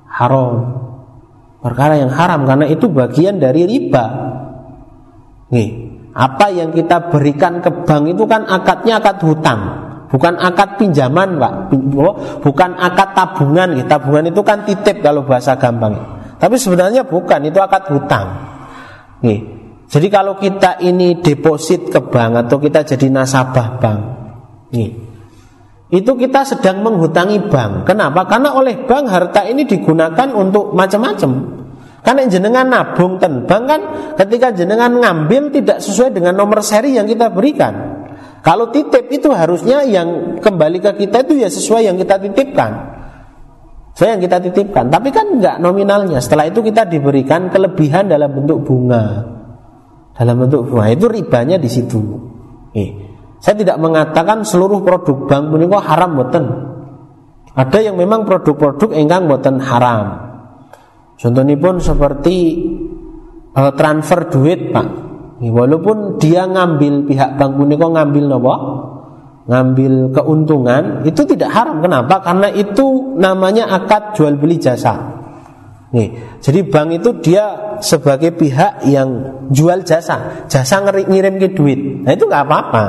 haram. 0.07 0.79
Perkara 1.59 1.99
yang 1.99 2.15
haram 2.15 2.47
karena 2.47 2.71
itu 2.71 2.87
bagian 2.87 3.43
dari 3.43 3.67
riba. 3.67 4.05
Nih, 5.51 5.69
apa 6.15 6.51
yang 6.55 6.71
kita 6.71 7.11
berikan 7.11 7.59
ke 7.59 7.83
bank 7.87 8.15
itu 8.15 8.27
kan 8.27 8.47
akadnya 8.47 8.99
akad 8.99 9.23
hutang, 9.23 9.61
bukan 10.11 10.35
akad 10.39 10.79
pinjaman, 10.79 11.39
Pak. 11.39 11.55
Bukan 12.43 12.71
akad 12.79 13.15
tabungan. 13.15 13.79
Tabungan 13.87 14.27
itu 14.31 14.43
kan 14.43 14.67
titip 14.67 15.03
kalau 15.03 15.23
bahasa 15.23 15.55
gampang. 15.59 15.95
Tapi 16.39 16.59
sebenarnya 16.59 17.07
bukan, 17.07 17.47
itu 17.47 17.59
akad 17.63 17.91
hutang. 17.91 18.27
Nih. 19.23 19.62
Jadi 19.93 20.09
kalau 20.09 20.41
kita 20.41 20.81
ini 20.81 21.21
deposit 21.21 21.93
ke 21.93 22.01
bank 22.01 22.49
atau 22.49 22.57
kita 22.57 22.81
jadi 22.81 23.13
nasabah 23.13 23.77
bank, 23.77 24.01
nih, 24.73 24.89
itu 25.93 26.13
kita 26.17 26.49
sedang 26.49 26.81
menghutangi 26.81 27.53
bank. 27.53 27.85
Kenapa? 27.85 28.25
Karena 28.25 28.57
oleh 28.57 28.89
bank 28.89 29.05
harta 29.13 29.45
ini 29.45 29.69
digunakan 29.69 30.33
untuk 30.33 30.73
macam-macam. 30.73 31.61
Karena 32.01 32.25
jenengan 32.25 32.67
nabung 32.73 33.21
ten 33.21 33.45
bank 33.45 33.63
kan 33.69 33.81
ketika 34.17 34.57
jenengan 34.57 34.97
ngambil 34.97 35.53
tidak 35.53 35.85
sesuai 35.85 36.17
dengan 36.17 36.41
nomor 36.41 36.65
seri 36.65 36.97
yang 36.97 37.05
kita 37.05 37.29
berikan. 37.29 38.01
Kalau 38.41 38.73
titip 38.73 39.13
itu 39.13 39.29
harusnya 39.29 39.85
yang 39.85 40.41
kembali 40.41 40.81
ke 40.81 41.05
kita 41.05 41.29
itu 41.29 41.37
ya 41.37 41.53
sesuai 41.53 41.85
yang 41.93 42.01
kita 42.01 42.17
titipkan. 42.17 42.71
Sesuai 43.93 44.17
yang 44.17 44.23
kita 44.25 44.41
titipkan. 44.41 44.89
Tapi 44.89 45.13
kan 45.13 45.37
enggak 45.37 45.61
nominalnya. 45.61 46.17
Setelah 46.25 46.49
itu 46.49 46.65
kita 46.65 46.89
diberikan 46.89 47.53
kelebihan 47.53 48.09
dalam 48.09 48.33
bentuk 48.33 48.65
bunga. 48.65 49.05
Dalam 50.13 50.45
bentuk 50.45 50.69
bunga 50.69 50.93
itu 50.93 51.09
ribanya 51.09 51.57
di 51.57 51.69
situ. 51.73 52.01
Eh, 52.77 52.91
saya 53.41 53.57
tidak 53.59 53.81
mengatakan 53.81 54.45
seluruh 54.45 54.85
produk 54.85 55.27
bank 55.27 55.45
menika 55.51 55.81
haram 55.83 56.15
boten. 56.15 56.45
Ada 57.53 57.93
yang 57.93 58.01
memang 58.01 58.25
produk-produk 58.25 58.97
enggang 58.97 59.29
boten 59.29 59.61
haram. 59.61 60.31
Contohnya 61.21 61.57
pun 61.61 61.81
seperti 61.81 62.37
uh, 63.53 63.73
transfer 63.77 64.27
duit 64.33 64.73
pak 64.73 64.89
Walaupun 65.43 66.23
dia 66.23 66.47
ngambil 66.47 67.11
pihak 67.11 67.35
bank 67.35 67.59
kok 67.59 67.91
ngambil 67.91 68.25
nopo 68.31 68.55
ngambil 69.43 70.15
keuntungan 70.15 71.03
itu 71.03 71.27
tidak 71.27 71.51
haram. 71.51 71.83
Kenapa? 71.83 72.23
Karena 72.23 72.47
itu 72.55 73.19
namanya 73.19 73.67
akad 73.75 74.15
jual 74.15 74.39
beli 74.39 74.63
jasa. 74.63 75.22
Nih, 75.93 76.41
jadi 76.41 76.65
bank 76.65 76.89
itu 77.05 77.11
dia 77.21 77.77
sebagai 77.85 78.33
pihak 78.33 78.89
yang 78.89 79.09
jual 79.53 79.85
jasa, 79.85 80.49
jasa 80.49 80.81
ngirim 80.81 81.37
ke 81.37 81.53
duit. 81.53 82.05
Nah 82.05 82.17
itu 82.17 82.25
nggak 82.25 82.45
apa-apa. 82.49 82.85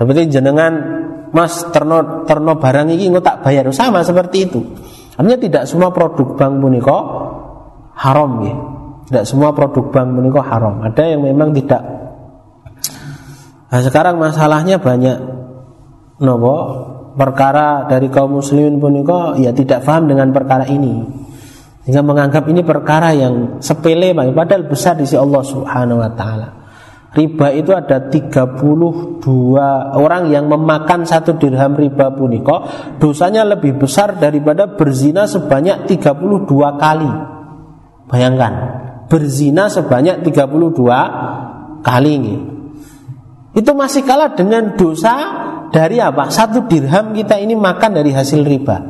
Seperti 0.00 0.32
jenengan 0.32 0.72
Mas 1.32 1.64
terno 1.72 2.28
terno 2.28 2.60
barang 2.60 2.92
ini 2.92 3.08
nggak 3.08 3.24
tak 3.24 3.36
bayar 3.44 3.68
sama 3.72 4.04
seperti 4.04 4.48
itu. 4.48 4.60
Artinya 5.16 5.38
tidak 5.40 5.62
semua 5.68 5.92
produk 5.92 6.36
bank 6.36 6.52
puniko 6.60 6.98
haram 7.96 8.30
ya. 8.44 8.54
Tidak 9.12 9.24
semua 9.28 9.52
produk 9.52 9.92
bank 9.92 10.08
menikah 10.08 10.44
haram. 10.44 10.80
Ada 10.88 11.12
yang 11.12 11.28
memang 11.28 11.52
tidak. 11.52 11.84
Nah, 13.72 13.80
sekarang 13.80 14.16
masalahnya 14.16 14.80
banyak 14.80 15.16
nopo 16.20 16.56
perkara 17.12 17.88
dari 17.88 18.08
kaum 18.08 18.40
muslimin 18.40 18.80
punika 18.80 19.36
ya 19.36 19.52
tidak 19.52 19.84
paham 19.84 20.08
dengan 20.08 20.32
perkara 20.32 20.64
ini. 20.64 21.21
Sehingga 21.82 22.02
menganggap 22.02 22.46
ini 22.46 22.62
perkara 22.62 23.10
yang 23.10 23.58
sepele 23.58 24.14
padahal 24.14 24.70
besar 24.70 24.94
di 24.94 25.04
sisi 25.06 25.18
Allah 25.18 25.42
Subhanahu 25.42 25.98
wa 25.98 26.10
taala. 26.14 26.48
Riba 27.12 27.52
itu 27.52 27.76
ada 27.76 28.08
32 28.08 28.64
orang 30.00 30.32
yang 30.32 30.48
memakan 30.48 31.04
satu 31.04 31.36
dirham 31.36 31.76
riba 31.76 32.08
puniko 32.08 32.64
Dosanya 32.96 33.44
lebih 33.44 33.76
besar 33.76 34.16
daripada 34.16 34.64
berzina 34.80 35.28
sebanyak 35.28 35.84
32 35.84 36.48
kali 36.80 37.12
Bayangkan 38.08 38.52
berzina 39.12 39.68
sebanyak 39.68 40.24
32 40.24 41.84
kali 41.84 42.10
ini. 42.16 42.34
Itu 43.52 43.76
masih 43.76 44.08
kalah 44.08 44.32
dengan 44.32 44.72
dosa 44.72 45.14
dari 45.68 46.00
apa? 46.00 46.32
Satu 46.32 46.64
dirham 46.64 47.12
kita 47.12 47.36
ini 47.36 47.52
makan 47.52 47.92
dari 47.92 48.16
hasil 48.16 48.40
riba. 48.40 48.80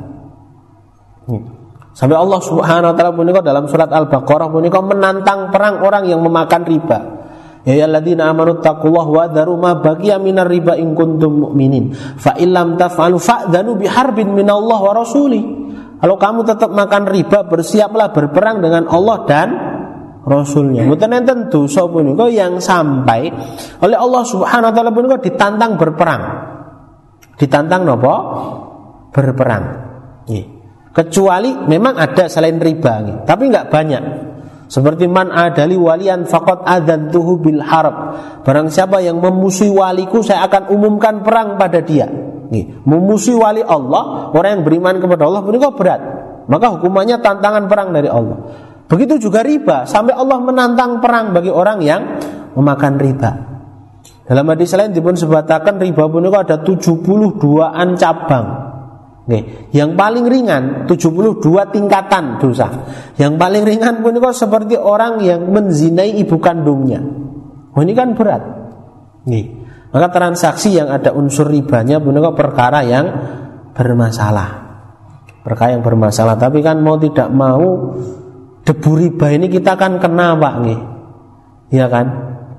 Sampai 1.92 2.16
Allah 2.16 2.40
Subhanahu 2.40 2.90
wa 2.92 2.96
taala 2.96 3.12
punika 3.12 3.40
dalam 3.44 3.68
surat 3.68 3.92
Al-Baqarah 3.92 4.48
punika 4.48 4.80
menantang 4.80 5.52
perang 5.52 5.84
orang 5.84 6.08
yang 6.08 6.24
memakan 6.24 6.64
riba. 6.64 6.98
Ya 7.62 7.78
ayyuhalladzina 7.78 8.26
amanu 8.26 8.58
taqullaha 8.58 9.10
wa 9.12 9.26
dharu 9.28 9.54
ma 9.60 9.78
baqiya 9.78 10.18
minar 10.18 10.48
riba 10.48 10.74
in 10.80 10.96
kuntum 10.96 11.46
mu'minin. 11.46 11.94
Fa 11.94 12.34
illam 12.40 12.80
taf'alu 12.80 13.20
fa'dhanu 13.20 13.76
biharbin 13.78 14.32
minallah 14.34 14.78
wa 14.82 14.92
rasuli. 14.96 15.62
Kalau 16.02 16.18
kamu 16.18 16.42
tetap 16.42 16.74
makan 16.74 17.06
riba, 17.06 17.46
bersiaplah 17.46 18.10
berperang 18.10 18.58
dengan 18.58 18.90
Allah 18.90 19.18
dan 19.22 19.48
Rasulnya. 20.22 20.86
Mboten 20.86 21.18
enten 21.18 21.38
dosa 21.50 21.82
punika 21.90 22.30
yang 22.30 22.62
sampai 22.62 23.26
oleh 23.82 23.98
Allah 23.98 24.22
Subhanahu 24.22 24.70
wa 24.70 24.74
taala 24.74 24.90
punika 24.94 25.18
ditantang 25.18 25.74
berperang. 25.74 26.22
Ditantang 27.38 27.82
napa? 27.82 28.14
Berperang. 29.10 29.64
Kecuali 30.92 31.56
memang 31.56 31.96
ada 31.96 32.28
selain 32.28 32.60
riba, 32.60 33.24
tapi 33.24 33.48
nggak 33.48 33.72
banyak. 33.72 34.04
Seperti 34.72 35.04
man 35.04 35.28
adali 35.28 35.76
walian 35.76 36.24
fakot 36.24 36.64
adan 36.64 37.12
tuhu 37.12 37.40
bil 37.44 37.60
harb. 37.60 38.16
Barang 38.40 38.72
siapa 38.72 39.04
yang 39.04 39.20
memusuhi 39.20 39.68
waliku, 39.68 40.24
saya 40.24 40.48
akan 40.48 40.72
umumkan 40.72 41.20
perang 41.20 41.60
pada 41.60 41.84
dia. 41.84 42.08
Nih, 42.48 42.80
memusuhi 42.88 43.36
wali 43.36 43.60
Allah, 43.60 44.32
orang 44.32 44.60
yang 44.60 44.64
beriman 44.64 44.96
kepada 44.96 45.28
Allah 45.28 45.44
kok 45.44 45.76
berat. 45.76 46.00
Maka 46.48 46.76
hukumannya 46.76 47.20
tantangan 47.20 47.68
perang 47.68 47.92
dari 47.92 48.08
Allah. 48.08 48.36
Begitu 48.88 49.28
juga 49.28 49.44
riba, 49.44 49.84
sampai 49.84 50.16
Allah 50.16 50.40
menantang 50.40 51.04
perang 51.04 51.36
bagi 51.36 51.52
orang 51.52 51.78
yang 51.84 52.20
memakan 52.56 52.96
riba. 52.96 53.30
Dalam 54.24 54.48
hadis 54.48 54.72
lain 54.72 54.96
dipun 54.96 55.20
sebatakan 55.20 55.76
riba 55.84 56.08
pun 56.08 56.24
ada 56.32 56.64
72an 56.64 57.88
cabang. 58.00 58.71
Nih, 59.22 59.70
yang 59.70 59.94
paling 59.94 60.26
ringan 60.26 60.90
72 60.90 61.38
tingkatan 61.70 62.42
dosa. 62.42 62.90
Yang 63.14 63.38
paling 63.38 63.62
ringan 63.62 63.94
pun 64.02 64.18
kok 64.18 64.34
seperti 64.34 64.74
orang 64.74 65.22
yang 65.22 65.46
menzinai 65.46 66.18
ibu 66.18 66.42
kandungnya. 66.42 66.98
Oh, 67.72 67.80
ini 67.86 67.94
kan 67.94 68.18
berat. 68.18 68.42
Nih, 69.30 69.62
maka 69.94 70.10
transaksi 70.10 70.74
yang 70.74 70.90
ada 70.90 71.14
unsur 71.14 71.46
ribanya 71.46 72.02
pun 72.02 72.18
kok 72.18 72.34
perkara 72.34 72.82
yang 72.82 73.06
bermasalah. 73.70 74.50
Perkara 75.46 75.78
yang 75.78 75.86
bermasalah. 75.86 76.34
Tapi 76.34 76.58
kan 76.58 76.82
mau 76.82 76.98
tidak 76.98 77.30
mau 77.30 77.94
debu 78.62 78.90
riba 78.98 79.26
ini 79.30 79.46
kita 79.46 79.78
kan 79.78 80.02
kena 80.02 80.34
pak 80.34 80.54
nih. 80.66 80.80
Iya 81.72 81.86
kan? 81.86 82.06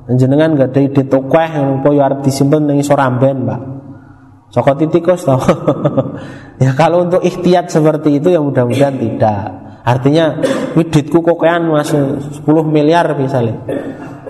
Jenengan 0.04 0.60
gak 0.60 0.76
ada 0.76 0.82
ide 0.84 1.04
tokweh 1.08 1.48
yang 1.48 1.80
arep 1.80 2.28
disimpen 2.28 2.68
ning 2.68 2.84
soramben, 2.84 3.48
Pak. 3.48 3.62
Sokot 4.54 4.78
tikus 4.78 5.26
toh. 5.26 5.42
ya 6.64 6.78
kalau 6.78 7.10
untuk 7.10 7.26
ikhtiat 7.26 7.74
seperti 7.74 8.22
itu 8.22 8.30
ya 8.30 8.38
mudah-mudahan 8.38 9.02
tidak. 9.02 9.50
Artinya 9.82 10.38
widitku 10.78 11.26
kokean 11.26 11.74
masuk 11.74 12.22
10 12.46 12.70
miliar 12.70 13.18
misalnya. 13.18 13.58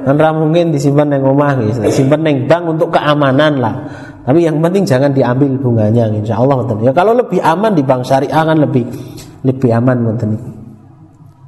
Kan 0.04 0.16
mungkin 0.40 0.72
disimpan 0.72 1.12
yang 1.12 1.28
rumah 1.28 1.60
gitu. 1.60 1.84
Simpan 1.92 2.24
yang 2.24 2.48
bank 2.48 2.64
untuk 2.72 2.96
keamanan 2.96 3.60
lah. 3.60 3.76
Tapi 4.24 4.48
yang 4.48 4.64
penting 4.64 4.88
jangan 4.88 5.12
diambil 5.12 5.60
bunganya 5.60 6.08
insya 6.08 6.40
Allah 6.40 6.64
Ya 6.80 6.96
kalau 6.96 7.12
lebih 7.12 7.44
aman 7.44 7.76
di 7.76 7.84
bank 7.84 8.08
syariah 8.08 8.44
kan 8.48 8.56
lebih 8.56 8.88
lebih 9.44 9.70
aman 9.76 10.16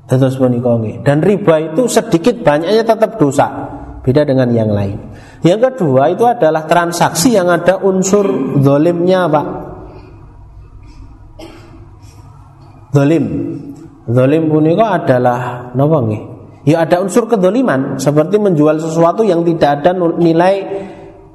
Terus 0.05 0.35
Dan 1.01 1.23
riba 1.23 1.55
itu 1.63 1.87
sedikit 1.87 2.43
banyaknya 2.43 2.83
tetap 2.83 3.15
dosa. 3.15 3.47
Beda 4.03 4.27
dengan 4.27 4.51
yang 4.51 4.69
lain. 4.69 4.99
Yang 5.45 5.61
kedua 5.69 6.09
itu 6.09 6.25
adalah 6.25 6.65
transaksi 6.65 7.37
yang 7.37 7.53
ada 7.53 7.77
unsur 7.77 8.57
zolimnya 8.65 9.29
pak 9.29 9.45
Zolim 12.89 13.25
Zolim 14.09 14.49
punika 14.49 14.97
adalah 14.97 15.69
Napa 15.77 16.01
nih? 16.01 16.21
Ya 16.65 16.81
ada 16.81 16.97
unsur 16.97 17.29
kedoliman 17.29 18.01
Seperti 18.01 18.41
menjual 18.41 18.81
sesuatu 18.81 19.21
yang 19.21 19.45
tidak 19.45 19.85
ada 19.85 19.93
nilai 20.17 20.55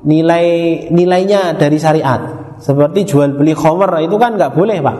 Nilai 0.02 0.46
nilainya 0.90 1.54
dari 1.54 1.78
syariat 1.78 2.18
Seperti 2.58 3.06
jual 3.06 3.38
beli 3.38 3.54
khomer 3.54 3.94
Itu 4.02 4.18
kan 4.18 4.34
nggak 4.34 4.58
boleh 4.58 4.82
pak 4.82 4.98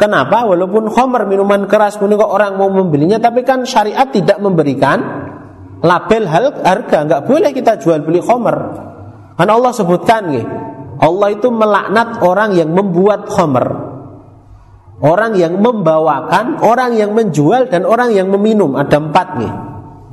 Kenapa? 0.00 0.48
Walaupun 0.48 0.88
khomer 0.88 1.28
minuman 1.28 1.68
keras 1.68 2.00
punika 2.00 2.24
orang 2.24 2.56
mau 2.56 2.72
membelinya 2.72 3.20
Tapi 3.20 3.44
kan 3.44 3.68
syariat 3.68 4.08
tidak 4.08 4.40
memberikan 4.40 5.21
label 5.82 6.22
harga 6.62 6.98
nggak 7.04 7.22
boleh 7.26 7.50
kita 7.50 7.76
jual 7.82 8.06
beli 8.06 8.22
khomer 8.22 8.56
karena 9.34 9.52
Allah 9.52 9.72
sebutkan 9.74 10.30
nih 10.30 10.46
Allah 11.02 11.28
itu 11.34 11.50
melaknat 11.50 12.22
orang 12.22 12.54
yang 12.54 12.70
membuat 12.70 13.26
khomer 13.26 13.92
orang 15.02 15.34
yang 15.34 15.58
membawakan 15.58 16.62
orang 16.62 16.94
yang 16.94 17.10
menjual 17.10 17.66
dan 17.66 17.82
orang 17.82 18.14
yang 18.14 18.30
meminum. 18.30 18.78
Ada 18.78 19.02
empat 19.02 19.28
nih 19.42 19.52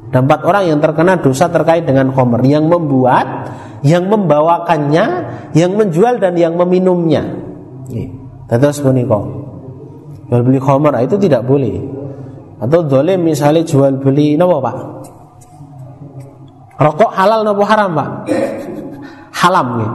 ada 0.10 0.26
empat 0.26 0.42
orang 0.42 0.64
yang 0.66 0.80
terkena 0.82 1.22
dosa 1.22 1.54
terkait 1.54 1.86
dengan 1.86 2.10
khomer 2.10 2.42
yang 2.42 2.66
membuat 2.66 3.54
yang 3.86 4.10
membawakannya 4.10 5.06
yang 5.54 5.78
menjual 5.78 6.18
dan 6.18 6.34
yang 6.34 6.58
meminumnya. 6.58 7.22
Terus 8.50 8.82
kok 8.82 8.98
jual 10.30 10.42
beli 10.42 10.58
khomer 10.58 10.98
itu 11.06 11.22
tidak 11.22 11.46
boleh. 11.46 12.02
Atau 12.60 12.90
dolim 12.90 13.24
misalnya 13.24 13.64
jual 13.64 14.02
beli 14.02 14.36
nopo 14.36 14.60
pak 14.60 14.99
Rokok 16.80 17.12
halal 17.12 17.44
nopo 17.44 17.68
haram, 17.68 17.92
Pak? 17.92 18.10
Halam 19.36 19.68
nih. 19.84 19.92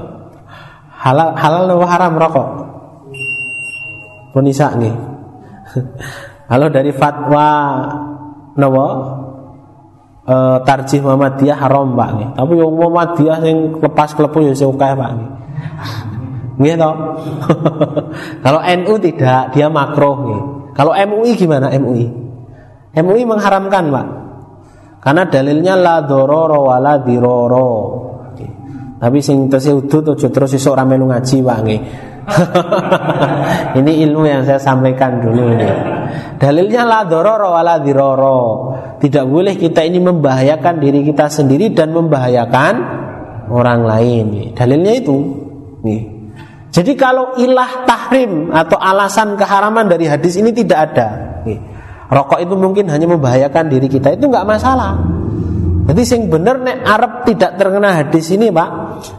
halal 1.04 1.28
halal 1.34 1.62
nopo 1.66 1.84
haram 1.90 2.14
rokok? 2.14 2.48
Punisa 4.30 4.70
nih. 4.78 4.94
Kalau 6.46 6.70
dari 6.76 6.94
fatwa 6.94 7.46
nopo 8.54 8.86
e, 10.22 10.34
tarjih 10.62 11.02
Muhammadiyah 11.02 11.58
haram 11.58 11.98
Pak 11.98 12.10
nih. 12.22 12.28
Tapi 12.38 12.52
yang 12.54 12.70
Muhammadiyah 12.70 13.38
yang 13.42 13.58
lepas 13.82 14.14
klepu 14.14 14.46
ya 14.46 14.54
suka 14.54 14.94
Pak 14.94 15.10
nih. 15.18 15.30
Nggih 16.62 16.74
toh? 16.86 16.94
Kalau 18.46 18.60
NU 18.62 18.94
tidak, 19.02 19.50
dia 19.50 19.66
makro 19.66 20.22
nih. 20.22 20.42
Kalau 20.70 20.94
MUI 20.94 21.34
gimana 21.34 21.66
MUI? 21.74 22.06
MUI 22.94 23.22
mengharamkan, 23.26 23.90
Pak. 23.90 24.19
Karena 25.00 25.24
dalilnya 25.24 25.74
la 25.80 26.04
dororo 26.04 26.68
wala 26.68 27.00
diroro. 27.00 27.70
Tapi 29.00 29.18
sing 29.24 29.48
tese 29.48 29.72
udut 29.72 30.12
aja 30.12 30.28
terus 30.28 30.52
esuk 30.52 30.76
ora 30.76 30.84
melu 30.84 31.08
ngaji 31.08 31.36
Pak 31.40 31.60
ini 33.80 34.04
ilmu 34.06 34.28
yang 34.28 34.44
saya 34.44 34.60
sampaikan 34.60 35.24
dulu 35.24 35.56
ini. 35.56 35.68
Dalilnya 36.36 36.84
la 36.84 37.00
dororo 37.08 37.56
wala 37.56 37.80
diroro. 37.80 38.40
Tidak 39.00 39.24
boleh 39.24 39.56
kita 39.56 39.80
ini 39.80 39.98
membahayakan 40.04 40.74
diri 40.76 41.00
kita 41.00 41.32
sendiri 41.32 41.72
dan 41.72 41.96
membahayakan 41.96 42.74
orang 43.48 43.80
lain. 43.88 44.52
Dalilnya 44.52 44.92
itu. 45.00 45.16
Nih. 45.80 46.02
Jadi 46.70 46.92
kalau 46.94 47.34
ilah 47.40 47.88
tahrim 47.88 48.52
atau 48.52 48.78
alasan 48.78 49.34
keharaman 49.34 49.88
dari 49.90 50.06
hadis 50.06 50.36
ini 50.36 50.52
tidak 50.52 50.92
ada. 50.92 51.08
Nih. 51.48 51.69
Rokok 52.10 52.42
itu 52.42 52.54
mungkin 52.58 52.90
hanya 52.90 53.06
membahayakan 53.06 53.70
diri 53.70 53.86
kita 53.86 54.18
itu 54.18 54.26
nggak 54.26 54.42
masalah. 54.42 54.98
Jadi 55.86 56.02
sing 56.02 56.26
bener 56.26 56.58
nek 56.58 56.82
Arab 56.82 57.22
tidak 57.26 57.54
terkena 57.54 58.02
hadis 58.02 58.30
ini 58.34 58.50
pak, 58.50 58.68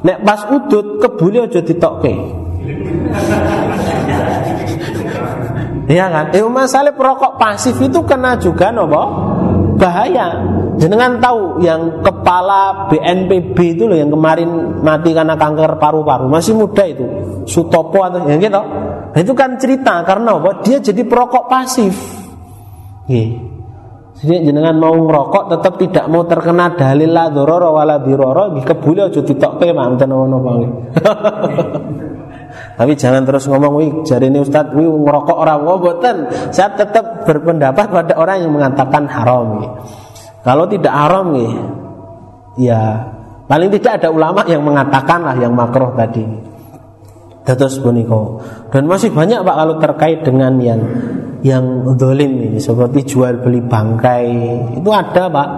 nek 0.04 0.24
pas 0.28 0.44
udut 0.52 1.00
kebuli 1.00 1.40
aja 1.40 1.64
ditokke. 1.64 2.14
Iya 5.92 6.08
kan? 6.08 6.26
Eh 6.32 6.40
masalah 6.48 6.96
perokok 6.96 7.36
pasif 7.36 7.76
itu 7.84 8.00
kena 8.08 8.40
juga 8.40 8.72
nopo 8.72 9.04
bahaya. 9.76 10.40
Jenengan 10.80 11.20
tahu 11.20 11.60
yang 11.62 12.00
kepala 12.00 12.88
BNPB 12.88 13.78
itu 13.78 13.86
loh 13.86 14.00
yang 14.00 14.08
kemarin 14.08 14.82
mati 14.82 15.12
karena 15.12 15.36
kanker 15.36 15.78
paru-paru 15.78 16.32
masih 16.32 16.56
muda 16.56 16.88
itu 16.88 17.06
Sutopo 17.44 18.02
atau 18.02 18.24
yang 18.24 18.40
gitu. 18.40 18.62
Nah, 19.12 19.20
itu 19.20 19.34
kan 19.36 19.60
cerita 19.60 20.00
karena 20.08 20.40
apa? 20.40 20.64
Dia 20.64 20.80
jadi 20.80 21.04
perokok 21.04 21.52
pasif. 21.52 22.21
Jadi 24.22 24.36
jenengan 24.46 24.76
mau 24.78 24.94
ngerokok 24.94 25.44
tetap 25.50 25.74
tidak 25.82 26.06
mau 26.12 26.28
terkena 26.28 26.78
dalil 26.78 27.10
la 27.10 27.32
dororo 27.32 27.74
wala 27.74 27.98
diroro 28.04 28.54
nggih 28.54 28.66
kebule 28.68 29.10
aja 29.10 29.24
ditokke 29.24 29.74
manten 29.74 30.14
napa 30.14 30.52
Tapi 32.52 32.94
jangan 32.98 33.24
terus 33.24 33.48
ngomong 33.48 33.74
wih 33.80 33.90
ini 34.04 34.40
Ustaz 34.42 34.74
wih 34.76 34.86
ngerokok 34.86 35.38
orang 35.38 35.64
oh. 35.64 35.80
Saya 36.52 36.70
tetap 36.76 37.24
berpendapat 37.24 37.88
pada 37.88 38.14
orang 38.20 38.44
yang 38.44 38.52
mengatakan 38.52 39.08
haram 39.08 39.64
nih. 39.64 39.72
Kalau 40.42 40.66
tidak 40.66 40.90
haram 40.90 41.38
nih, 41.38 41.52
ya 42.58 43.06
paling 43.46 43.70
tidak 43.78 44.02
ada 44.02 44.10
ulama 44.10 44.42
yang 44.50 44.66
mengatakan 44.66 45.22
lah 45.22 45.36
yang 45.38 45.54
makroh 45.54 45.94
tadi. 45.94 46.26
Dados 47.42 47.82
puniko. 47.82 48.38
Dan 48.70 48.86
masih 48.86 49.10
banyak 49.10 49.42
Pak 49.42 49.56
kalau 49.58 49.76
terkait 49.82 50.20
dengan 50.22 50.54
yang 50.62 50.82
yang 51.42 51.98
dolim 51.98 52.38
ini 52.38 52.60
seperti 52.62 53.02
jual 53.02 53.42
beli 53.42 53.66
bangkai 53.66 54.30
itu 54.78 54.90
ada 54.94 55.26
Pak. 55.26 55.50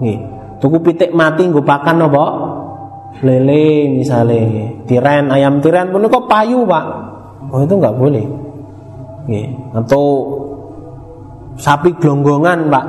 Nih, 0.00 0.18
tuku 0.64 0.80
pitik 0.80 1.12
mati 1.12 1.44
nggo 1.44 1.60
pakan 1.60 2.08
apa? 2.08 2.24
Lele 3.20 4.00
misalnya, 4.00 4.80
tiren 4.88 5.28
ayam 5.28 5.60
tiren 5.60 5.92
pun 5.92 6.08
kok 6.08 6.24
payu 6.24 6.64
Pak. 6.64 6.84
Oh 7.52 7.60
itu 7.60 7.74
nggak 7.76 7.96
boleh. 8.00 8.24
Nih, 9.28 9.52
atau 9.76 10.04
sapi 11.60 11.92
gelonggongan 12.00 12.72
Pak. 12.72 12.86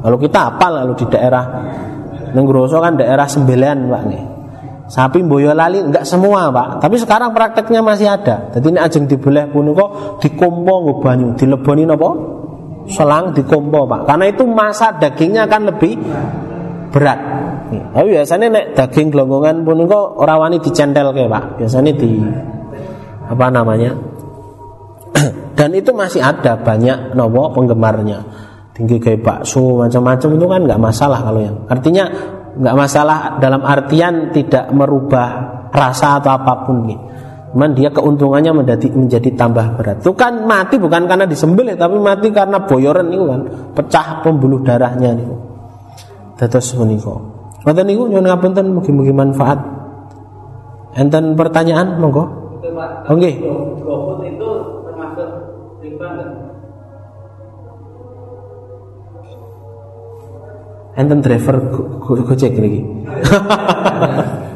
Kalau 0.00 0.16
kita 0.20 0.56
apa 0.56 0.66
lalu 0.68 0.96
di 0.96 1.06
daerah 1.12 1.44
Nenggroso 2.30 2.78
kan 2.78 2.94
daerah 2.94 3.26
Sembelian 3.26 3.90
Pak 3.90 4.02
nih. 4.06 4.22
Sapi 4.90 5.22
Boyolali 5.22 5.86
enggak 5.86 6.02
semua 6.02 6.50
Pak, 6.50 6.82
tapi 6.82 6.98
sekarang 6.98 7.30
prakteknya 7.30 7.78
masih 7.78 8.10
ada. 8.10 8.50
Jadi 8.50 8.74
ini 8.74 8.78
ajeng 8.82 9.06
dibelah 9.06 9.46
kok 9.46 10.18
dikompo 10.18 10.74
nggo 10.82 10.94
banyu, 10.98 11.30
dileboni 11.38 11.86
napa? 11.86 12.10
Selang 12.90 13.30
dikompo 13.30 13.86
Pak. 13.86 14.10
Karena 14.10 14.26
itu 14.26 14.42
masa 14.50 14.90
dagingnya 14.98 15.46
akan 15.46 15.62
lebih 15.70 15.94
berat. 16.90 17.20
Tapi 17.70 18.08
biasanya 18.18 18.46
nek 18.50 18.66
daging 18.74 19.14
gelonggongan 19.14 19.62
kok 19.62 20.06
ora 20.18 20.34
wani 20.42 20.58
dicentel 20.58 21.14
ke 21.14 21.30
Pak. 21.30 21.62
Biasanya 21.62 21.92
di 21.94 22.10
apa 23.30 23.46
namanya? 23.46 23.94
Dan 25.58 25.70
itu 25.70 25.94
masih 25.94 26.18
ada 26.18 26.58
banyak 26.58 27.14
nopo 27.14 27.54
penggemarnya. 27.54 28.26
Tinggi 28.74 28.98
kayak 28.98 29.22
bakso 29.22 29.78
macam-macam 29.78 30.28
itu 30.34 30.46
kan 30.50 30.60
nggak 30.66 30.82
masalah 30.82 31.22
kalau 31.22 31.38
yang. 31.38 31.62
Artinya 31.70 32.10
nggak 32.56 32.76
masalah 32.76 33.38
dalam 33.38 33.62
artian 33.62 34.34
tidak 34.34 34.70
merubah 34.74 35.28
rasa 35.70 36.18
atau 36.18 36.34
apa 36.34 36.66
pun 36.66 36.86
nih. 36.86 37.00
Cuman 37.50 37.74
dia 37.74 37.90
keuntungannya 37.90 38.62
menjadi 38.62 38.86
menjadi 38.94 39.30
tambah 39.34 39.74
berat. 39.74 40.06
Itu 40.06 40.14
kan 40.14 40.46
mati 40.46 40.78
bukan 40.78 41.10
karena 41.10 41.26
disembelih 41.26 41.74
tapi 41.74 41.98
mati 41.98 42.30
karena 42.30 42.62
boyoran 42.62 43.10
itu 43.10 43.26
kan 43.26 43.40
pecah 43.74 44.22
pembuluh 44.22 44.62
darahnya 44.62 45.18
nih. 45.18 45.26
Terus 46.38 46.78
menika. 46.78 47.14
Ngoten 47.66 47.84
niku 47.84 48.08
nyuwun 48.08 48.26
ngapunten 48.26 48.64
mugi-mugi 48.70 49.12
manfaat. 49.12 49.58
Enten 50.94 51.34
pertanyaan 51.34 51.98
monggo? 51.98 52.24
Oke. 53.10 53.18
Okay. 53.18 53.34
Enten 61.00 61.24
driver 61.24 61.56
gojek 62.04 62.52
lagi 62.60 62.80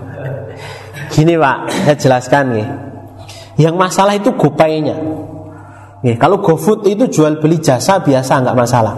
gini 1.14 1.38
pak 1.38 1.56
saya 1.70 1.96
jelaskan 1.96 2.44
nih. 2.58 2.68
Yang 3.54 3.74
masalah 3.78 4.14
itu 4.18 4.34
gopaynya. 4.34 4.98
Nih, 6.04 6.18
kalau 6.18 6.42
GoFood 6.42 6.84
itu 6.90 7.08
jual 7.08 7.38
beli 7.38 7.62
jasa 7.62 8.02
biasa 8.02 8.42
nggak 8.44 8.58
masalah. 8.58 8.94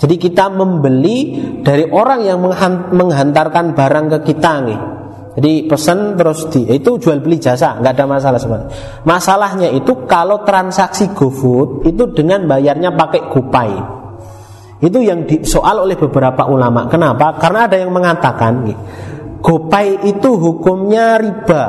Jadi 0.00 0.16
kita 0.16 0.48
membeli 0.48 1.36
dari 1.60 1.84
orang 1.84 2.24
yang 2.24 2.40
menghantarkan 2.96 3.76
barang 3.76 4.06
ke 4.16 4.18
kita 4.32 4.52
nih. 4.64 4.80
Jadi 5.30 5.52
pesan 5.68 6.18
terus 6.18 6.48
di 6.50 6.66
itu 6.66 6.96
jual 6.96 7.20
beli 7.20 7.36
jasa 7.38 7.78
nggak 7.78 7.92
ada 7.92 8.04
masalah 8.08 8.40
sebenarnya. 8.40 8.70
Masalahnya 9.04 9.68
itu 9.70 10.08
kalau 10.08 10.42
transaksi 10.42 11.12
GoFood 11.12 11.84
itu 11.86 12.08
dengan 12.16 12.48
bayarnya 12.48 12.96
pakai 12.96 13.28
GoPay 13.28 13.99
itu 14.80 14.98
yang 15.04 15.28
disoal 15.28 15.84
oleh 15.84 15.96
beberapa 15.96 16.48
ulama. 16.48 16.88
Kenapa? 16.88 17.36
Karena 17.36 17.68
ada 17.68 17.76
yang 17.76 17.92
mengatakan 17.92 18.64
Gopay 19.40 20.08
itu 20.08 20.36
hukumnya 20.36 21.16
riba. 21.16 21.64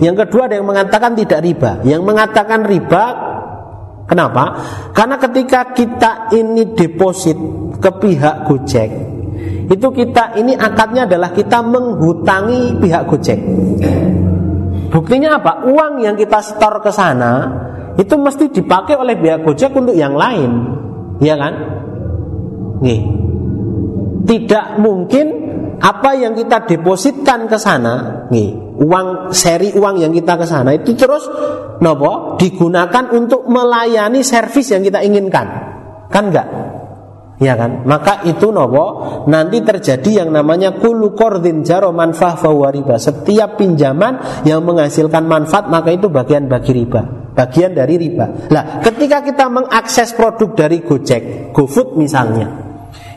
Yang 0.00 0.24
kedua 0.24 0.48
ada 0.48 0.56
yang 0.56 0.68
mengatakan 0.68 1.12
tidak 1.12 1.44
riba. 1.44 1.84
Yang 1.84 2.02
mengatakan 2.04 2.64
riba 2.64 3.04
Kenapa? 4.02 4.44
Karena 4.92 5.16
ketika 5.16 5.72
kita 5.72 6.28
ini 6.36 6.76
deposit 6.76 7.38
ke 7.80 7.90
pihak 7.96 8.44
Gojek, 8.44 8.90
itu 9.72 9.88
kita 9.88 10.36
ini 10.36 10.52
akadnya 10.52 11.08
adalah 11.08 11.32
kita 11.32 11.64
menghutangi 11.64 12.76
pihak 12.76 13.08
Gojek. 13.08 13.40
Buktinya 14.92 15.40
apa? 15.40 15.64
Uang 15.64 16.04
yang 16.04 16.18
kita 16.18 16.44
setor 16.44 16.84
ke 16.84 16.92
sana 16.92 17.32
itu 17.96 18.12
mesti 18.20 18.52
dipakai 18.52 19.00
oleh 19.00 19.16
pihak 19.16 19.48
Gojek 19.48 19.72
untuk 19.72 19.96
yang 19.96 20.12
lain, 20.12 20.50
ya 21.24 21.38
kan? 21.40 21.81
Nih. 22.82 23.00
Tidak 24.22 24.78
mungkin 24.78 25.26
apa 25.82 26.14
yang 26.14 26.38
kita 26.38 26.62
depositkan 26.62 27.50
ke 27.50 27.58
sana, 27.58 28.26
nih, 28.30 28.54
uang 28.78 29.34
seri 29.34 29.74
uang 29.74 29.98
yang 29.98 30.14
kita 30.14 30.38
ke 30.38 30.46
sana 30.46 30.70
itu 30.78 30.94
terus 30.94 31.26
nopo 31.82 32.38
digunakan 32.38 33.10
untuk 33.10 33.50
melayani 33.50 34.22
servis 34.22 34.70
yang 34.70 34.86
kita 34.86 35.02
inginkan. 35.02 35.46
Kan 36.06 36.30
enggak? 36.30 36.48
Ya 37.42 37.58
kan? 37.58 37.82
Maka 37.82 38.22
itu 38.30 38.54
nopo 38.54 39.02
nanti 39.26 39.58
terjadi 39.66 40.22
yang 40.22 40.30
namanya 40.30 40.78
kulu 40.78 41.18
kordin 41.18 41.66
jaro 41.66 41.90
manfaat 41.90 42.46
riba. 42.46 42.94
Setiap 43.02 43.58
pinjaman 43.58 44.46
yang 44.46 44.62
menghasilkan 44.62 45.26
manfaat 45.26 45.66
maka 45.66 45.90
itu 45.90 46.06
bagian 46.06 46.46
bagi 46.46 46.70
riba, 46.70 47.34
bagian 47.34 47.74
dari 47.74 47.98
riba. 47.98 48.46
Lah, 48.54 48.78
ketika 48.86 49.26
kita 49.26 49.50
mengakses 49.50 50.14
produk 50.14 50.54
dari 50.54 50.86
Gojek, 50.86 51.50
GoFood 51.50 51.98
misalnya, 51.98 52.71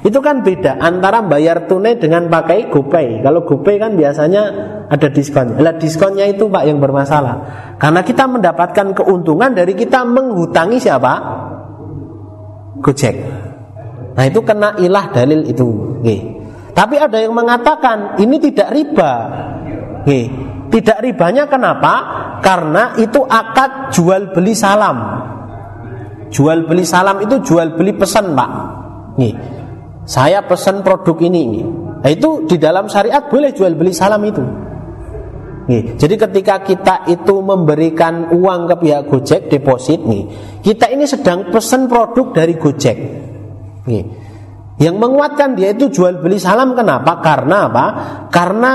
itu 0.05 0.21
kan 0.21 0.45
beda 0.45 0.77
antara 0.77 1.25
bayar 1.25 1.65
tunai 1.65 1.97
dengan 1.97 2.29
pakai 2.29 2.69
GoPay. 2.69 3.25
Kalau 3.25 3.41
GoPay 3.41 3.81
kan 3.81 3.97
biasanya 3.97 4.43
ada 4.85 5.09
diskon. 5.09 5.57
Lah 5.57 5.73
diskonnya 5.81 6.29
itu 6.29 6.45
Pak 6.45 6.61
yang 6.69 6.77
bermasalah. 6.77 7.41
Karena 7.81 8.05
kita 8.05 8.29
mendapatkan 8.29 8.93
keuntungan 8.93 9.57
dari 9.57 9.73
kita 9.73 10.05
menghutangi 10.05 10.77
siapa? 10.77 11.13
Gojek. 12.85 13.15
Nah 14.13 14.23
itu 14.29 14.45
kena 14.45 14.77
ilah 14.77 15.09
dalil 15.09 15.41
itu. 15.41 15.97
Oke. 15.97 16.17
Tapi 16.77 16.95
ada 17.01 17.17
yang 17.17 17.33
mengatakan 17.33 18.21
ini 18.21 18.37
tidak 18.37 18.77
riba. 18.77 19.11
Oke. 20.05 20.21
Tidak 20.69 21.01
ribanya 21.01 21.49
kenapa? 21.49 21.93
Karena 22.45 22.93
itu 23.01 23.25
akad 23.25 23.89
jual 23.89 24.37
beli 24.37 24.53
salam. 24.53 25.01
Jual 26.29 26.69
beli 26.69 26.85
salam 26.85 27.25
itu 27.25 27.41
jual 27.41 27.73
beli 27.73 27.97
pesan, 27.97 28.37
Pak. 28.37 28.49
Nih. 29.17 29.54
Saya 30.05 30.45
pesan 30.45 30.85
produk 30.85 31.17
ini. 31.25 31.65
Nah, 32.05 32.09
itu 32.13 32.45
di 32.45 32.61
dalam 32.61 32.85
syariat 32.85 33.25
boleh 33.25 33.49
jual 33.51 33.73
beli 33.73 33.89
salam 33.89 34.21
itu. 34.21 34.45
Nih, 35.65 35.97
jadi 35.97 36.15
ketika 36.29 36.61
kita 36.61 36.95
itu 37.09 37.41
memberikan 37.41 38.29
uang 38.29 38.69
ke 38.69 38.75
pihak 38.85 39.01
Gojek 39.09 39.41
deposit 39.49 39.97
nih, 40.05 40.29
kita 40.61 40.93
ini 40.93 41.09
sedang 41.09 41.49
pesan 41.49 41.89
produk 41.89 42.37
dari 42.37 42.53
Gojek. 42.53 42.97
Nih. 43.89 44.05
Yang 44.77 44.95
menguatkan 45.01 45.57
dia 45.57 45.73
itu 45.73 45.89
jual 45.89 46.21
beli 46.21 46.37
salam 46.37 46.77
kenapa? 46.77 47.17
Karena 47.23 47.65
apa? 47.65 47.85
Karena 48.29 48.71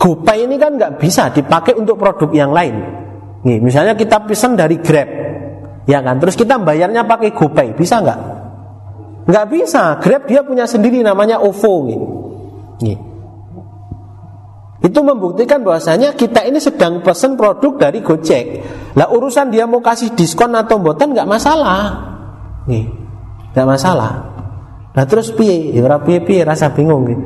GoPay 0.00 0.48
ini 0.48 0.56
kan 0.56 0.80
nggak 0.80 0.96
bisa 1.02 1.28
dipakai 1.34 1.76
untuk 1.76 2.00
produk 2.00 2.30
yang 2.32 2.50
lain. 2.54 2.74
Nih, 3.44 3.60
misalnya 3.60 3.92
kita 3.92 4.24
pesan 4.24 4.56
dari 4.56 4.80
Grab, 4.80 5.08
ya 5.84 6.00
kan? 6.00 6.16
Terus 6.16 6.32
kita 6.32 6.56
bayarnya 6.64 7.04
pakai 7.04 7.36
GoPay, 7.36 7.76
bisa 7.76 8.00
nggak? 8.00 8.33
Nggak 9.24 9.46
bisa. 9.48 9.96
Grab 10.00 10.28
dia 10.28 10.44
punya 10.44 10.68
sendiri 10.68 11.00
namanya 11.00 11.40
OVO. 11.40 11.74
Gitu. 11.88 12.06
Itu 14.84 15.00
membuktikan 15.00 15.64
bahwasanya 15.64 16.12
kita 16.12 16.44
ini 16.44 16.60
sedang 16.60 17.00
pesen 17.00 17.40
produk 17.40 17.88
dari 17.88 18.04
Gojek. 18.04 18.46
Lah 19.00 19.08
urusan 19.08 19.48
dia 19.48 19.64
mau 19.64 19.80
kasih 19.80 20.12
diskon 20.12 20.52
atau 20.52 20.76
mboten 20.76 21.16
nggak 21.16 21.24
masalah. 21.24 22.12
Nih, 22.68 22.84
nggak 23.56 23.64
masalah. 23.64 24.36
Nah 24.94 25.04
terus 25.08 25.32
piye? 25.32 25.72
Ya 25.72 25.88
piye-piye 25.88 26.44
rasa 26.44 26.70
bingung 26.70 27.08
gitu. 27.08 27.24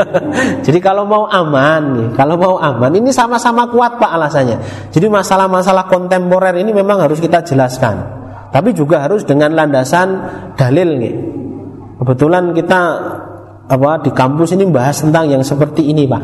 Jadi 0.66 0.78
kalau 0.82 1.06
mau 1.06 1.30
aman 1.30 1.82
nih, 1.96 2.08
kalau 2.18 2.36
mau 2.36 2.54
aman 2.58 2.92
ini 2.92 3.14
sama-sama 3.14 3.70
kuat 3.70 3.96
Pak 4.02 4.10
alasannya. 4.10 4.58
Jadi 4.90 5.06
masalah-masalah 5.06 5.86
kontemporer 5.86 6.58
ini 6.58 6.74
memang 6.74 7.00
harus 7.06 7.22
kita 7.22 7.40
jelaskan. 7.46 8.19
Tapi 8.50 8.74
juga 8.74 9.06
harus 9.06 9.22
dengan 9.22 9.54
landasan 9.54 10.08
dalil 10.58 10.98
nih. 10.98 11.14
Kebetulan 12.02 12.50
kita 12.50 12.80
apa 13.70 14.02
di 14.02 14.10
kampus 14.10 14.58
ini 14.58 14.66
bahas 14.66 14.98
tentang 14.98 15.30
yang 15.30 15.46
seperti 15.46 15.86
ini 15.86 16.10
pak. 16.10 16.22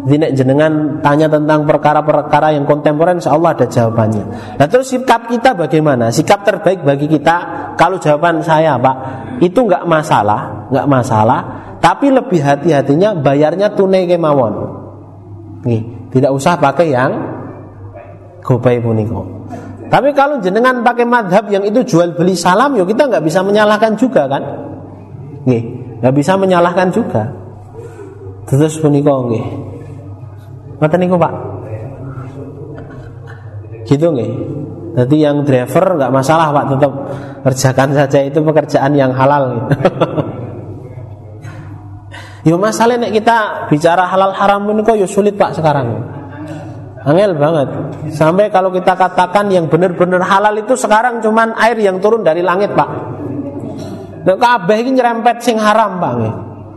Jadi 0.00 0.32
jenengan 0.32 1.02
tanya 1.04 1.28
tentang 1.28 1.68
perkara-perkara 1.68 2.56
yang 2.56 2.64
kontemporer, 2.64 3.20
insya 3.20 3.36
Allah 3.36 3.52
ada 3.52 3.68
jawabannya. 3.68 4.56
Nah 4.56 4.64
terus 4.64 4.88
sikap 4.88 5.28
kita 5.28 5.52
bagaimana? 5.52 6.08
Sikap 6.08 6.40
terbaik 6.40 6.80
bagi 6.80 7.04
kita, 7.04 7.36
kalau 7.76 8.00
jawaban 8.00 8.40
saya 8.40 8.80
pak, 8.80 8.96
itu 9.44 9.60
nggak 9.60 9.84
masalah, 9.84 10.72
nggak 10.72 10.86
masalah. 10.88 11.40
Tapi 11.80 12.12
lebih 12.12 12.40
hati-hatinya 12.40 13.16
bayarnya 13.20 13.72
tunai 13.76 14.08
kemawon. 14.08 14.52
Nih, 15.68 16.08
tidak 16.12 16.32
usah 16.32 16.56
pakai 16.56 16.92
yang 16.92 17.12
gopay 18.40 18.80
puniko. 18.80 19.39
Tapi 19.90 20.14
kalau 20.14 20.38
jenengan 20.38 20.86
pakai 20.86 21.02
madhab 21.02 21.50
yang 21.50 21.66
itu 21.66 21.82
jual 21.82 22.14
beli 22.14 22.38
salam, 22.38 22.78
yo 22.78 22.86
kita 22.86 23.10
nggak 23.10 23.26
bisa 23.26 23.42
menyalahkan 23.42 23.98
juga 23.98 24.30
kan? 24.30 24.42
Nih, 25.50 25.62
nggak 25.98 26.14
bisa 26.14 26.38
menyalahkan 26.38 26.94
juga. 26.94 27.26
Terus 28.46 28.78
punika 28.78 29.10
nggih. 29.10 29.44
Mata 30.78 30.94
niku 30.94 31.18
Pak. 31.18 31.32
Gitu 33.90 34.06
nggih. 34.14 34.32
Jadi 34.94 35.16
yang 35.18 35.42
driver 35.42 35.98
nggak 35.98 36.14
masalah 36.14 36.54
Pak, 36.54 36.64
tetap 36.70 36.92
kerjakan 37.42 37.88
saja 37.90 38.18
itu 38.22 38.38
pekerjaan 38.46 38.94
yang 38.94 39.10
halal. 39.10 39.58
Gitu. 39.58 39.74
yo 42.54 42.54
masalahnya 42.62 43.10
kita 43.10 43.66
bicara 43.66 44.06
halal 44.06 44.32
haram 44.38 44.70
ini 44.70 44.86
kok 44.86 44.94
yo 44.94 45.10
sulit 45.10 45.34
Pak 45.34 45.58
sekarang. 45.58 46.19
Angel 47.00 47.32
banget. 47.32 47.68
Sampai 48.12 48.52
kalau 48.52 48.68
kita 48.68 48.92
katakan 48.92 49.48
yang 49.48 49.72
benar-benar 49.72 50.20
halal 50.20 50.52
itu 50.60 50.76
sekarang 50.76 51.24
cuman 51.24 51.56
air 51.56 51.80
yang 51.80 51.96
turun 51.96 52.20
dari 52.20 52.44
langit, 52.44 52.76
Pak. 52.76 52.90
Nek 54.20 54.36
kabeh 54.36 54.76
ini 54.84 55.00
nyerempet 55.00 55.40
sing 55.40 55.56
haram, 55.56 55.96
Pak. 55.96 56.12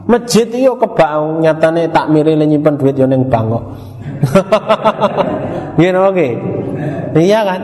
Masjid 0.03 0.47
yo 0.51 0.75
kebak 0.75 1.39
nyatane 1.39 1.87
tak 1.91 2.11
miri 2.11 2.35
nyimpen 2.35 2.75
duit 2.75 2.95
yo 2.95 3.07
ning 3.07 3.27
bank 3.27 3.45
kok. 3.51 3.63
Iya 5.73 5.89
oke. 6.05 6.27
Iya 7.17 7.39
kan? 7.49 7.61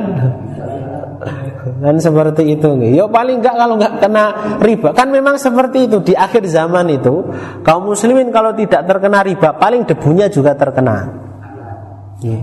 Dan 1.77 1.95
seperti 2.01 2.57
itu 2.57 2.73
nih. 2.73 2.97
Yo 2.97 3.05
paling 3.11 3.37
enggak 3.37 3.53
kalau 3.53 3.77
enggak 3.77 4.01
kena 4.01 4.25
riba. 4.57 4.89
Kan 4.97 5.13
memang 5.13 5.37
seperti 5.37 5.85
itu 5.85 6.01
di 6.01 6.17
akhir 6.17 6.41
zaman 6.49 6.89
itu 6.89 7.29
kaum 7.61 7.85
muslimin 7.85 8.33
kalau 8.33 8.55
tidak 8.57 8.87
terkena 8.89 9.21
riba 9.21 9.55
paling 9.61 9.85
debunya 9.85 10.25
juga 10.31 10.57
terkena. 10.57 11.28
Ya. 12.19 12.39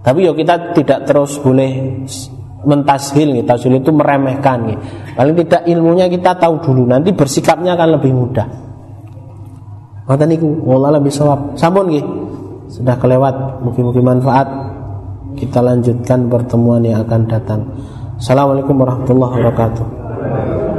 Tapi 0.00 0.24
yo 0.24 0.32
kita 0.32 0.72
tidak 0.72 1.06
terus 1.06 1.36
boleh 1.38 2.02
mentashil 2.64 3.36
nih. 3.36 3.44
Tashil 3.44 3.78
itu 3.78 3.92
meremehkan 3.92 4.58
nih. 4.66 4.78
Paling 5.16 5.34
tidak 5.44 5.62
ilmunya 5.68 6.08
kita 6.08 6.36
tahu 6.36 6.60
dulu 6.64 6.88
nanti 6.88 7.12
bersikapnya 7.12 7.76
akan 7.76 7.88
lebih 8.00 8.12
mudah. 8.12 8.48
Mata 10.08 10.24
niku 10.26 10.48
wallah 10.66 10.98
lebih 10.98 11.12
sawab. 11.12 11.54
Sampun 11.54 11.86
nggih. 11.86 12.06
Sudah 12.70 12.94
kelewat, 13.02 13.66
mungkin-mungkin 13.66 14.02
manfaat. 14.02 14.46
Kita 15.34 15.58
lanjutkan 15.58 16.30
pertemuan 16.30 16.82
yang 16.86 17.02
akan 17.02 17.22
datang. 17.26 17.60
Assalamualaikum 18.18 18.78
warahmatullahi 18.78 19.32
wabarakatuh. 19.42 20.69